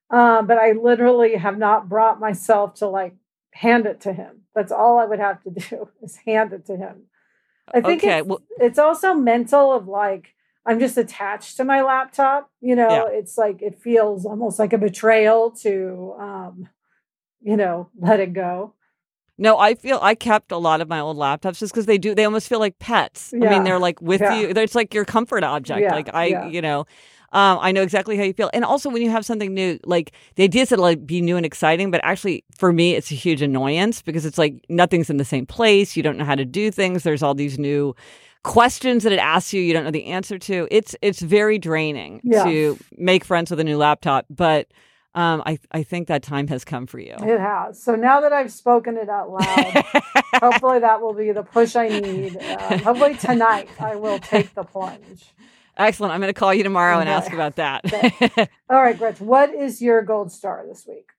Um, 0.10 0.48
but 0.48 0.58
I 0.58 0.72
literally 0.72 1.36
have 1.36 1.58
not 1.58 1.90
brought 1.90 2.20
myself 2.20 2.76
to 2.76 2.88
like 2.88 3.14
hand 3.52 3.86
it 3.86 4.00
to 4.02 4.14
him. 4.14 4.44
That's 4.56 4.72
all 4.72 4.98
I 5.00 5.06
would 5.06 5.20
have 5.20 5.42
to 5.44 5.50
do 5.70 5.90
is 6.02 6.16
hand 6.26 6.54
it 6.54 6.66
to 6.68 6.78
him. 6.78 7.08
I 7.74 7.82
think 7.82 8.04
Okay, 8.04 8.20
it's, 8.20 8.28
well- 8.28 8.42
it's 8.60 8.80
also 8.80 9.14
mental 9.14 9.74
of 9.74 9.88
like 9.90 10.30
I'm 10.68 10.80
just 10.80 10.98
attached 10.98 11.58
to 11.58 11.64
my 11.64 11.82
laptop. 11.82 12.52
You 12.62 12.76
know, 12.76 12.90
Yeah. 12.90 13.06
it's 13.20 13.38
like 13.38 13.62
it 13.62 13.80
feels 13.82 14.26
almost 14.26 14.60
like 14.60 14.74
a 14.74 14.78
betrayal 14.78 15.52
to 15.64 16.14
um, 16.20 16.70
you 17.42 17.56
know, 17.56 17.90
let 17.98 18.20
it 18.20 18.34
go. 18.34 18.74
No, 19.38 19.58
I 19.60 19.76
feel 19.76 20.00
I 20.02 20.16
kept 20.16 20.52
a 20.52 20.58
lot 20.58 20.82
of 20.82 20.90
my 20.90 21.00
old 21.00 21.16
laptops 21.16 21.60
just 21.60 21.72
because 21.72 21.86
they 21.86 22.00
do. 22.00 22.16
They 22.16 22.26
almost 22.26 22.50
feel 22.50 22.60
like 22.60 22.80
pets. 22.80 23.34
Yeah. 23.38 23.48
I 23.48 23.52
mean, 23.52 23.64
they're 23.64 23.80
like 23.80 24.02
with 24.02 24.20
Yeah. 24.22 24.36
you. 24.40 24.50
It's 24.50 24.74
like 24.76 24.94
your 24.94 25.06
comfort 25.06 25.44
object. 25.44 25.80
Yeah, 25.82 25.94
Like 25.94 26.10
I, 26.14 26.48
you 26.48 26.60
know, 26.62 26.80
um, 27.34 27.60
I 27.62 27.72
know 27.72 27.84
exactly 27.84 28.18
how 28.18 28.24
you 28.24 28.34
feel. 28.34 28.50
And 28.52 28.66
also, 28.66 28.90
when 28.90 29.02
you 29.04 29.12
have 29.12 29.26
something 29.26 29.54
new, 29.54 29.80
like 29.86 30.12
the 30.36 30.44
idea 30.44 30.64
is 30.64 30.70
to 30.70 30.78
like 30.78 31.06
be 31.06 31.22
new 31.22 31.38
and 31.38 31.46
exciting, 31.46 31.92
but 31.92 32.02
actually, 32.04 32.44
for 32.58 32.74
me, 32.74 32.96
it's 32.96 33.12
a 33.12 33.16
huge 33.16 33.42
annoyance 33.44 34.02
because 34.02 34.26
it's 34.26 34.40
like 34.40 34.66
nothing's 34.70 35.10
in 35.10 35.18
the 35.18 35.26
same 35.26 35.46
place. 35.46 35.96
You 35.96 36.02
don't 36.04 36.18
know 36.18 36.26
how 36.26 36.36
to 36.36 36.46
do 36.46 36.72
things. 36.72 37.04
There's 37.04 37.22
all 37.22 37.36
these 37.36 37.60
new 37.60 37.96
questions 38.48 39.04
that 39.04 39.12
it 39.14 39.20
asks 39.20 39.54
you 39.54 39.62
you 39.62 39.74
don't 39.74 39.84
know 39.84 39.92
the 39.92 40.06
answer 40.06 40.38
to. 40.40 40.68
It's 40.72 40.96
it's 41.02 41.22
very 41.22 41.58
draining 41.60 42.22
Yeah. 42.24 42.44
to 42.46 42.78
make 42.98 43.24
friends 43.24 43.52
with 43.52 43.60
a 43.60 43.64
new 43.64 43.78
laptop, 43.78 44.26
but. 44.30 44.68
Um, 45.16 45.42
I 45.48 45.58
I 45.72 45.82
think 45.82 46.10
that 46.10 46.22
time 46.22 46.48
has 46.50 46.64
come 46.64 46.86
for 46.86 47.00
you. 47.00 47.16
It 47.20 47.40
has. 47.40 47.82
So 47.82 47.96
now 47.96 48.22
that 48.22 48.34
I've 48.34 48.52
spoken 48.52 48.98
it 48.98 49.10
out 49.10 49.32
loud, 49.32 49.84
hopefully 50.36 50.78
that 50.78 51.02
will 51.02 51.16
be 51.16 51.32
the 51.32 51.42
push 51.42 51.76
I 51.76 51.88
need. 51.88 52.38
Uh, 52.38 52.78
hopefully 52.84 53.16
tonight 53.16 53.68
I 53.80 53.96
will 53.96 54.20
take 54.20 54.54
the 54.54 54.64
plunge. 54.64 55.34
Excellent. 55.76 56.14
I'm 56.14 56.20
going 56.22 56.32
to 56.32 56.40
call 56.40 56.54
you 56.54 56.62
tomorrow 56.62 57.00
and 57.00 57.10
ask 57.10 57.34
about 57.34 57.56
that. 57.56 57.82
All 58.70 58.80
right, 58.82 58.96
Gretchen, 58.96 59.26
what 59.26 59.50
is 59.56 59.82
your 59.82 60.04
gold 60.04 60.32
star 60.32 60.66
this 60.68 60.86
week? 60.88 61.10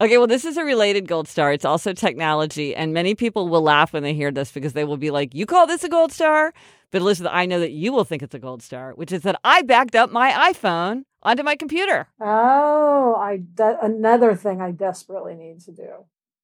Okay, 0.00 0.18
well, 0.18 0.26
this 0.26 0.44
is 0.44 0.56
a 0.56 0.64
related 0.64 1.06
gold 1.08 1.28
star. 1.28 1.52
It's 1.52 1.64
also 1.64 1.92
technology. 1.92 2.74
And 2.74 2.92
many 2.92 3.14
people 3.14 3.48
will 3.48 3.62
laugh 3.62 3.92
when 3.92 4.02
they 4.02 4.14
hear 4.14 4.30
this 4.30 4.52
because 4.52 4.72
they 4.72 4.84
will 4.84 4.96
be 4.96 5.10
like, 5.10 5.34
You 5.34 5.46
call 5.46 5.66
this 5.66 5.84
a 5.84 5.88
gold 5.88 6.12
star? 6.12 6.52
But 6.90 7.02
Elizabeth, 7.02 7.32
I 7.34 7.44
know 7.46 7.60
that 7.60 7.72
you 7.72 7.92
will 7.92 8.04
think 8.04 8.22
it's 8.22 8.34
a 8.34 8.38
gold 8.38 8.62
star, 8.62 8.92
which 8.92 9.12
is 9.12 9.22
that 9.22 9.38
I 9.44 9.62
backed 9.62 9.94
up 9.94 10.10
my 10.10 10.52
iPhone 10.52 11.02
onto 11.22 11.42
my 11.42 11.56
computer, 11.56 12.06
Oh, 12.20 13.14
I 13.18 13.38
de- 13.54 13.78
another 13.82 14.34
thing 14.36 14.60
I 14.62 14.70
desperately 14.70 15.34
need 15.34 15.60
to 15.62 15.72
do. 15.72 15.88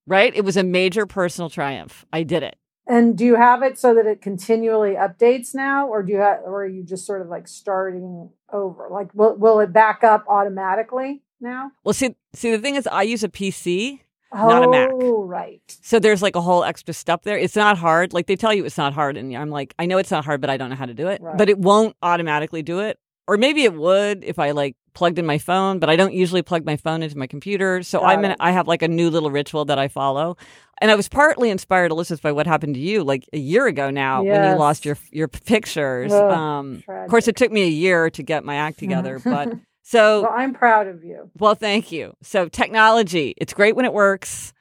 right? 0.07 0.35
It 0.35 0.45
was 0.45 0.57
a 0.57 0.63
major 0.65 1.07
personal 1.07 1.49
triumph. 1.49 2.05
I 2.13 2.25
did 2.25 2.43
it. 2.43 2.57
And 2.87 3.17
do 3.17 3.25
you 3.25 3.37
have 3.37 3.63
it 3.63 3.79
so 3.79 3.95
that 3.95 4.05
it 4.05 4.21
continually 4.21 4.91
updates 4.95 5.55
now, 5.55 5.89
or 5.89 6.03
do 6.03 6.13
you 6.13 6.19
have, 6.19 6.41
or 6.45 6.65
are 6.65 6.69
you 6.69 6.83
just 6.83 7.07
sort 7.07 7.23
of 7.23 7.29
like 7.29 7.49
starting 7.49 8.29
over? 8.53 8.89
Like, 8.91 9.15
will 9.15 9.37
will 9.39 9.61
it 9.61 9.73
back 9.73 10.05
up 10.05 10.27
automatically 10.29 11.23
now? 11.41 11.71
Well, 11.85 11.93
see, 11.95 12.15
see, 12.35 12.51
the 12.51 12.59
thing 12.59 12.75
is, 12.77 12.87
I 12.87 13.03
use 13.03 13.25
a 13.25 13.29
PC. 13.29 14.01
Oh, 14.37 14.49
Not 14.49 14.65
a 14.65 14.69
Mac. 14.69 14.91
right. 14.93 15.63
So 15.83 16.01
there's 16.01 16.21
like 16.21 16.35
a 16.35 16.41
whole 16.41 16.65
extra 16.65 16.93
step 16.93 17.23
there. 17.23 17.39
It's 17.39 17.55
not 17.55 17.79
hard. 17.79 18.13
Like 18.13 18.27
they 18.27 18.35
tell 18.35 18.53
you 18.53 18.65
it's 18.65 18.77
not 18.79 18.93
hard. 18.93 19.17
And 19.17 19.33
I'm 19.37 19.51
like, 19.51 19.75
I 19.79 19.87
know 19.87 19.99
it's 19.99 20.11
not 20.11 20.25
hard, 20.25 20.41
but 20.41 20.51
I 20.51 20.57
don't 20.57 20.71
know 20.71 20.77
how 20.77 20.87
to 20.87 20.95
do 20.95 21.07
it. 21.07 21.23
Right. 21.23 21.39
But 21.39 21.49
it 21.49 21.57
won't 21.57 21.95
automatically 22.03 22.63
do 22.63 22.81
it. 22.81 22.99
Or 23.29 23.37
maybe 23.37 23.63
it 23.63 23.75
would 23.75 24.25
if 24.25 24.41
I 24.41 24.51
like 24.51 24.77
plugged 24.93 25.19
in 25.19 25.27
my 25.27 25.39
phone, 25.39 25.79
but 25.79 25.89
I 25.89 25.97
don't 25.97 26.13
usually 26.13 26.43
plug 26.43 26.65
my 26.65 26.77
phone 26.77 27.03
into 27.03 27.17
my 27.17 27.27
computer. 27.27 27.83
So 27.83 28.01
Got 28.01 28.09
I'm 28.09 28.25
in. 28.25 28.37
I 28.41 28.51
have 28.51 28.67
like 28.67 28.83
a 28.83 28.89
new 28.89 29.09
little 29.09 29.31
ritual 29.31 29.65
that 29.67 29.79
I 29.79 29.89
follow. 29.89 30.37
And 30.81 30.91
I 30.91 30.95
was 30.97 31.09
partly 31.09 31.51
inspired, 31.51 31.91
Elizabeth, 31.93 32.21
by 32.21 32.33
what 32.33 32.47
happened 32.47 32.75
to 32.75 32.81
you 32.81 33.05
like 33.05 33.29
a 33.33 33.39
year 33.39 33.67
ago 33.67 33.91
now 33.91 34.23
when 34.23 34.51
you 34.51 34.59
lost 34.59 34.85
your 34.85 34.99
your 35.13 35.29
pictures. 35.29 36.13
Ugh, 36.13 36.33
um, 36.33 36.83
of 36.89 37.09
course, 37.09 37.29
it 37.29 37.37
took 37.37 37.53
me 37.53 37.63
a 37.63 37.69
year 37.69 38.11
to 38.11 38.23
get 38.23 38.45
my 38.45 38.57
act 38.57 38.79
together, 38.81 39.21
but 39.23 39.53
so 39.85 40.23
Well, 40.23 40.33
I'm 40.35 40.53
proud 40.55 40.89
of 40.89 41.05
you. 41.05 41.31
well, 41.39 41.55
thank 41.55 41.93
you. 41.93 42.17
So, 42.23 42.49
technology, 42.49 43.35
it's 43.37 43.53
great 43.53 43.77
when 43.77 43.85
it 43.85 43.93
works, 43.93 44.53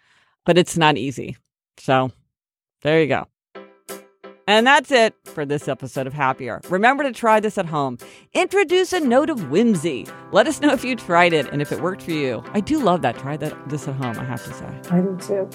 but 0.45 0.57
it's 0.57 0.77
not 0.77 0.97
easy. 0.97 1.37
So, 1.77 2.11
there 2.83 3.01
you 3.01 3.07
go. 3.07 3.25
And 4.45 4.67
that's 4.67 4.91
it 4.91 5.15
for 5.23 5.45
this 5.45 5.69
episode 5.69 6.05
of 6.05 6.11
Happier. 6.13 6.59
Remember 6.69 7.03
to 7.03 7.13
try 7.13 7.39
this 7.39 7.57
at 7.57 7.65
home. 7.65 7.97
Introduce 8.33 8.91
a 8.91 8.99
note 8.99 9.29
of 9.29 9.49
whimsy. 9.49 10.05
Let 10.33 10.47
us 10.47 10.59
know 10.59 10.73
if 10.73 10.83
you 10.83 10.97
tried 10.97 11.31
it 11.31 11.47
and 11.53 11.61
if 11.61 11.71
it 11.71 11.79
worked 11.81 12.01
for 12.01 12.11
you. 12.11 12.43
I 12.51 12.59
do 12.59 12.77
love 12.83 13.01
that. 13.03 13.17
Try 13.17 13.37
that 13.37 13.69
this 13.69 13.87
at 13.87 13.95
home, 13.95 14.19
I 14.19 14.25
have 14.25 14.43
to 14.43 14.53
say. 14.53 14.67
I 14.91 14.99
do 14.99 15.17
too. 15.17 15.49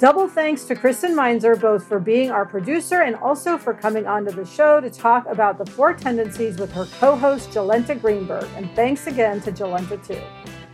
Double 0.00 0.26
thanks 0.26 0.64
to 0.64 0.74
Kristen 0.74 1.14
Meinzer, 1.14 1.54
both 1.54 1.86
for 1.86 2.00
being 2.00 2.30
our 2.30 2.46
producer 2.46 3.02
and 3.02 3.14
also 3.16 3.58
for 3.58 3.74
coming 3.74 4.06
onto 4.06 4.30
the 4.30 4.46
show 4.46 4.80
to 4.80 4.88
talk 4.88 5.26
about 5.26 5.58
the 5.58 5.70
four 5.72 5.92
tendencies 5.92 6.56
with 6.56 6.72
her 6.72 6.86
co 6.98 7.14
host, 7.14 7.50
Jolenta 7.50 8.00
Greenberg. 8.00 8.48
And 8.56 8.74
thanks 8.74 9.06
again 9.06 9.42
to 9.42 9.52
Jolenta, 9.52 10.02
too. 10.02 10.22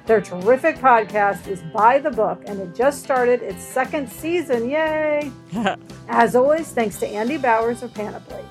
Their 0.06 0.20
terrific 0.20 0.76
podcast 0.76 1.48
is 1.48 1.60
By 1.74 1.98
the 1.98 2.12
Book, 2.12 2.40
and 2.46 2.60
it 2.60 2.72
just 2.72 3.02
started 3.02 3.42
its 3.42 3.64
second 3.64 4.08
season. 4.08 4.70
Yay! 4.70 5.32
As 6.08 6.36
always, 6.36 6.70
thanks 6.70 7.00
to 7.00 7.08
Andy 7.08 7.36
Bowers 7.36 7.82
of 7.82 7.92
Panoply. 7.92 8.44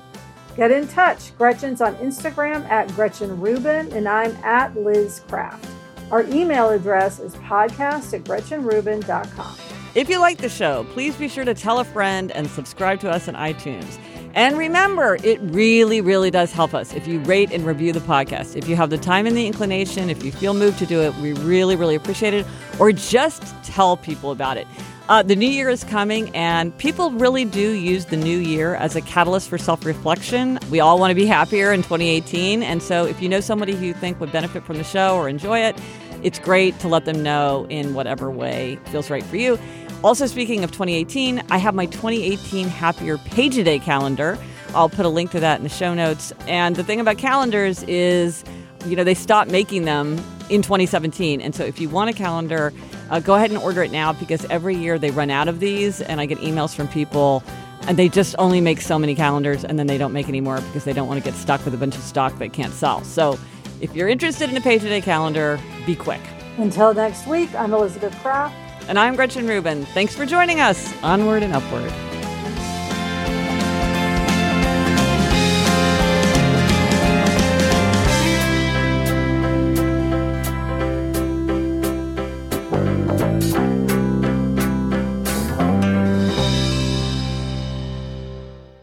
Get 0.58 0.70
in 0.70 0.88
touch. 0.88 1.34
Gretchen's 1.38 1.80
on 1.80 1.96
Instagram 1.96 2.68
at 2.68 2.94
Gretchen 2.94 3.40
Rubin, 3.40 3.90
and 3.94 4.06
I'm 4.06 4.36
at 4.44 4.76
Liz 4.76 5.22
Craft. 5.26 5.70
Our 6.10 6.24
email 6.24 6.68
address 6.68 7.18
is 7.18 7.34
podcast 7.36 8.12
at 8.12 8.24
GretchenRubin.com. 8.24 9.75
If 9.96 10.10
you 10.10 10.18
like 10.18 10.36
the 10.36 10.50
show, 10.50 10.84
please 10.90 11.16
be 11.16 11.26
sure 11.26 11.46
to 11.46 11.54
tell 11.54 11.78
a 11.78 11.84
friend 11.84 12.30
and 12.32 12.50
subscribe 12.50 13.00
to 13.00 13.10
us 13.10 13.28
on 13.28 13.34
iTunes. 13.34 13.98
And 14.34 14.58
remember, 14.58 15.16
it 15.24 15.40
really, 15.40 16.02
really 16.02 16.30
does 16.30 16.52
help 16.52 16.74
us 16.74 16.92
if 16.92 17.08
you 17.08 17.20
rate 17.20 17.50
and 17.50 17.64
review 17.64 17.94
the 17.94 18.00
podcast. 18.00 18.56
If 18.56 18.68
you 18.68 18.76
have 18.76 18.90
the 18.90 18.98
time 18.98 19.26
and 19.26 19.34
the 19.34 19.46
inclination, 19.46 20.10
if 20.10 20.22
you 20.22 20.32
feel 20.32 20.52
moved 20.52 20.78
to 20.80 20.86
do 20.86 21.00
it, 21.00 21.14
we 21.14 21.32
really, 21.32 21.76
really 21.76 21.94
appreciate 21.94 22.34
it. 22.34 22.44
Or 22.78 22.92
just 22.92 23.42
tell 23.64 23.96
people 23.96 24.32
about 24.32 24.58
it. 24.58 24.66
Uh, 25.08 25.22
the 25.22 25.36
new 25.36 25.48
year 25.48 25.70
is 25.70 25.82
coming, 25.82 26.28
and 26.36 26.76
people 26.76 27.10
really 27.12 27.46
do 27.46 27.70
use 27.70 28.04
the 28.06 28.18
new 28.18 28.36
year 28.36 28.74
as 28.74 28.96
a 28.96 29.00
catalyst 29.00 29.48
for 29.48 29.56
self 29.56 29.86
reflection. 29.86 30.58
We 30.70 30.78
all 30.78 30.98
want 30.98 31.12
to 31.12 31.14
be 31.14 31.24
happier 31.24 31.72
in 31.72 31.82
2018. 31.82 32.62
And 32.62 32.82
so, 32.82 33.06
if 33.06 33.22
you 33.22 33.30
know 33.30 33.40
somebody 33.40 33.74
who 33.74 33.86
you 33.86 33.94
think 33.94 34.20
would 34.20 34.32
benefit 34.32 34.64
from 34.64 34.76
the 34.76 34.84
show 34.84 35.16
or 35.16 35.26
enjoy 35.28 35.60
it, 35.60 35.80
it's 36.22 36.38
great 36.38 36.78
to 36.80 36.88
let 36.88 37.04
them 37.04 37.22
know 37.22 37.66
in 37.70 37.94
whatever 37.94 38.30
way 38.30 38.78
feels 38.86 39.10
right 39.10 39.22
for 39.22 39.36
you. 39.36 39.58
Also, 40.06 40.26
speaking 40.26 40.62
of 40.62 40.70
2018, 40.70 41.42
I 41.50 41.58
have 41.58 41.74
my 41.74 41.86
2018 41.86 42.68
Happier 42.68 43.18
Page 43.18 43.58
a 43.58 43.64
Day 43.64 43.80
calendar. 43.80 44.38
I'll 44.72 44.88
put 44.88 45.04
a 45.04 45.08
link 45.08 45.32
to 45.32 45.40
that 45.40 45.58
in 45.58 45.64
the 45.64 45.68
show 45.68 45.94
notes. 45.94 46.32
And 46.46 46.76
the 46.76 46.84
thing 46.84 47.00
about 47.00 47.18
calendars 47.18 47.82
is, 47.88 48.44
you 48.84 48.94
know, 48.94 49.02
they 49.02 49.14
stopped 49.14 49.50
making 49.50 49.84
them 49.84 50.12
in 50.48 50.62
2017. 50.62 51.40
And 51.40 51.56
so 51.56 51.64
if 51.64 51.80
you 51.80 51.88
want 51.88 52.08
a 52.08 52.12
calendar, 52.12 52.72
uh, 53.10 53.18
go 53.18 53.34
ahead 53.34 53.50
and 53.50 53.58
order 53.58 53.82
it 53.82 53.90
now 53.90 54.12
because 54.12 54.44
every 54.44 54.76
year 54.76 54.96
they 54.96 55.10
run 55.10 55.28
out 55.28 55.48
of 55.48 55.58
these. 55.58 56.00
And 56.00 56.20
I 56.20 56.26
get 56.26 56.38
emails 56.38 56.72
from 56.72 56.86
people 56.86 57.42
and 57.88 57.96
they 57.96 58.08
just 58.08 58.36
only 58.38 58.60
make 58.60 58.82
so 58.82 59.00
many 59.00 59.16
calendars 59.16 59.64
and 59.64 59.76
then 59.76 59.88
they 59.88 59.98
don't 59.98 60.12
make 60.12 60.28
any 60.28 60.40
more 60.40 60.60
because 60.60 60.84
they 60.84 60.92
don't 60.92 61.08
want 61.08 61.18
to 61.18 61.28
get 61.28 61.36
stuck 61.36 61.64
with 61.64 61.74
a 61.74 61.78
bunch 61.78 61.96
of 61.96 62.02
stock 62.02 62.38
they 62.38 62.48
can't 62.48 62.72
sell. 62.72 63.02
So 63.02 63.40
if 63.80 63.92
you're 63.96 64.08
interested 64.08 64.50
in 64.50 64.56
a 64.56 64.60
Page 64.60 64.84
a 64.84 64.88
Day 64.88 65.00
calendar, 65.00 65.58
be 65.84 65.96
quick. 65.96 66.22
Until 66.58 66.94
next 66.94 67.26
week, 67.26 67.52
I'm 67.56 67.74
Elizabeth 67.74 68.16
Craft. 68.22 68.65
And 68.88 69.00
I'm 69.00 69.16
Gretchen 69.16 69.48
Rubin. 69.48 69.84
Thanks 69.86 70.14
for 70.14 70.24
joining 70.24 70.60
us. 70.60 70.94
Onward 71.02 71.42
and 71.42 71.52
upward. 71.52 71.90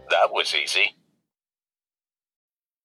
That 0.10 0.32
was 0.34 0.54
easy. 0.54 0.96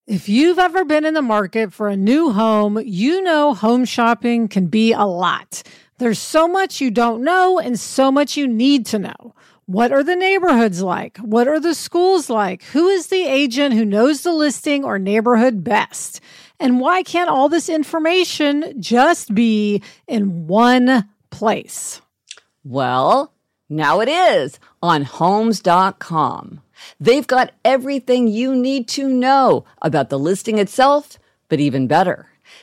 If 0.07 0.29
you've 0.29 0.57
ever 0.57 0.85
been 0.85 1.05
in 1.05 1.13
the 1.13 1.21
market 1.21 1.73
for 1.73 1.89
a 1.89 1.97
new 1.97 2.31
home, 2.31 2.81
you 2.83 3.21
know 3.21 3.53
home 3.53 3.85
shopping 3.85 4.47
can 4.47 4.67
be 4.67 4.93
a 4.93 5.03
lot. 5.03 5.63
There's 5.99 6.17
so 6.17 6.47
much 6.47 6.79
you 6.79 6.91
don't 6.91 7.23
know 7.23 7.59
and 7.59 7.77
so 7.77 8.09
much 8.09 8.37
you 8.37 8.47
need 8.47 8.85
to 8.87 8.99
know. 8.99 9.35
What 9.65 9.91
are 9.91 10.03
the 10.03 10.15
neighborhoods 10.15 10.81
like? 10.81 11.17
What 11.17 11.47
are 11.49 11.59
the 11.59 11.75
schools 11.75 12.29
like? 12.29 12.63
Who 12.63 12.87
is 12.87 13.07
the 13.07 13.27
agent 13.27 13.73
who 13.73 13.83
knows 13.83 14.21
the 14.21 14.31
listing 14.31 14.85
or 14.85 14.97
neighborhood 14.97 15.61
best? 15.61 16.21
And 16.57 16.79
why 16.79 17.03
can't 17.03 17.29
all 17.29 17.49
this 17.49 17.67
information 17.67 18.81
just 18.81 19.35
be 19.35 19.83
in 20.07 20.47
one 20.47 21.09
place? 21.31 22.01
Well, 22.63 23.33
now 23.67 23.99
it 23.99 24.07
is 24.07 24.57
on 24.81 25.03
homes.com. 25.03 26.61
They've 26.97 27.27
got 27.27 27.51
everything 27.65 28.29
you 28.29 28.55
need 28.55 28.87
to 28.89 29.07
know 29.07 29.65
about 29.81 30.09
the 30.09 30.17
listing 30.17 30.59
itself, 30.59 31.19
but 31.49 31.59
even 31.59 31.87
better. 31.87 32.29